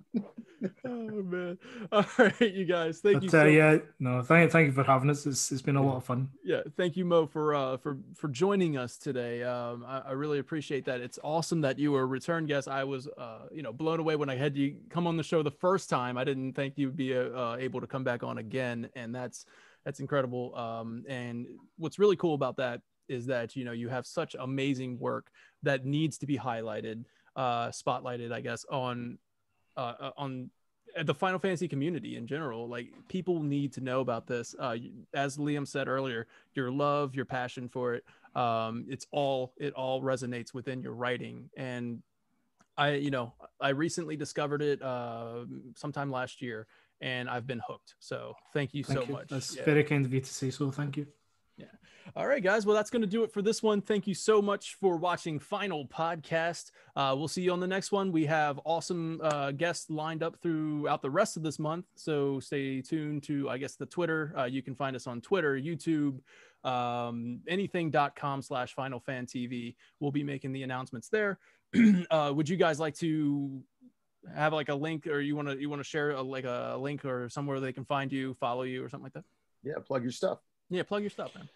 [0.85, 1.57] oh man!
[1.91, 2.99] All right, you guys.
[2.99, 3.29] Thank you.
[3.29, 5.25] So yeah, no, thank thank you for having us.
[5.25, 6.29] It's, it's been a lot of fun.
[6.43, 9.43] Yeah, thank you, Mo, for uh for for joining us today.
[9.43, 11.01] Um, I, I really appreciate that.
[11.01, 12.67] It's awesome that you were a return guest.
[12.67, 15.43] I was uh you know blown away when I had you come on the show
[15.43, 16.17] the first time.
[16.17, 19.45] I didn't think you'd be uh, uh able to come back on again, and that's
[19.83, 20.55] that's incredible.
[20.55, 21.45] Um, and
[21.77, 25.29] what's really cool about that is that you know you have such amazing work
[25.63, 27.03] that needs to be highlighted
[27.35, 29.19] uh spotlighted i guess on
[29.77, 30.49] uh, uh, on
[31.03, 32.67] the Final Fantasy community in general.
[32.67, 34.55] Like people need to know about this.
[34.57, 34.77] Uh,
[35.13, 38.05] as Liam said earlier, your love, your passion for it,
[38.35, 41.49] um, it's all it all resonates within your writing.
[41.57, 42.01] And
[42.77, 45.45] I, you know, I recently discovered it uh,
[45.75, 46.67] sometime last year,
[47.01, 47.95] and I've been hooked.
[47.99, 49.13] So thank you thank so you.
[49.13, 49.29] much.
[49.29, 49.63] That's yeah.
[49.63, 50.71] very kind of you to say so.
[50.71, 51.07] Thank you.
[51.57, 51.67] Yeah.
[52.15, 52.65] All right, guys.
[52.65, 53.81] Well, that's going to do it for this one.
[53.81, 56.71] Thank you so much for watching Final Podcast.
[56.95, 58.11] Uh, we'll see you on the next one.
[58.11, 61.85] We have awesome uh, guests lined up throughout the rest of this month.
[61.95, 64.33] So stay tuned to, I guess, the Twitter.
[64.37, 66.19] Uh, you can find us on Twitter, YouTube,
[66.63, 69.75] um, anything.com slash Final Fan TV.
[69.99, 71.39] We'll be making the announcements there.
[72.11, 73.63] uh, would you guys like to
[74.33, 76.75] have like a link or you want to you want to share a, like a
[76.79, 79.23] link or somewhere they can find you follow you or something like that
[79.63, 80.39] yeah plug your stuff
[80.69, 81.49] yeah plug your stuff man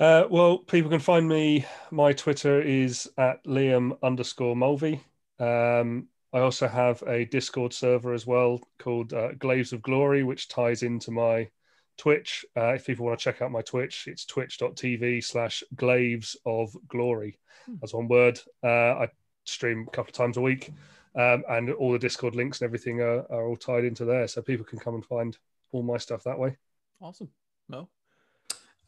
[0.00, 5.00] uh, well people can find me my twitter is at liam underscore mulvey
[5.38, 10.48] um, i also have a discord server as well called uh, glaives of glory which
[10.48, 11.48] ties into my
[11.96, 16.74] twitch uh, if people want to check out my twitch it's twitch.tv slash glaives of
[16.86, 17.74] glory hmm.
[17.80, 19.08] that's one word uh, i
[19.44, 20.70] stream a couple of times a week
[21.18, 24.40] um, and all the Discord links and everything are, are all tied into there, so
[24.40, 25.36] people can come and find
[25.72, 26.56] all my stuff that way.
[27.00, 27.30] Awesome,
[27.68, 27.88] Mo.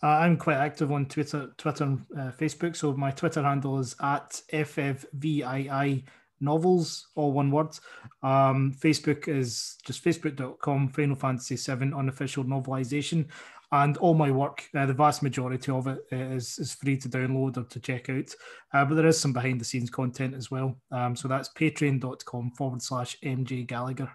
[0.02, 2.76] Uh, I'm quite active on Twitter, Twitter, and uh, Facebook.
[2.76, 6.04] So my Twitter handle is at ffvii
[6.40, 7.78] novels, all one word.
[8.22, 13.26] Um, Facebook is just facebook.com Final Fantasy VII unofficial novelization
[13.72, 17.08] and all my work, uh, the vast majority of it uh, is, is free to
[17.08, 18.34] download or to check out.
[18.72, 20.76] Uh, but there is some behind the scenes content as well.
[20.90, 24.10] Um, so that's patreon.com forward slash MJ Gallagher.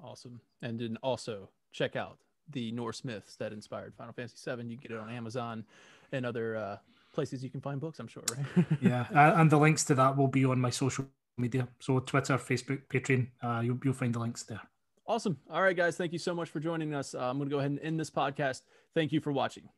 [0.00, 0.40] Awesome.
[0.62, 2.18] And then also check out
[2.50, 4.62] the Norse myths that inspired Final Fantasy VII.
[4.62, 5.64] You can get it on Amazon
[6.12, 6.76] and other uh,
[7.12, 8.66] places you can find books, I'm sure, right?
[8.80, 9.06] yeah.
[9.12, 11.06] And the links to that will be on my social
[11.38, 11.68] media.
[11.80, 14.60] So Twitter, Facebook, Patreon, uh, you'll, you'll find the links there.
[15.06, 15.38] Awesome.
[15.50, 15.96] All right, guys.
[15.96, 17.14] Thank you so much for joining us.
[17.14, 18.62] Uh, I'm going to go ahead and end this podcast.
[18.94, 19.68] Thank you for watching.